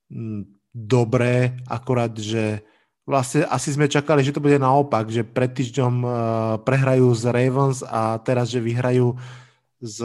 mm, 0.10 0.50
dobré, 0.74 1.58
akorát, 1.70 2.14
že 2.18 2.66
vlastne 3.06 3.46
asi 3.46 3.70
sme 3.72 3.86
čakali, 3.86 4.26
že 4.26 4.34
to 4.34 4.42
bude 4.42 4.58
naopak, 4.58 5.08
že 5.14 5.22
pred 5.22 5.54
týždňom 5.54 5.96
uh, 6.02 6.12
prehrajú 6.66 7.14
z 7.14 7.24
Ravens 7.30 7.86
a 7.86 8.18
teraz, 8.20 8.50
že 8.50 8.60
vyhrajú 8.60 9.16
s 9.80 10.02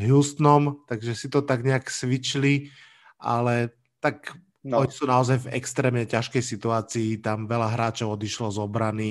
Houstonom, 0.00 0.88
takže 0.88 1.12
si 1.12 1.28
to 1.28 1.44
tak 1.44 1.60
nejak 1.60 1.92
svičili, 1.92 2.72
ale 3.20 3.76
tak 4.00 4.34
no. 4.64 4.82
oni 4.82 4.90
sú 4.90 5.04
naozaj 5.04 5.46
v 5.46 5.50
extrémne 5.52 6.08
ťažkej 6.08 6.42
situácii, 6.42 7.20
tam 7.20 7.44
veľa 7.44 7.76
hráčov 7.76 8.16
odišlo 8.16 8.48
z 8.50 8.58
obrany, 8.58 9.10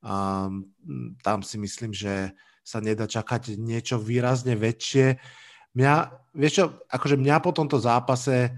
um, 0.00 0.64
tam 1.20 1.44
si 1.44 1.60
myslím, 1.60 1.92
že 1.92 2.32
sa 2.64 2.80
nedá 2.80 3.04
čakať 3.04 3.60
niečo 3.60 4.00
výrazne 4.00 4.56
väčšie. 4.56 5.20
Mňa, 5.76 5.92
vieš 6.32 6.52
čo, 6.56 6.64
akože 6.88 7.20
mňa 7.20 7.36
po 7.44 7.52
tomto 7.52 7.76
zápase 7.76 8.48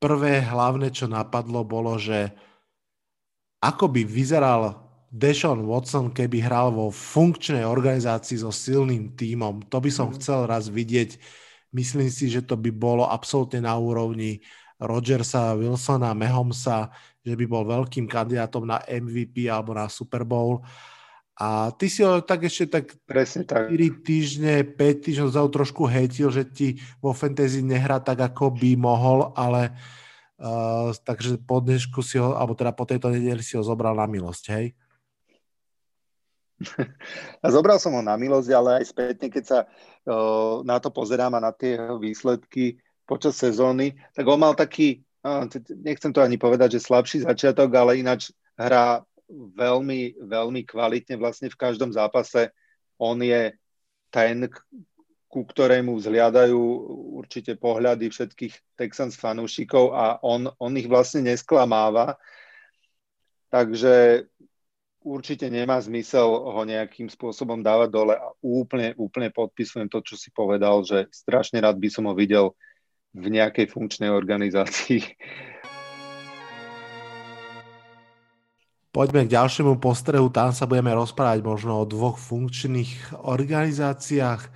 prvé 0.00 0.40
hlavné, 0.40 0.88
čo 0.90 1.06
napadlo, 1.06 1.62
bolo, 1.62 2.00
že 2.00 2.32
ako 3.60 3.92
by 3.92 4.02
vyzeral 4.08 4.80
Deshaun 5.12 5.68
Watson, 5.68 6.14
keby 6.14 6.40
hral 6.40 6.72
vo 6.72 6.88
funkčnej 6.88 7.66
organizácii 7.66 8.40
so 8.40 8.48
silným 8.48 9.12
tímom. 9.12 9.68
To 9.68 9.82
by 9.82 9.90
som 9.92 10.08
mm. 10.08 10.14
chcel 10.16 10.48
raz 10.48 10.72
vidieť. 10.72 11.20
Myslím 11.76 12.08
si, 12.08 12.32
že 12.32 12.40
to 12.46 12.56
by 12.56 12.72
bolo 12.72 13.04
absolútne 13.04 13.62
na 13.62 13.76
úrovni 13.76 14.40
Rodgersa, 14.80 15.52
Wilsona, 15.60 16.16
Mahomesa, 16.16 16.88
že 17.20 17.36
by 17.36 17.44
bol 17.44 17.68
veľkým 17.68 18.08
kandidátom 18.08 18.64
na 18.64 18.80
MVP 18.88 19.44
alebo 19.50 19.76
na 19.76 19.90
Super 19.92 20.24
Bowl. 20.24 20.64
A 21.40 21.72
ty 21.72 21.88
si 21.88 22.04
ho 22.04 22.20
tak 22.20 22.44
ešte 22.44 22.68
tak, 22.68 22.92
Presne 23.08 23.48
tak 23.48 23.72
4 23.72 24.04
týždne, 24.04 24.60
5 24.60 24.76
týždňov 24.76 25.28
za 25.32 25.40
trošku 25.48 25.88
hejtil, 25.88 26.28
že 26.28 26.44
ti 26.44 26.76
vo 27.00 27.16
fantasy 27.16 27.64
nehrá 27.64 27.96
tak, 27.96 28.20
ako 28.20 28.52
by 28.52 28.76
mohol, 28.76 29.32
ale 29.32 29.72
uh, 30.36 30.92
takže 30.92 31.40
po 31.40 31.64
dnešku 31.64 32.04
si 32.04 32.20
ho, 32.20 32.36
alebo 32.36 32.52
teda 32.52 32.76
po 32.76 32.84
tejto 32.84 33.08
nedeli 33.08 33.40
si 33.40 33.56
ho 33.56 33.64
zobral 33.64 33.96
na 33.96 34.04
milosť, 34.04 34.44
hej? 34.52 34.76
Zobral 37.56 37.80
som 37.80 37.96
ho 37.96 38.04
na 38.04 38.20
milosť, 38.20 38.48
ale 38.52 38.84
aj 38.84 38.92
spätne, 38.92 39.32
keď 39.32 39.44
sa 39.48 39.58
uh, 39.64 40.60
na 40.60 40.76
to 40.76 40.92
pozerám 40.92 41.40
a 41.40 41.40
na 41.40 41.56
tie 41.56 41.80
výsledky 41.96 42.76
počas 43.08 43.40
sezóny, 43.40 43.96
tak 44.12 44.28
on 44.28 44.44
mal 44.44 44.52
taký, 44.52 45.00
uh, 45.24 45.48
nechcem 45.72 46.12
to 46.12 46.20
ani 46.20 46.36
povedať, 46.36 46.76
že 46.76 46.84
slabší 46.84 47.24
začiatok, 47.24 47.72
ale 47.72 47.96
ináč 47.96 48.28
hrá 48.60 49.00
veľmi, 49.54 50.26
veľmi 50.26 50.62
kvalitne 50.66 51.16
vlastne 51.16 51.48
v 51.48 51.60
každom 51.60 51.94
zápase. 51.94 52.50
On 52.98 53.16
je 53.16 53.54
ten, 54.10 54.50
ku 55.30 55.46
ktorému 55.46 55.94
vzhliadajú 55.94 56.58
určite 57.22 57.54
pohľady 57.54 58.10
všetkých 58.10 58.74
Texans 58.74 59.14
fanúšikov 59.14 59.94
a 59.94 60.18
on, 60.26 60.50
on 60.58 60.72
ich 60.74 60.90
vlastne 60.90 61.22
nesklamáva. 61.22 62.18
Takže 63.50 64.26
určite 65.06 65.46
nemá 65.48 65.78
zmysel 65.80 66.26
ho 66.28 66.62
nejakým 66.66 67.08
spôsobom 67.08 67.62
dávať 67.62 67.88
dole 67.90 68.14
a 68.18 68.34
úplne, 68.42 68.92
úplne 68.98 69.30
podpisujem 69.30 69.88
to, 69.88 70.02
čo 70.02 70.18
si 70.18 70.34
povedal, 70.34 70.82
že 70.82 71.08
strašne 71.14 71.62
rád 71.62 71.78
by 71.78 71.88
som 71.88 72.10
ho 72.10 72.14
videl 72.14 72.52
v 73.14 73.26
nejakej 73.30 73.70
funkčnej 73.70 74.10
organizácii 74.10 75.02
Poďme 78.90 79.22
k 79.22 79.38
ďalšiemu 79.38 79.78
postrehu, 79.78 80.26
tam 80.34 80.50
sa 80.50 80.66
budeme 80.66 80.90
rozprávať 80.90 81.46
možno 81.46 81.78
o 81.78 81.86
dvoch 81.86 82.18
funkčných 82.18 83.22
organizáciách. 83.22 84.50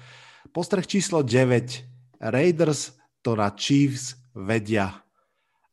Postreh 0.50 0.82
číslo 0.90 1.22
9. 1.22 2.18
Raiders 2.18 2.98
to 3.22 3.38
na 3.38 3.54
Chiefs 3.54 4.18
vedia. 4.34 4.90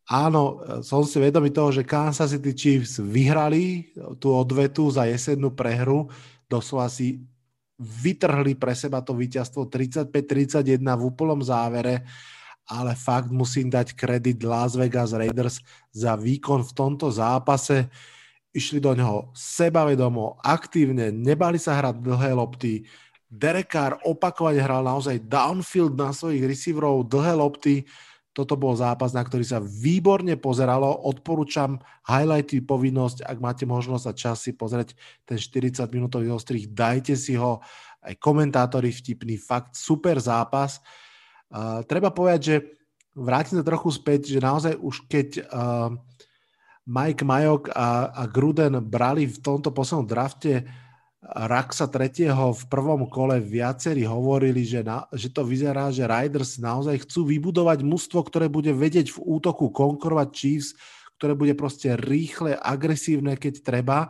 Áno, 0.05 0.61
som 0.85 1.01
si 1.01 1.17
vedomý 1.17 1.49
toho, 1.49 1.73
že 1.73 1.89
Kansas 1.89 2.37
City 2.37 2.53
Chiefs 2.53 3.01
vyhrali 3.01 3.97
tú 4.21 4.29
odvetu 4.29 4.93
za 4.93 5.09
jesennú 5.09 5.57
prehru. 5.57 6.05
Doslova 6.45 6.85
si 6.85 7.17
vytrhli 7.81 8.53
pre 8.61 8.77
seba 8.77 9.01
to 9.01 9.17
víťazstvo 9.17 9.73
35-31 9.73 10.77
v 10.77 11.01
úplnom 11.01 11.41
závere, 11.41 12.05
ale 12.69 12.93
fakt 12.93 13.33
musím 13.33 13.73
dať 13.73 13.97
kredit 13.97 14.45
Las 14.45 14.77
Vegas 14.77 15.17
Raiders 15.17 15.65
za 15.89 16.13
výkon 16.13 16.61
v 16.61 16.71
tomto 16.77 17.09
zápase 17.09 17.89
išli 18.51 18.83
do 18.83 18.91
neho 18.91 19.31
sebavedomo, 19.31 20.39
aktívne, 20.43 21.09
nebali 21.09 21.55
sa 21.55 21.79
hrať 21.79 22.03
dlhé 22.03 22.31
lopty. 22.35 22.83
Derek 23.31 23.71
Carr 23.71 23.95
opakovane 24.03 24.59
hral 24.59 24.83
naozaj 24.83 25.23
downfield 25.23 25.95
na 25.95 26.11
svojich 26.11 26.43
receiverov, 26.43 27.07
dlhé 27.07 27.33
lopty. 27.39 27.75
Toto 28.31 28.55
bol 28.59 28.75
zápas, 28.75 29.11
na 29.15 29.23
ktorý 29.23 29.43
sa 29.43 29.63
výborne 29.63 30.35
pozeralo. 30.35 30.87
Odporúčam 31.07 31.79
highlighty 32.07 32.63
povinnosť, 32.63 33.23
ak 33.23 33.37
máte 33.39 33.63
možnosť 33.63 34.05
a 34.07 34.15
čas 34.15 34.43
si 34.43 34.51
pozrieť 34.55 34.95
ten 35.23 35.39
40-minútový 35.39 36.31
ostrých, 36.31 36.71
dajte 36.71 37.15
si 37.15 37.39
ho. 37.39 37.63
Aj 38.01 38.15
komentátori 38.19 38.91
vtipný, 38.91 39.39
fakt 39.39 39.79
super 39.79 40.19
zápas. 40.19 40.83
Uh, 41.51 41.83
treba 41.87 42.11
povedať, 42.11 42.39
že 42.41 42.55
vrátim 43.15 43.59
sa 43.59 43.67
trochu 43.67 43.91
späť, 43.91 44.31
že 44.31 44.39
naozaj 44.39 44.79
už 44.79 44.95
keď 45.07 45.27
uh, 45.51 45.91
Mike 46.87 47.21
Majok 47.21 47.69
a, 47.73 48.09
a 48.09 48.23
Gruden 48.25 48.81
brali 48.81 49.29
v 49.29 49.37
tomto 49.37 49.69
poslednom 49.69 50.09
drafte 50.09 50.65
Raxa 51.21 51.85
tretieho 51.85 52.49
v 52.49 52.63
prvom 52.65 53.05
kole 53.05 53.37
viacerí 53.37 54.01
hovorili, 54.09 54.65
že, 54.65 54.81
na, 54.81 55.05
že 55.13 55.29
to 55.29 55.45
vyzerá, 55.45 55.93
že 55.93 56.09
Riders 56.09 56.57
naozaj 56.57 57.05
chcú 57.05 57.29
vybudovať 57.29 57.85
mužstvo, 57.85 58.25
ktoré 58.25 58.49
bude 58.49 58.73
vedieť 58.73 59.13
v 59.13 59.37
útoku 59.37 59.69
konkurovať 59.69 60.27
Chiefs, 60.33 60.73
ktoré 61.21 61.37
bude 61.37 61.53
proste 61.53 61.93
rýchle, 61.93 62.57
agresívne, 62.57 63.37
keď 63.37 63.61
treba. 63.61 64.09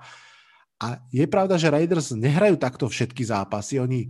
A 0.80 1.04
je 1.12 1.28
pravda, 1.28 1.60
že 1.60 1.68
Raiders 1.68 2.16
nehrajú 2.16 2.56
takto 2.56 2.88
všetky 2.88 3.28
zápasy. 3.28 3.84
Oni 3.84 4.08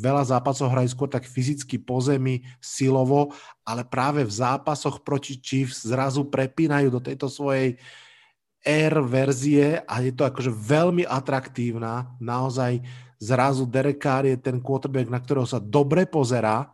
veľa 0.00 0.24
zápasov 0.24 0.72
hrajú 0.72 0.88
skôr 0.96 1.08
tak 1.12 1.28
fyzicky 1.28 1.76
po 1.76 2.00
zemi, 2.00 2.40
silovo, 2.58 3.36
ale 3.62 3.84
práve 3.84 4.24
v 4.24 4.32
zápasoch 4.32 5.04
proti 5.04 5.36
Chiefs 5.36 5.84
zrazu 5.84 6.24
prepínajú 6.26 6.88
do 6.88 7.00
tejto 7.04 7.28
svojej 7.28 7.76
air 8.62 8.94
verzie 9.02 9.82
a 9.84 10.00
je 10.00 10.14
to 10.14 10.24
akože 10.24 10.48
veľmi 10.48 11.04
atraktívna. 11.04 12.14
Naozaj 12.22 12.80
zrazu 13.18 13.68
Derek 13.68 14.00
Carr 14.02 14.26
je 14.26 14.38
ten 14.38 14.62
quarterback, 14.62 15.10
na 15.10 15.20
ktorého 15.20 15.46
sa 15.46 15.60
dobre 15.62 16.08
pozerá. 16.08 16.70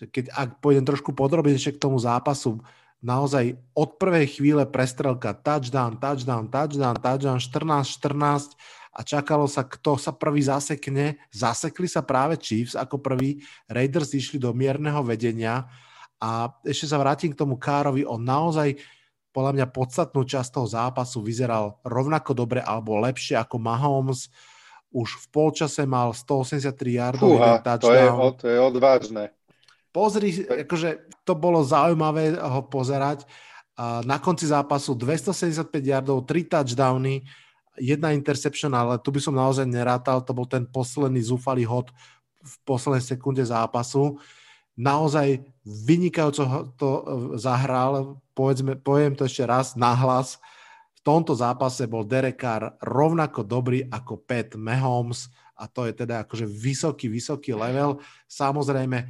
Keď, 0.00 0.32
ak 0.32 0.64
pôjdem 0.64 0.86
trošku 0.86 1.12
podrobnejšie 1.12 1.76
k 1.76 1.82
tomu 1.82 2.00
zápasu, 2.00 2.56
naozaj 3.04 3.60
od 3.76 4.00
prvej 4.00 4.40
chvíle 4.40 4.64
prestrelka 4.64 5.36
touchdown, 5.36 6.00
touchdown, 6.00 6.48
touchdown, 6.48 6.96
touchdown, 6.96 7.36
14-14 7.36 8.79
a 8.90 9.06
čakalo 9.06 9.46
sa, 9.46 9.62
kto 9.62 9.94
sa 9.94 10.10
prvý 10.10 10.42
zasekne. 10.42 11.22
Zasekli 11.30 11.86
sa 11.86 12.02
práve 12.02 12.34
Chiefs 12.42 12.74
ako 12.74 12.98
prvý. 12.98 13.38
Raiders 13.70 14.10
išli 14.18 14.42
do 14.42 14.50
mierneho 14.50 15.00
vedenia 15.06 15.70
a 16.18 16.50
ešte 16.66 16.90
sa 16.90 16.98
vrátim 16.98 17.30
k 17.30 17.38
tomu 17.38 17.54
Károvi. 17.54 18.02
On 18.02 18.18
naozaj 18.18 18.74
podľa 19.30 19.62
mňa 19.62 19.66
podstatnú 19.70 20.26
časť 20.26 20.50
toho 20.58 20.66
zápasu 20.66 21.22
vyzeral 21.22 21.78
rovnako 21.86 22.34
dobre 22.34 22.58
alebo 22.66 22.98
lepšie 22.98 23.38
ako 23.38 23.62
Mahomes. 23.62 24.26
Už 24.90 25.22
v 25.22 25.26
polčase 25.30 25.86
mal 25.86 26.10
183 26.10 26.74
yardov, 26.98 27.38
Fúha, 27.38 27.62
to 27.78 27.94
je, 27.94 28.06
to 28.42 28.46
je 28.50 28.58
odvážne. 28.58 29.30
Pozri, 29.94 30.34
akože 30.66 31.14
to 31.22 31.38
bolo 31.38 31.62
zaujímavé 31.62 32.34
ho 32.34 32.66
pozerať. 32.66 33.22
Na 33.78 34.18
konci 34.18 34.50
zápasu 34.50 34.98
275 34.98 35.70
yardov, 35.78 36.26
3 36.26 36.42
touchdowny, 36.42 37.22
jedna 37.78 38.10
interception, 38.10 38.72
ale 38.74 38.98
tu 38.98 39.14
by 39.14 39.20
som 39.22 39.34
naozaj 39.36 39.68
nerátal, 39.68 40.24
to 40.24 40.34
bol 40.34 40.48
ten 40.48 40.66
posledný 40.66 41.22
zúfalý 41.22 41.62
hod 41.68 41.92
v 42.40 42.54
poslednej 42.64 43.04
sekunde 43.04 43.44
zápasu. 43.44 44.18
Naozaj 44.80 45.44
vynikajúco 45.62 46.72
to 46.80 46.88
e, 46.88 47.02
zahral, 47.36 48.16
povedzme, 48.32 48.80
poviem 48.80 49.12
to 49.12 49.28
ešte 49.28 49.44
raz, 49.44 49.76
nahlas. 49.76 50.40
V 50.96 51.00
tomto 51.04 51.36
zápase 51.36 51.84
bol 51.84 52.04
Derek 52.04 52.40
Carr 52.40 52.76
rovnako 52.80 53.44
dobrý 53.44 53.84
ako 53.88 54.20
Pat 54.24 54.56
Mahomes 54.56 55.28
a 55.60 55.68
to 55.68 55.84
je 55.84 55.92
teda 55.92 56.24
akože 56.24 56.48
vysoký, 56.48 57.12
vysoký 57.12 57.52
level. 57.52 58.00
Samozrejme, 58.24 59.04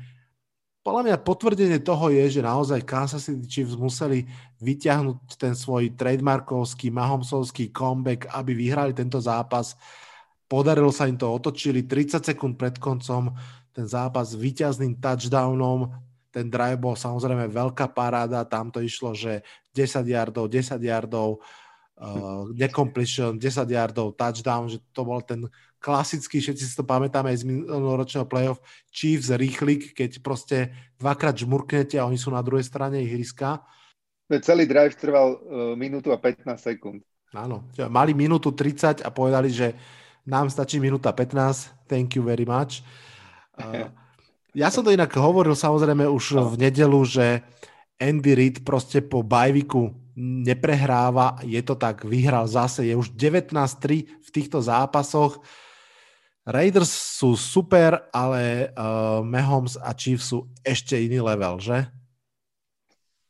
podľa 0.81 1.03
mňa 1.13 1.17
potvrdenie 1.21 1.81
toho 1.85 2.09
je, 2.09 2.41
že 2.41 2.43
naozaj 2.45 2.89
Kansas 2.89 3.29
City 3.29 3.45
Chiefs 3.45 3.77
museli 3.77 4.25
vyťahnuť 4.65 5.37
ten 5.37 5.53
svoj 5.53 5.93
trademarkovský, 5.93 6.89
mahomsovský 6.89 7.69
comeback, 7.69 8.33
aby 8.33 8.57
vyhrali 8.57 8.97
tento 8.97 9.21
zápas. 9.21 9.77
Podarilo 10.49 10.89
sa 10.89 11.05
im 11.05 11.21
to, 11.21 11.29
otočili 11.29 11.85
30 11.85 12.25
sekúnd 12.25 12.57
pred 12.57 12.81
koncom 12.81 13.31
ten 13.71 13.87
zápas 13.87 14.35
s 14.35 14.41
víťazným 14.41 14.99
touchdownom. 14.99 15.95
Ten 16.31 16.47
drive 16.47 16.79
bol 16.79 16.95
samozrejme 16.95 17.51
veľká 17.51 17.91
paráda, 17.91 18.47
tam 18.47 18.71
to 18.71 18.83
išlo, 18.83 19.15
že 19.15 19.43
10 19.75 20.07
yardov, 20.07 20.47
10 20.47 20.79
yardov, 20.79 21.43
uh, 21.99 22.47
necompletion, 22.55 23.39
10 23.39 23.67
yardov, 23.67 24.15
touchdown, 24.15 24.71
že 24.71 24.79
to 24.95 25.03
bol 25.03 25.23
ten 25.23 25.47
klasický, 25.81 26.45
všetci 26.45 26.65
si 26.69 26.75
to 26.77 26.85
pamätáme 26.85 27.33
aj 27.33 27.41
z 27.41 27.45
minuloročného 27.49 28.29
playoff, 28.29 28.61
Chiefs 28.93 29.33
rýchlik, 29.33 29.97
keď 29.97 30.21
proste 30.21 30.71
dvakrát 31.01 31.35
žmurknete 31.41 31.97
a 31.97 32.05
oni 32.05 32.21
sú 32.21 32.29
na 32.29 32.45
druhej 32.45 32.69
strane 32.69 33.01
ihriska. 33.01 33.65
Celý 34.31 34.69
drive 34.69 34.95
trval 34.95 35.35
uh, 35.35 35.41
minútu 35.75 36.15
a 36.15 36.21
15 36.21 36.47
sekúnd. 36.55 37.03
Áno, 37.35 37.67
mali 37.91 38.15
minútu 38.15 38.55
30 38.55 39.03
a 39.03 39.09
povedali, 39.11 39.51
že 39.51 39.75
nám 40.29 40.53
stačí 40.53 40.79
minúta 40.79 41.11
15, 41.11 41.89
thank 41.91 42.15
you 42.15 42.23
very 42.23 42.47
much. 42.47 42.85
Uh, 43.59 43.91
ja 44.55 44.71
som 44.71 44.87
to 44.87 44.95
inak 44.95 45.11
hovoril 45.15 45.57
samozrejme 45.57 46.07
už 46.07 46.39
v 46.55 46.71
nedelu, 46.71 47.01
že 47.07 47.43
Andy 47.99 48.33
Reid 48.35 48.57
proste 48.67 48.99
po 49.05 49.23
bajviku 49.23 49.95
neprehráva, 50.21 51.39
je 51.47 51.61
to 51.63 51.79
tak, 51.79 52.05
vyhral 52.05 52.45
zase, 52.45 52.89
je 52.89 52.95
už 52.97 53.15
19-3 53.15 54.21
v 54.21 54.29
týchto 54.33 54.59
zápasoch. 54.61 55.41
Raiders 56.51 56.91
sú 56.91 57.39
super, 57.39 58.11
ale 58.11 58.75
uh, 58.75 59.23
Mahomes 59.23 59.79
a 59.79 59.95
Chiefs 59.95 60.35
sú 60.35 60.51
ešte 60.67 60.99
iný 60.99 61.23
level, 61.23 61.63
že? 61.63 61.87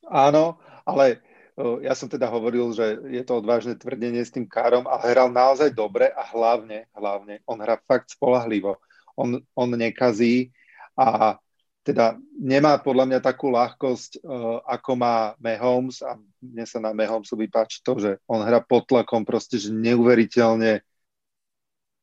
Áno, 0.08 0.56
ale 0.88 1.20
uh, 1.60 1.78
ja 1.84 1.92
som 1.92 2.08
teda 2.08 2.32
hovoril, 2.32 2.72
že 2.72 2.96
je 3.12 3.20
to 3.20 3.44
odvážne 3.44 3.76
tvrdenie 3.76 4.24
s 4.24 4.32
tým 4.32 4.48
Károm 4.48 4.88
a 4.88 4.96
hral 5.04 5.28
naozaj 5.28 5.68
dobre 5.76 6.08
a 6.08 6.24
hlavne, 6.32 6.88
hlavne, 6.96 7.44
on 7.44 7.60
hrá 7.60 7.76
fakt 7.84 8.16
spolahlivo. 8.16 8.80
On, 9.14 9.36
on 9.52 9.68
nekazí 9.76 10.48
a 10.96 11.36
teda 11.84 12.16
nemá 12.36 12.76
podľa 12.80 13.04
mňa 13.04 13.20
takú 13.20 13.52
ľahkosť, 13.52 14.24
uh, 14.24 14.64
ako 14.64 14.90
má 14.96 15.36
Mahomes 15.36 16.00
a 16.00 16.16
mne 16.40 16.64
sa 16.64 16.80
na 16.80 16.96
Mahomesu 16.96 17.36
vypáči 17.36 17.84
to, 17.84 18.00
že 18.00 18.16
on 18.24 18.40
hrá 18.40 18.64
pod 18.64 18.88
tlakom 18.88 19.28
proste, 19.28 19.60
že 19.60 19.68
neuveriteľne 19.68 20.80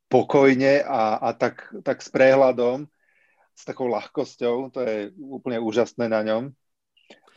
pokojne 0.07 0.83
a, 0.83 1.19
a 1.19 1.29
tak, 1.35 1.67
tak 1.83 1.99
s 1.99 2.09
prehľadom, 2.11 2.87
s 3.57 3.61
takou 3.67 3.91
ľahkosťou, 3.91 4.71
to 4.71 4.79
je 4.83 5.11
úplne 5.19 5.59
úžasné 5.59 6.07
na 6.07 6.23
ňom. 6.23 6.51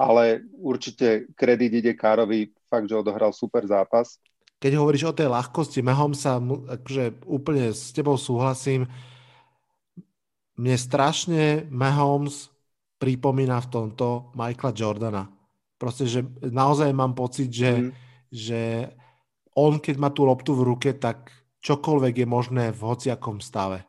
Ale 0.00 0.44
určite 0.56 1.28
kredit 1.36 1.76
ide 1.76 1.92
Károvi, 1.92 2.56
fakt, 2.72 2.88
že 2.88 2.96
odohral 2.96 3.36
super 3.36 3.66
zápas. 3.68 4.16
Keď 4.60 4.72
hovoríš 4.76 5.08
o 5.08 5.16
tej 5.16 5.28
ľahkosti, 5.28 5.80
Mahomesa, 5.84 6.40
akože 6.40 7.24
úplne 7.28 7.72
s 7.72 7.92
tebou 7.92 8.16
súhlasím, 8.16 8.88
mne 10.60 10.76
strašne 10.76 11.64
Mahomes 11.72 12.52
pripomína 13.00 13.64
v 13.64 13.70
tomto 13.72 14.36
Michaela 14.36 14.76
Jordana. 14.76 15.24
Proste, 15.80 16.04
že 16.04 16.20
naozaj 16.44 16.92
mám 16.92 17.16
pocit, 17.16 17.48
že, 17.48 17.72
mm. 17.72 17.90
že 18.28 18.60
on, 19.56 19.80
keď 19.80 19.96
má 19.96 20.12
tú 20.12 20.28
loptu 20.28 20.52
v 20.52 20.68
ruke, 20.68 20.92
tak 20.92 21.32
čokoľvek 21.60 22.24
je 22.24 22.26
možné 22.26 22.64
v 22.72 22.80
hociakom 22.80 23.40
stave. 23.40 23.84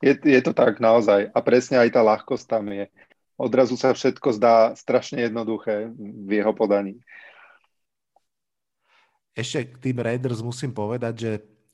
Je, 0.00 0.16
je 0.16 0.40
to 0.40 0.56
tak 0.56 0.80
naozaj. 0.80 1.30
A 1.30 1.38
presne 1.44 1.78
aj 1.78 1.94
tá 1.94 2.00
ľahkosť 2.00 2.44
tam 2.48 2.64
je. 2.72 2.88
Odrazu 3.34 3.74
sa 3.74 3.90
všetko 3.90 4.28
zdá 4.38 4.72
strašne 4.78 5.26
jednoduché 5.26 5.90
v 5.98 6.30
jeho 6.42 6.54
podaní. 6.54 7.02
Ešte 9.34 9.74
k 9.74 9.90
tým 9.90 9.98
Raiders 9.98 10.38
musím 10.38 10.70
povedať, 10.70 11.14
že 11.18 11.32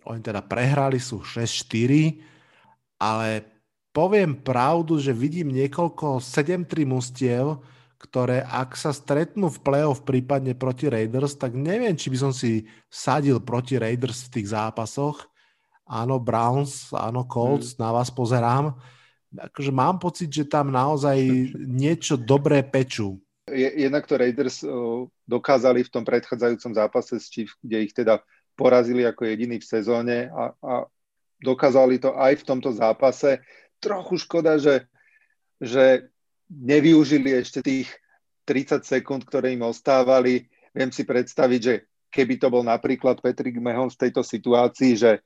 oni 0.08 0.24
teda 0.24 0.40
prehrali 0.40 0.96
sú 0.96 1.20
6-4, 1.20 2.24
ale 2.96 3.44
poviem 3.92 4.32
pravdu, 4.32 4.96
že 4.96 5.12
vidím 5.12 5.52
niekoľko 5.52 6.24
7-3 6.24 6.88
mustiev, 6.88 7.60
ktoré 8.00 8.40
ak 8.40 8.80
sa 8.80 8.96
stretnú 8.96 9.52
v 9.52 9.60
play-off 9.60 10.08
prípadne 10.08 10.56
proti 10.56 10.88
Raiders, 10.88 11.36
tak 11.36 11.52
neviem, 11.52 11.92
či 11.92 12.08
by 12.08 12.16
som 12.16 12.32
si 12.32 12.64
sadil 12.88 13.44
proti 13.44 13.76
Raiders 13.76 14.24
v 14.26 14.40
tých 14.40 14.56
zápasoch. 14.56 15.28
Áno, 15.84 16.16
Browns, 16.16 16.88
áno, 16.96 17.28
Colts, 17.28 17.76
hmm. 17.76 17.78
na 17.84 17.88
vás 17.92 18.08
pozerám. 18.08 18.72
Akože 19.36 19.70
mám 19.70 20.00
pocit, 20.00 20.32
že 20.32 20.48
tam 20.48 20.72
naozaj 20.72 21.20
niečo 21.60 22.16
dobré 22.16 22.64
pečú. 22.64 23.20
Jednak 23.52 24.06
to 24.06 24.16
Raiders 24.16 24.62
dokázali 25.26 25.84
v 25.84 25.92
tom 25.92 26.06
predchádzajúcom 26.06 26.72
zápase 26.72 27.18
s 27.18 27.28
Chiefs, 27.28 27.58
kde 27.60 27.78
ich 27.84 27.92
teda 27.92 28.22
porazili 28.54 29.02
ako 29.04 29.26
jediný 29.26 29.58
v 29.58 29.66
sezóne 29.66 30.30
a, 30.30 30.54
a 30.62 30.74
dokázali 31.42 31.98
to 31.98 32.14
aj 32.14 32.38
v 32.38 32.46
tomto 32.46 32.70
zápase 32.70 33.42
trochu 33.82 34.20
škoda, 34.20 34.60
že, 34.60 34.86
že 35.58 36.10
nevyužili 36.50 37.38
ešte 37.38 37.62
tých 37.62 37.88
30 38.44 38.82
sekúnd, 38.82 39.22
ktoré 39.22 39.54
im 39.54 39.62
ostávali. 39.62 40.50
Viem 40.74 40.90
si 40.90 41.06
predstaviť, 41.06 41.60
že 41.62 41.74
keby 42.10 42.42
to 42.42 42.50
bol 42.50 42.66
napríklad 42.66 43.22
Patrick 43.22 43.54
Mahomes 43.62 43.94
v 43.94 44.10
tejto 44.10 44.26
situácii, 44.26 44.98
že 44.98 45.22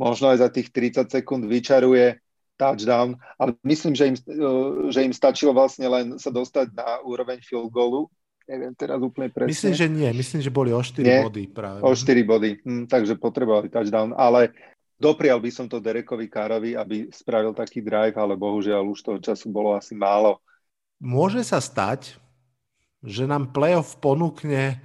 možno 0.00 0.32
aj 0.32 0.40
za 0.40 0.48
tých 0.48 0.72
30 0.72 1.12
sekúnd 1.12 1.44
vyčaruje 1.44 2.18
touchdown, 2.56 3.18
ale 3.36 3.58
myslím, 3.66 3.98
že 3.98 4.04
im, 4.14 4.16
že 4.88 5.00
im 5.02 5.12
stačilo 5.12 5.52
vlastne 5.52 5.90
len 5.90 6.16
sa 6.16 6.30
dostať 6.30 6.72
na 6.72 7.02
úroveň 7.02 7.42
field 7.42 7.68
goalu. 7.68 8.06
Neviem 8.44 8.76
teraz 8.76 9.00
úplne 9.00 9.32
presne. 9.32 9.50
Myslím, 9.50 9.74
že 9.74 9.86
nie. 9.88 10.10
Myslím, 10.12 10.40
že 10.44 10.52
boli 10.52 10.70
o 10.70 10.80
4 10.80 11.00
nie, 11.00 11.20
body 11.24 11.44
práve. 11.50 11.78
O 11.82 11.96
4 11.96 12.04
body, 12.22 12.50
hm, 12.62 12.84
takže 12.86 13.16
potrebovali 13.18 13.68
touchdown, 13.68 14.14
ale 14.16 14.54
Doprial 14.94 15.42
by 15.42 15.50
som 15.50 15.66
to 15.66 15.82
Derekovi 15.82 16.30
Károvi, 16.30 16.78
aby 16.78 17.10
spravil 17.10 17.50
taký 17.50 17.82
drive, 17.82 18.14
ale 18.14 18.38
bohužiaľ 18.38 18.94
už 18.94 19.02
toho 19.02 19.18
času 19.18 19.50
bolo 19.50 19.74
asi 19.74 19.98
málo. 19.98 20.38
Môže 21.02 21.42
sa 21.46 21.58
stať, 21.58 22.18
že 23.04 23.28
nám 23.28 23.52
playoff 23.52 24.00
ponúkne 24.00 24.80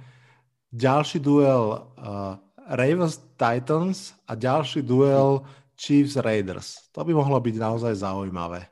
ďalší 0.70 1.18
duel 1.22 1.80
uh, 1.96 2.36
Ravens 2.70 3.18
Titans 3.34 4.14
a 4.28 4.36
ďalší 4.36 4.84
duel 4.84 5.42
Chiefs 5.74 6.20
Raiders. 6.20 6.92
To 6.92 7.02
by 7.02 7.16
mohlo 7.16 7.40
byť 7.40 7.56
naozaj 7.56 8.04
zaujímavé. 8.04 8.68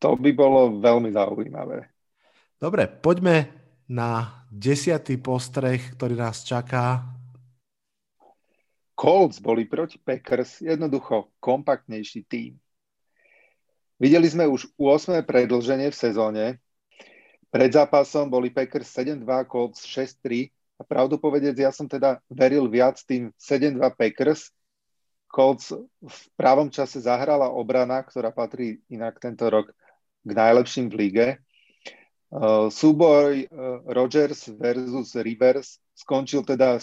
To 0.00 0.16
by 0.16 0.30
bolo 0.32 0.80
veľmi 0.80 1.12
zaujímavé. 1.12 1.90
Dobre, 2.58 2.88
poďme 2.88 3.52
na 3.86 4.42
desiatý 4.50 5.20
postreh, 5.20 5.80
ktorý 5.94 6.16
nás 6.16 6.42
čaká. 6.42 7.04
Colts 8.98 9.38
boli 9.38 9.68
proti 9.70 10.00
Packers 10.02 10.58
jednoducho 10.64 11.30
kompaktnejší 11.38 12.26
tým. 12.26 12.58
Videli 13.98 14.26
sme 14.26 14.46
už 14.46 14.70
8. 14.74 15.22
predlženie 15.22 15.90
v 15.90 15.96
sezóne. 15.96 16.44
Pred 17.48 17.70
zápasom 17.72 18.28
boli 18.28 18.52
Packers 18.52 18.92
7-2, 18.92 19.24
Colts 19.48 19.80
6-3 19.88 20.52
a 20.78 20.82
pravdu 20.84 21.16
povedec, 21.16 21.56
ja 21.56 21.72
som 21.72 21.88
teda 21.88 22.20
veril 22.28 22.68
viac 22.68 23.00
tým 23.02 23.32
7-2 23.40 23.80
Packers. 23.96 24.52
Colts 25.28 25.72
v 26.00 26.20
právom 26.40 26.72
čase 26.72 27.04
zahrala 27.04 27.52
obrana, 27.52 28.00
ktorá 28.00 28.32
patrí 28.32 28.80
inak 28.88 29.20
tento 29.20 29.44
rok 29.48 29.72
k 30.24 30.30
najlepším 30.32 30.88
v 30.88 30.94
lige. 30.96 31.26
Uh, 32.28 32.68
súboj 32.68 33.48
uh, 33.48 33.80
Rogers 33.88 34.52
versus 34.52 35.16
Rivers 35.16 35.80
skončil 35.96 36.44
teda 36.44 36.76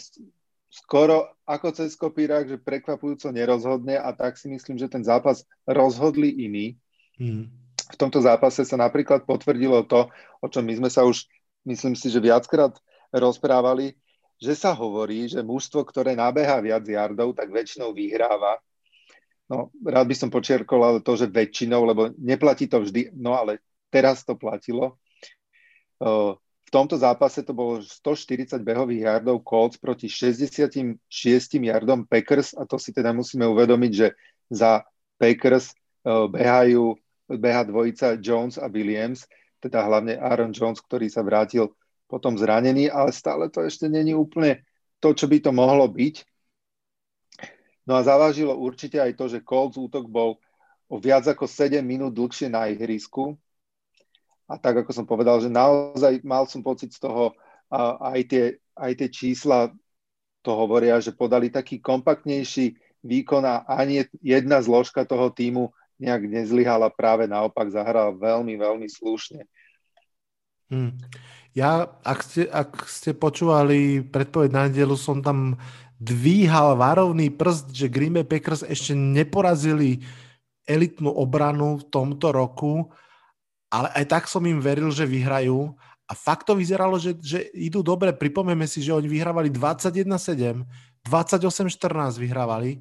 skoro 0.73 1.37
ako 1.45 1.67
cez 1.71 1.93
kopírák, 1.93 2.49
že 2.49 2.57
prekvapujúco 2.57 3.29
nerozhodne 3.29 3.95
a 3.95 4.09
tak 4.11 4.35
si 4.35 4.49
myslím, 4.49 4.75
že 4.81 4.89
ten 4.89 5.05
zápas 5.05 5.45
rozhodli 5.63 6.33
iní. 6.33 6.75
Hmm. 7.15 7.47
V 7.91 7.97
tomto 7.99 8.21
zápase 8.21 8.65
sa 8.65 8.77
napríklad 8.79 9.27
potvrdilo 9.29 9.85
to, 9.85 10.09
o 10.41 10.47
čom 10.49 10.65
my 10.65 10.73
sme 10.77 10.89
sa 10.89 11.05
už, 11.05 11.29
myslím 11.69 11.93
si, 11.93 12.09
že 12.09 12.23
viackrát 12.23 12.73
rozprávali, 13.13 13.93
že 14.41 14.57
sa 14.57 14.75
hovorí, 14.75 15.29
že 15.31 15.45
mužstvo, 15.45 15.85
ktoré 15.87 16.17
nabeha 16.17 16.59
viac 16.59 16.83
jardov, 16.83 17.37
tak 17.37 17.53
väčšinou 17.53 17.95
vyhráva. 17.95 18.59
No, 19.45 19.69
rád 19.85 20.09
by 20.09 20.15
som 20.17 20.29
počiarkol 20.33 20.81
ale 20.81 20.99
to, 21.05 21.13
že 21.13 21.29
väčšinou, 21.29 21.85
lebo 21.85 22.09
neplatí 22.17 22.65
to 22.65 22.81
vždy, 22.81 23.13
no 23.13 23.37
ale 23.37 23.61
teraz 23.93 24.25
to 24.25 24.33
platilo 24.33 24.97
v 26.65 26.69
tomto 26.73 26.97
zápase 26.97 27.45
to 27.45 27.53
bolo 27.55 27.79
140 27.79 28.59
behových 28.59 29.07
yardov 29.07 29.45
Colts 29.45 29.77
proti 29.79 30.09
66 30.09 30.99
yardom 31.61 32.03
Packers 32.03 32.51
a 32.57 32.65
to 32.67 32.75
si 32.81 32.91
teda 32.91 33.13
musíme 33.13 33.47
uvedomiť, 33.47 33.91
že 33.93 34.07
za 34.49 34.83
Packers 35.15 35.71
behajú, 36.05 36.97
beha 37.29 37.65
dvojica 37.65 38.17
Jones 38.21 38.61
a 38.61 38.69
Williams, 38.69 39.25
teda 39.61 39.81
hlavne 39.81 40.17
Aaron 40.17 40.53
Jones, 40.53 40.81
ktorý 40.81 41.09
sa 41.09 41.25
vrátil 41.25 41.73
potom 42.05 42.37
zranený, 42.37 42.93
ale 42.93 43.09
stále 43.09 43.49
to 43.49 43.65
ešte 43.65 43.89
není 43.89 44.13
úplne 44.13 44.61
to, 45.01 45.13
čo 45.17 45.25
by 45.25 45.41
to 45.41 45.49
mohlo 45.49 45.89
byť. 45.89 46.21
No 47.85 47.97
a 47.97 48.05
zavážilo 48.05 48.53
určite 48.53 49.01
aj 49.01 49.13
to, 49.17 49.25
že 49.29 49.45
Colts 49.45 49.77
útok 49.77 50.05
bol 50.09 50.37
o 50.85 51.01
viac 51.01 51.25
ako 51.25 51.49
7 51.49 51.81
minút 51.81 52.13
dlhšie 52.13 52.49
na 52.49 52.69
ihrisku, 52.69 53.37
a 54.45 54.61
tak, 54.61 54.85
ako 54.85 54.91
som 54.93 55.05
povedal, 55.09 55.41
že 55.41 55.49
naozaj 55.49 56.21
mal 56.21 56.45
som 56.45 56.61
pocit 56.61 56.93
z 56.93 57.01
toho, 57.01 57.33
aj 57.73 58.21
tie, 58.29 58.43
aj 58.77 58.91
tie 58.93 59.09
čísla 59.09 59.73
to 60.45 60.53
hovoria, 60.53 61.01
že 61.01 61.17
podali 61.17 61.49
taký 61.49 61.81
kompaktnejší 61.81 62.77
výkon 63.01 63.41
a 63.41 63.65
ani 63.65 64.05
jedna 64.21 64.61
zložka 64.61 65.01
toho 65.01 65.33
týmu 65.33 65.73
nejak 66.01 66.27
nezlyhala, 66.27 66.91
práve 66.91 67.27
naopak 67.29 67.71
zahral 67.71 68.15
veľmi, 68.15 68.55
veľmi 68.59 68.87
slušne. 68.89 69.47
Hmm. 70.67 70.97
Ja, 71.55 71.87
ak 72.03 72.19
ste, 72.25 72.51
ak 72.51 72.89
ste 72.89 73.15
počúvali 73.15 74.03
predpoveď 74.03 74.49
na 74.51 74.67
nedelu, 74.67 74.97
som 74.99 75.23
tam 75.23 75.55
dvíhal 76.01 76.75
varovný 76.75 77.31
prst, 77.31 77.71
že 77.71 77.87
Green 77.87 78.11
Bay 78.11 78.27
Packers 78.27 78.67
ešte 78.67 78.91
neporazili 78.91 80.03
elitnú 80.67 81.13
obranu 81.15 81.79
v 81.79 81.87
tomto 81.87 82.35
roku 82.35 82.91
ale 83.75 83.91
aj 83.91 84.05
tak 84.07 84.23
som 84.31 84.39
im 84.47 84.63
veril, 84.63 84.87
že 84.87 85.03
vyhrajú 85.03 85.75
a 86.07 86.13
fakt 86.13 86.47
to 86.47 86.55
vyzeralo, 86.55 86.95
že, 86.95 87.17
že 87.19 87.49
idú 87.51 87.83
dobre. 87.83 88.15
Pripomeme 88.15 88.63
si, 88.69 88.79
že 88.79 88.95
oni 88.95 89.09
vyhrávali 89.11 89.51
21-7, 89.51 90.63
28-14 91.03 92.15
vyhrávali 92.15 92.79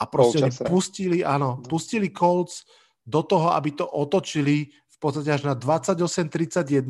a 0.00 0.04
proste 0.08 0.48
oni 0.48 0.52
pustili, 0.64 1.18
áno, 1.20 1.60
pustili 1.60 2.08
Colts 2.08 2.64
do 3.04 3.20
toho, 3.20 3.52
aby 3.52 3.76
to 3.76 3.84
otočili 3.84 4.72
v 4.72 4.96
podstate 4.96 5.28
až 5.28 5.44
na 5.44 5.52
28-31 5.52 6.88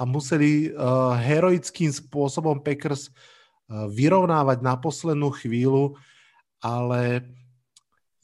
a 0.00 0.02
museli 0.04 0.68
uh, 0.68 1.16
heroickým 1.16 1.88
spôsobom 1.88 2.60
Packers 2.60 3.08
uh, 3.08 3.88
vyrovnávať 3.88 4.60
na 4.60 4.76
poslednú 4.76 5.32
chvíľu, 5.32 5.96
ale 6.60 7.24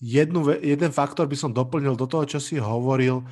jednu, 0.01 0.45
jeden 0.61 0.93
faktor 0.93 1.25
by 1.25 1.37
som 1.37 1.57
doplnil 1.57 1.97
do 1.97 2.05
toho, 2.05 2.29
čo 2.29 2.41
si 2.41 2.61
hovoril, 2.61 3.25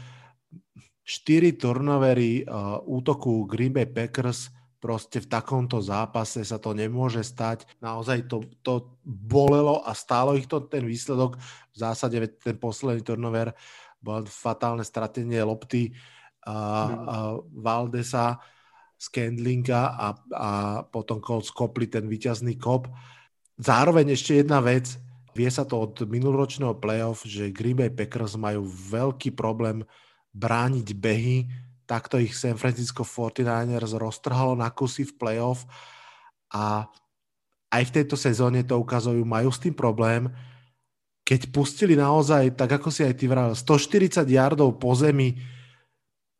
4 1.04 1.60
turnovery 1.60 2.48
uh, 2.48 2.80
útoku 2.88 3.44
Green 3.44 3.76
Bay 3.76 3.84
Packers 3.84 4.48
proste 4.84 5.16
v 5.16 5.32
takomto 5.32 5.80
zápase 5.80 6.44
sa 6.44 6.60
to 6.60 6.76
nemôže 6.76 7.24
stať. 7.24 7.64
Naozaj 7.80 8.28
to, 8.28 8.44
to 8.60 8.92
bolelo 9.00 9.80
a 9.80 9.96
stálo 9.96 10.36
ich 10.36 10.44
to 10.44 10.60
ten 10.68 10.84
výsledok. 10.84 11.40
V 11.72 11.76
zásade 11.80 12.20
ten 12.36 12.60
posledný 12.60 13.00
turnover 13.00 13.56
bolo 14.04 14.28
fatálne 14.28 14.84
stratenie 14.84 15.40
lopty 15.40 15.96
a, 16.44 16.52
a 16.52 17.16
Valdesa, 17.48 18.36
Scandlinga 19.00 19.96
a, 19.96 20.06
a 20.36 20.50
potom 20.84 21.24
Colts 21.24 21.48
kopli 21.48 21.88
ten 21.88 22.04
výťazný 22.04 22.60
kop. 22.60 22.92
Zároveň 23.56 24.12
ešte 24.12 24.44
jedna 24.44 24.60
vec, 24.60 25.00
vie 25.32 25.48
sa 25.48 25.64
to 25.64 25.80
od 25.80 26.04
minuloročného 26.04 26.76
playoff, 26.76 27.24
že 27.24 27.56
Green 27.56 27.80
Bay 27.80 27.88
Packers 27.88 28.36
majú 28.36 28.68
veľký 28.68 29.32
problém 29.32 29.80
brániť 30.36 30.88
behy, 30.92 31.48
takto 31.84 32.20
ich 32.20 32.36
San 32.36 32.56
Francisco 32.56 33.04
49ers 33.04 33.96
roztrhalo 33.96 34.56
na 34.56 34.72
kusy 34.72 35.08
v 35.08 35.16
playoff 35.16 35.68
a 36.52 36.88
aj 37.74 37.82
v 37.90 37.94
tejto 38.00 38.14
sezóne 38.14 38.62
to 38.62 38.78
ukazujú, 38.78 39.22
majú 39.26 39.50
s 39.50 39.58
tým 39.58 39.74
problém, 39.74 40.30
keď 41.24 41.50
pustili 41.50 41.96
naozaj, 41.96 42.54
tak 42.54 42.78
ako 42.78 42.92
si 42.92 43.02
aj 43.02 43.14
ty 43.16 43.26
vral, 43.26 43.56
140 43.56 44.28
yardov 44.28 44.76
po 44.76 44.92
zemi, 44.92 45.40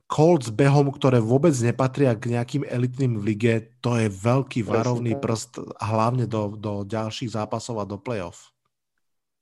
Colts 0.04 0.52
behom, 0.52 0.92
ktoré 0.92 1.16
vôbec 1.16 1.56
nepatria 1.64 2.12
k 2.12 2.36
nejakým 2.36 2.62
elitným 2.68 3.18
v 3.18 3.22
lige, 3.24 3.54
to 3.80 3.96
je 3.96 4.12
veľký 4.12 4.60
varovný 4.62 5.16
prst, 5.16 5.64
hlavne 5.80 6.28
do, 6.28 6.54
do 6.54 6.84
ďalších 6.84 7.32
zápasov 7.32 7.80
a 7.80 7.88
do 7.88 7.96
playoff. 7.96 8.52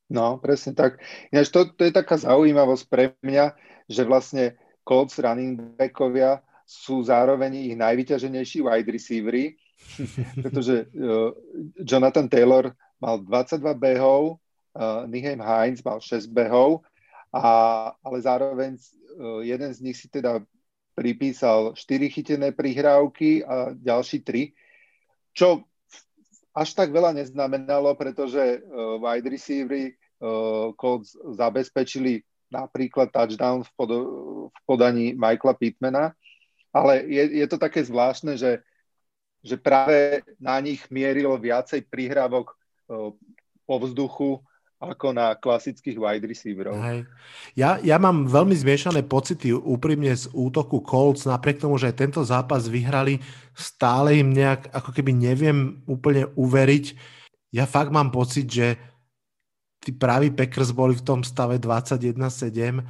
No, 0.06 0.38
presne 0.38 0.78
tak. 0.78 1.02
Ináč 1.34 1.50
to, 1.50 1.66
to 1.74 1.82
je 1.82 1.92
taká 1.92 2.14
zaujímavosť 2.14 2.84
pre 2.86 3.04
mňa, 3.26 3.58
že 3.90 4.06
vlastne 4.06 4.44
Colts 4.82 5.18
running 5.22 5.78
backovia 5.78 6.42
sú 6.66 7.02
zároveň 7.02 7.70
ich 7.70 7.76
najvyťaženejší 7.78 8.62
wide 8.62 8.90
receivery, 8.90 9.44
pretože 10.44 10.86
uh, 10.94 11.34
Jonathan 11.82 12.26
Taylor 12.30 12.74
mal 13.02 13.18
22 13.22 13.74
behov, 13.78 14.38
uh, 14.78 15.04
Nihem 15.10 15.42
Heinz 15.42 15.82
mal 15.82 15.98
6 15.98 16.30
behov, 16.30 16.86
a, 17.32 17.90
ale 18.04 18.18
zároveň 18.22 18.78
uh, 18.78 19.40
jeden 19.42 19.70
z 19.74 19.78
nich 19.82 19.96
si 19.98 20.06
teda 20.06 20.44
pripísal 20.92 21.72
4 21.74 22.14
chytené 22.14 22.52
prihrávky 22.52 23.42
a 23.42 23.72
ďalší 23.72 24.22
3, 24.22 24.52
čo 25.32 25.64
až 26.52 26.76
tak 26.76 26.92
veľa 26.92 27.16
neznamenalo, 27.16 27.96
pretože 27.96 28.60
uh, 28.60 29.00
wide 29.00 29.24
receivery 29.24 29.96
uh, 30.20 30.76
Colts 30.76 31.16
zabezpečili 31.16 32.20
napríklad 32.52 33.08
touchdown 33.08 33.64
v, 33.64 33.70
pod, 33.72 33.90
v 34.52 34.58
podaní 34.68 35.16
Michaela 35.16 35.56
Pittmana, 35.56 36.04
ale 36.68 37.08
je, 37.08 37.40
je 37.40 37.46
to 37.48 37.56
také 37.56 37.80
zvláštne, 37.80 38.36
že, 38.36 38.60
že 39.40 39.56
práve 39.56 40.20
na 40.36 40.60
nich 40.60 40.84
mierilo 40.92 41.32
viacej 41.40 41.88
prihrávok 41.88 42.52
uh, 42.52 43.12
po 43.64 43.76
vzduchu 43.80 44.44
ako 44.82 45.14
na 45.14 45.38
klasických 45.38 45.94
wide 45.94 46.26
receiverov. 46.26 46.74
Hej. 46.74 47.06
Ja, 47.54 47.78
ja 47.78 48.02
mám 48.02 48.26
veľmi 48.26 48.50
zmiešané 48.50 49.06
pocity 49.06 49.54
úprimne 49.54 50.10
z 50.10 50.26
útoku 50.34 50.82
Colts, 50.82 51.22
napriek 51.22 51.62
tomu, 51.62 51.78
že 51.78 51.94
aj 51.94 52.02
tento 52.02 52.20
zápas 52.26 52.66
vyhrali, 52.66 53.22
stále 53.54 54.18
im 54.18 54.34
nejak, 54.34 54.74
ako 54.74 54.90
keby 54.90 55.14
neviem 55.14 55.86
úplne 55.86 56.26
uveriť. 56.34 56.98
Ja 57.54 57.70
fakt 57.70 57.94
mám 57.94 58.10
pocit, 58.10 58.50
že 58.50 58.74
tí 59.82 59.90
praví 59.90 60.30
Packers 60.30 60.70
boli 60.70 60.94
v 60.94 61.02
tom 61.02 61.20
stave 61.26 61.58
21-7, 61.58 62.80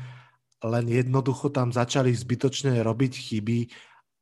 len 0.62 0.84
jednoducho 0.86 1.49
tam 1.49 1.72
začali 1.72 2.12
zbytočne 2.12 2.76
robiť 2.84 3.12
chyby 3.16 3.59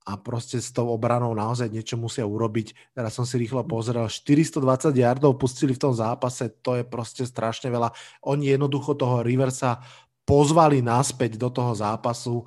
a 0.08 0.16
proste 0.16 0.56
s 0.56 0.72
tou 0.72 0.88
obranou 0.88 1.36
naozaj 1.36 1.68
niečo 1.68 2.00
musia 2.00 2.24
urobiť. 2.24 2.96
Teraz 2.96 3.12
som 3.12 3.28
si 3.28 3.36
rýchlo 3.36 3.66
pozrel, 3.68 4.08
420 4.08 4.96
yardov 4.96 5.36
pustili 5.36 5.76
v 5.76 5.82
tom 5.82 5.92
zápase, 5.92 6.48
to 6.64 6.80
je 6.80 6.84
proste 6.88 7.28
strašne 7.28 7.68
veľa. 7.68 7.92
Oni 8.24 8.48
jednoducho 8.48 8.96
toho 8.96 9.20
Riversa 9.20 9.82
pozvali 10.24 10.80
naspäť 10.80 11.36
do 11.36 11.52
toho 11.52 11.76
zápasu, 11.76 12.46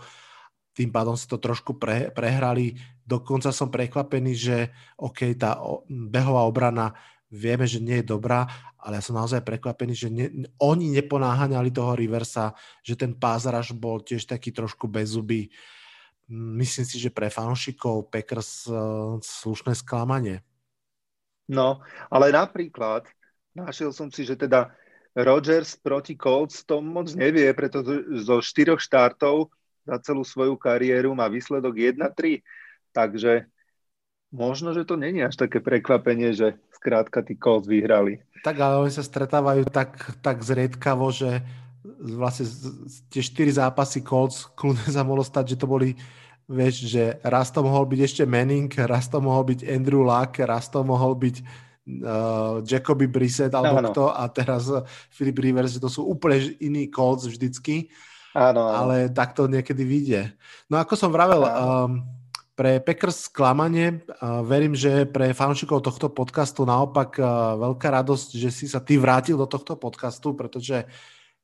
tým 0.74 0.90
pádom 0.90 1.14
si 1.14 1.30
to 1.30 1.38
trošku 1.38 1.78
pre, 1.78 2.10
prehrali. 2.10 2.74
Dokonca 3.06 3.54
som 3.54 3.70
prekvapený, 3.70 4.34
že 4.34 4.58
OK, 4.98 5.38
tá 5.38 5.62
behová 5.86 6.50
obrana 6.50 6.98
vieme, 7.34 7.66
že 7.66 7.82
nie 7.82 8.06
je 8.06 8.14
dobrá, 8.14 8.46
ale 8.78 9.02
ja 9.02 9.04
som 9.04 9.18
naozaj 9.18 9.42
prekvapený, 9.42 9.94
že 9.98 10.08
ne, 10.14 10.30
oni 10.62 10.94
neponáhaňali 10.94 11.74
toho 11.74 11.98
Riversa, 11.98 12.54
že 12.86 12.94
ten 12.94 13.18
pázraž 13.18 13.74
bol 13.74 14.06
tiež 14.06 14.30
taký 14.30 14.54
trošku 14.54 14.86
bezubý 14.86 15.50
myslím 16.34 16.86
si, 16.86 16.98
že 17.00 17.12
pre 17.12 17.28
fanúšikov 17.28 18.08
Packers 18.08 18.68
uh, 18.68 19.20
slušné 19.20 19.76
sklamanie. 19.76 20.42
No, 21.52 21.84
ale 22.08 22.32
napríklad 22.32 23.04
našiel 23.52 23.92
som 23.92 24.08
si, 24.08 24.24
že 24.24 24.40
teda 24.40 24.72
Rodgers 25.14 25.76
proti 25.78 26.16
Colts 26.16 26.64
to 26.64 26.80
moc 26.80 27.12
nevie, 27.14 27.46
pretože 27.54 28.02
zo 28.24 28.40
štyroch 28.40 28.80
štartov 28.80 29.52
za 29.84 30.00
celú 30.00 30.24
svoju 30.24 30.56
kariéru 30.56 31.12
má 31.14 31.28
výsledok 31.28 31.76
1-3. 31.76 32.40
Takže 32.96 33.52
možno, 34.34 34.74
že 34.74 34.84
to 34.84 34.98
není 34.98 35.22
až 35.22 35.38
také 35.38 35.62
prekvapenie, 35.62 36.34
že 36.34 36.58
skrátka 36.74 37.22
tí 37.22 37.38
Colts 37.38 37.70
vyhrali. 37.70 38.20
Tak 38.42 38.58
ale 38.60 38.82
oni 38.82 38.92
sa 38.92 39.06
stretávajú 39.06 39.70
tak, 39.70 40.20
tak 40.20 40.42
zriedkavo, 40.42 41.14
že 41.14 41.46
vlastne 42.02 42.50
tie 43.14 43.22
štyri 43.24 43.54
zápasy 43.54 44.04
Colts, 44.04 44.50
kľudne 44.58 44.90
sa 44.90 45.06
mohlo 45.06 45.24
stať, 45.24 45.56
že 45.56 45.60
to 45.62 45.70
boli 45.70 45.96
vieš, 46.50 46.92
že 46.92 47.24
raz 47.24 47.54
to 47.56 47.64
mohol 47.64 47.88
byť 47.88 48.00
ešte 48.04 48.24
Manning, 48.28 48.68
raz 48.84 49.08
to 49.08 49.24
mohol 49.24 49.48
byť 49.48 49.64
Andrew 49.64 50.04
Luck, 50.04 50.44
raz 50.44 50.68
to 50.68 50.84
mohol 50.84 51.16
byť 51.16 51.36
uh, 52.04 52.60
Jacoby 52.68 53.08
Brissett 53.08 53.56
alebo 53.56 53.80
no, 53.80 53.96
kto 53.96 54.12
a 54.12 54.28
teraz 54.28 54.68
Philip 55.16 55.40
Rivers, 55.40 55.80
že 55.80 55.84
to 55.84 55.88
sú 55.88 56.04
úplne 56.04 56.52
iní 56.60 56.92
Colts 56.92 57.32
vždycky. 57.32 57.88
Áno, 58.36 58.66
áno. 58.66 58.90
Ale 58.90 59.14
tak 59.14 59.38
to 59.38 59.48
niekedy 59.48 59.86
vyjde. 59.86 60.22
No 60.68 60.82
ako 60.82 60.98
som 60.98 61.14
vravel, 61.14 61.48
um, 61.48 62.04
pre 62.54 62.78
Packers 62.78 63.34
sklamanie, 63.34 64.06
verím, 64.46 64.78
že 64.78 65.10
pre 65.10 65.34
fanúšikov 65.34 65.82
tohto 65.82 66.14
podcastu 66.14 66.70
naopak 66.70 67.18
veľká 67.58 67.90
radosť, 67.90 68.38
že 68.38 68.50
si 68.54 68.66
sa 68.70 68.78
ty 68.78 69.02
vrátil 69.02 69.42
do 69.42 69.50
tohto 69.50 69.74
podcastu, 69.74 70.38
pretože 70.38 70.86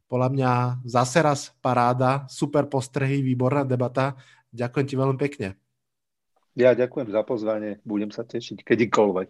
podľa 0.05 0.29
mňa 0.29 0.51
zase 0.85 1.21
raz 1.21 1.49
paráda, 1.61 2.29
super 2.29 2.69
postrehy, 2.69 3.25
výborná 3.25 3.65
debata. 3.65 4.17
Ďakujem 4.53 4.85
ti 4.85 4.95
veľmi 4.97 5.17
pekne. 5.17 5.57
Ja 6.57 6.73
ďakujem 6.73 7.09
za 7.13 7.21
pozvanie, 7.25 7.81
budem 7.85 8.09
sa 8.09 8.25
tešiť 8.25 8.65
kedykoľvek. 8.65 9.29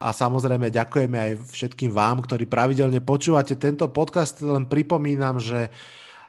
A 0.00 0.16
samozrejme 0.16 0.72
ďakujeme 0.72 1.16
aj 1.20 1.32
všetkým 1.52 1.92
vám, 1.92 2.24
ktorí 2.24 2.48
pravidelne 2.48 3.04
počúvate 3.04 3.52
tento 3.60 3.84
podcast. 3.92 4.40
Len 4.40 4.64
pripomínam, 4.64 5.36
že 5.36 5.68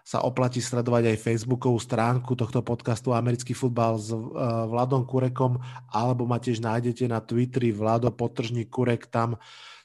sa 0.02 0.26
oplatí 0.26 0.60
sledovať 0.60 1.14
aj 1.14 1.24
Facebookovú 1.24 1.78
stránku 1.78 2.34
tohto 2.34 2.66
podcastu 2.66 3.14
Americký 3.14 3.54
futbal 3.54 4.02
s 4.02 4.10
uh, 4.10 4.66
Vladom 4.68 5.06
Kurekom, 5.06 5.62
alebo 5.94 6.26
ma 6.26 6.42
tiež 6.42 6.62
nájdete 6.62 7.06
na 7.06 7.22
Twitteri 7.22 7.70
Vlado 7.72 8.10
Potržník 8.10 8.70
Kurek, 8.74 9.08
tam 9.08 9.38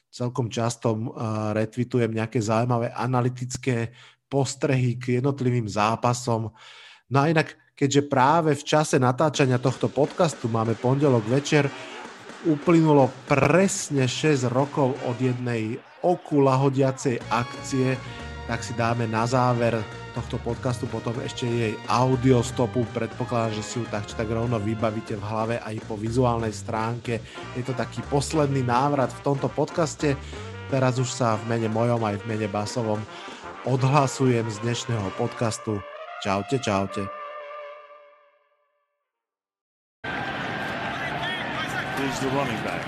celkom 0.09 0.49
často 0.49 0.93
uh, 0.93 1.53
retweetujem 1.53 2.09
nejaké 2.11 2.41
zaujímavé 2.41 2.89
analytické 2.91 3.93
postrehy 4.27 4.99
k 4.99 5.21
jednotlivým 5.21 5.69
zápasom. 5.69 6.51
No 7.07 7.17
a 7.23 7.31
inak, 7.31 7.55
keďže 7.77 8.11
práve 8.11 8.51
v 8.57 8.63
čase 8.67 8.99
natáčania 8.99 9.61
tohto 9.61 9.87
podcastu 9.87 10.51
máme 10.51 10.75
pondelok 10.75 11.23
večer, 11.31 11.71
uplynulo 12.43 13.09
presne 13.25 14.05
6 14.05 14.51
rokov 14.51 14.93
od 15.07 15.17
jednej 15.17 15.79
oku 16.05 16.43
lahodiacej 16.43 17.17
akcie, 17.33 17.97
tak 18.47 18.63
si 18.63 18.71
dáme 18.73 19.03
na 19.05 19.27
záver 19.27 19.75
tohto 20.15 20.39
podcastu 20.39 20.87
potom 20.87 21.13
ešte 21.21 21.45
jej 21.45 21.73
audio 21.91 22.39
stopu. 22.41 22.87
Predpokladám, 22.95 23.59
že 23.59 23.63
si 23.63 23.75
ju 23.77 23.85
tak 23.91 24.07
či 24.07 24.15
tak 24.15 24.31
rovno 24.31 24.57
vybavíte 24.57 25.19
v 25.19 25.27
hlave 25.27 25.55
aj 25.61 25.83
po 25.85 25.99
vizuálnej 25.99 26.55
stránke. 26.55 27.19
Je 27.53 27.61
to 27.61 27.75
taký 27.75 27.99
posledný 28.07 28.63
návrat 28.63 29.11
v 29.11 29.23
tomto 29.27 29.51
podcaste. 29.51 30.15
Teraz 30.71 30.97
už 30.97 31.11
sa 31.11 31.35
v 31.37 31.53
mene 31.53 31.69
mojom 31.69 31.99
aj 32.01 32.23
v 32.23 32.27
mene 32.33 32.47
basovom 32.47 33.03
odhlasujem 33.67 34.47
z 34.47 34.57
dnešného 34.63 35.11
podcastu. 35.19 35.83
Čaute, 36.23 36.57
čaute. 36.63 37.03
Here's 41.99 42.19
the 42.23 42.31
running 42.31 42.61
back. 42.63 42.81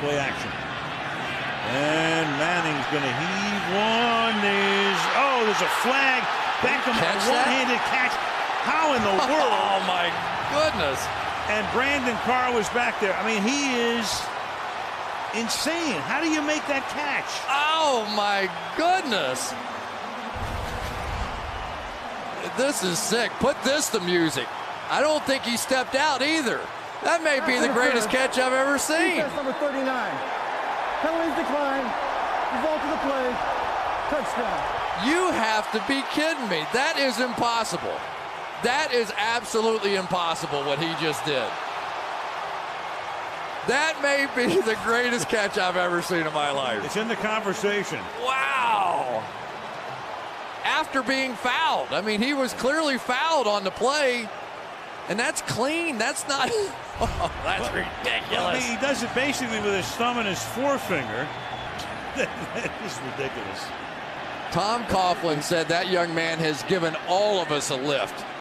Play 0.00 0.16
action. 0.16 0.50
And 1.70 2.26
Manning's 2.40 2.86
going 2.90 3.04
heave 3.04 3.59
one. 3.74 4.34
There's, 4.42 5.02
oh, 5.16 5.42
there's 5.46 5.62
a 5.62 5.72
flag. 5.82 6.22
Beckham, 6.60 6.92
a 6.92 7.14
one-handed 7.32 7.80
catch. 7.88 8.12
How 8.68 8.92
in 8.92 9.00
the 9.02 9.16
world? 9.32 9.52
Oh, 9.54 9.80
my 9.88 10.12
goodness. 10.52 11.00
And 11.48 11.66
Brandon 11.72 12.16
Carr 12.28 12.52
was 12.52 12.68
back 12.70 13.00
there. 13.00 13.14
I 13.16 13.26
mean, 13.26 13.42
he 13.42 13.74
is 13.74 14.06
insane. 15.34 15.98
How 16.04 16.20
do 16.20 16.28
you 16.28 16.42
make 16.42 16.66
that 16.68 16.84
catch? 16.92 17.30
Oh, 17.48 18.04
my 18.14 18.50
goodness. 18.76 19.54
This 22.56 22.82
is 22.84 22.98
sick. 22.98 23.30
Put 23.40 23.60
this 23.62 23.88
to 23.90 24.00
music. 24.00 24.46
I 24.90 25.00
don't 25.00 25.22
think 25.24 25.42
he 25.44 25.56
stepped 25.56 25.94
out 25.94 26.20
either. 26.20 26.60
That 27.04 27.22
may 27.24 27.40
be 27.46 27.58
the 27.58 27.72
greatest 27.72 28.10
catch 28.14 28.38
I've 28.38 28.52
ever 28.52 28.76
seen. 28.76 29.16
Defense 29.16 29.34
number 29.36 29.52
39. 29.54 29.80
Penalties 31.00 31.36
decline. 31.40 31.86
Result 32.52 32.80
of 32.84 32.90
the 32.90 33.00
play. 33.08 33.59
Touchdown. 34.10 35.06
You 35.06 35.30
have 35.30 35.70
to 35.72 35.78
be 35.86 36.02
kidding 36.10 36.48
me. 36.48 36.66
That 36.72 36.98
is 36.98 37.20
impossible. 37.20 37.94
That 38.64 38.92
is 38.92 39.12
absolutely 39.16 39.94
impossible 39.94 40.64
what 40.64 40.78
he 40.78 40.88
just 41.00 41.24
did. 41.24 41.48
That 43.68 44.02
may 44.02 44.26
be 44.34 44.60
the 44.60 44.76
greatest 44.84 45.28
catch 45.28 45.58
I've 45.58 45.76
ever 45.76 46.02
seen 46.02 46.26
in 46.26 46.32
my 46.32 46.50
life. 46.50 46.84
It's 46.84 46.96
in 46.96 47.08
the 47.08 47.16
conversation. 47.16 48.00
Wow. 48.20 49.22
After 50.64 51.02
being 51.02 51.34
fouled. 51.34 51.92
I 51.92 52.00
mean, 52.00 52.20
he 52.20 52.34
was 52.34 52.52
clearly 52.54 52.98
fouled 52.98 53.46
on 53.46 53.64
the 53.64 53.70
play, 53.70 54.28
and 55.08 55.18
that's 55.18 55.40
clean. 55.42 55.98
That's 55.98 56.26
not. 56.28 56.50
Oh, 57.02 57.32
that's 57.44 57.66
ridiculous. 57.72 58.30
Well, 58.30 58.46
I 58.48 58.52
mean, 58.58 58.76
he 58.76 58.76
does 58.76 59.02
it 59.02 59.14
basically 59.14 59.58
with 59.60 59.74
his 59.74 59.86
thumb 59.92 60.18
and 60.18 60.28
his 60.28 60.42
forefinger. 60.42 61.26
that 62.16 62.70
is 62.84 63.00
ridiculous. 63.16 63.64
Tom 64.50 64.82
Coughlin 64.86 65.44
said 65.44 65.68
that 65.68 65.88
young 65.90 66.12
man 66.12 66.40
has 66.40 66.64
given 66.64 66.96
all 67.06 67.40
of 67.40 67.52
us 67.52 67.70
a 67.70 67.76
lift. 67.76 68.39